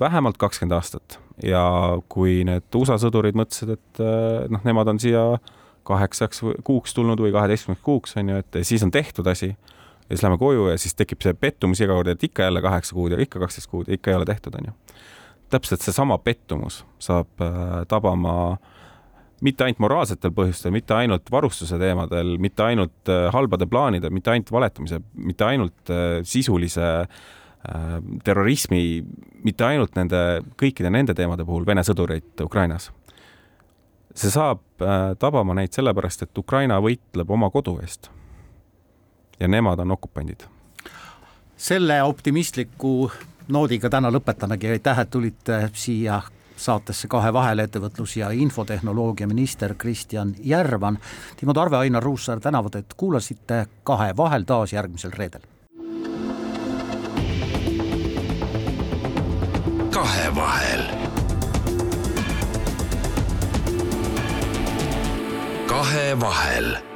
vähemalt 0.00 0.38
kakskümmend 0.38 0.74
aastat 0.74 1.18
ja 1.42 1.62
kui 2.08 2.42
need 2.44 2.66
USA 2.74 2.98
sõdurid 2.98 3.38
mõtlesid, 3.38 3.76
et 3.76 4.02
noh, 4.50 4.64
nemad 4.66 4.90
on 4.90 4.98
siia 5.02 5.24
kaheksaks 5.84 6.42
kuuks 6.64 6.94
tulnud 6.94 7.20
või 7.20 7.32
kaheteistkümneks 7.34 7.82
kuuks 7.84 8.16
on 8.20 8.32
ju, 8.32 8.42
et 8.42 8.60
siis 8.66 8.82
on 8.82 8.90
tehtud 8.90 9.26
asi 9.26 9.52
ja 9.52 10.16
siis 10.16 10.22
lähme 10.22 10.38
koju 10.38 10.68
ja 10.68 10.78
siis 10.78 10.94
tekib 10.94 11.22
see 11.24 11.34
pettumus 11.34 11.80
iga 11.80 11.94
kord, 11.96 12.12
et 12.12 12.24
ikka 12.24 12.48
jälle 12.48 12.62
kaheksa 12.62 12.94
kuud 12.94 13.14
ja 13.14 13.20
ikka 13.22 13.40
kaksteist 13.40 13.70
kuud 13.70 13.88
ja 13.88 13.96
ikka 13.96 14.12
ei 14.12 14.18
ole 14.18 14.28
tehtud, 14.28 14.58
on 14.60 14.70
ju. 14.70 14.96
täpselt 15.52 15.84
seesama 15.84 16.18
pettumus 16.18 16.82
saab 16.98 17.40
äh, 17.40 17.82
tabama 17.88 18.56
mitte 19.42 19.64
ainult 19.64 19.80
moraalsetel 19.82 20.32
põhjustel, 20.36 20.72
mitte 20.72 20.94
ainult 20.94 21.30
varustuse 21.30 21.78
teemadel, 21.78 22.36
mitte 22.38 22.62
ainult 22.62 23.10
äh, 23.10 23.28
halbade 23.34 23.66
plaanide, 23.66 24.10
mitte 24.10 24.30
ainult 24.30 24.52
valetamise, 24.52 25.00
mitte 25.14 25.48
ainult 25.48 25.90
äh, 25.90 26.20
sisulise 26.22 27.06
terrorismi, 28.24 29.04
mitte 29.46 29.62
ainult 29.62 29.94
nende, 29.94 30.18
kõikide 30.58 30.90
nende 30.90 31.14
teemade 31.14 31.44
puhul 31.46 31.62
Vene 31.62 31.84
sõdureid 31.86 32.42
Ukrainas 32.42 32.88
see 34.14 34.30
saab 34.30 34.60
äh, 34.82 35.12
tabama 35.18 35.54
neid 35.54 35.72
sellepärast, 35.72 36.26
et 36.26 36.38
Ukraina 36.38 36.80
võitleb 36.80 37.30
oma 37.30 37.50
kodu 37.50 37.78
eest. 37.82 38.10
ja 39.40 39.48
nemad 39.48 39.78
on 39.78 39.90
okupandid. 39.90 40.44
selle 41.56 42.02
optimistliku 42.02 43.10
noodiga 43.48 43.90
täna 43.90 44.10
lõpetamegi, 44.10 44.70
aitäh, 44.70 44.98
et 44.98 45.10
tulite 45.10 45.70
siia 45.72 46.22
saatesse 46.56 47.08
Kahe 47.08 47.32
vahele 47.32 47.64
ettevõtlus- 47.64 48.16
ja 48.16 48.30
infotehnoloogia 48.30 49.26
minister 49.26 49.74
Kristjan 49.74 50.34
Järvan. 50.42 50.98
Timo 51.36 51.52
Tarve, 51.52 51.76
Ainar 51.76 52.02
Ruussaar 52.02 52.40
tänavad, 52.40 52.74
et 52.74 52.94
kuulasite 52.96 53.66
Kahe 53.84 54.16
vahel 54.16 54.42
taas 54.42 54.72
järgmisel 54.72 55.10
reedel. 55.10 55.42
kahevahel 59.92 60.91
kahevahel 65.72 66.91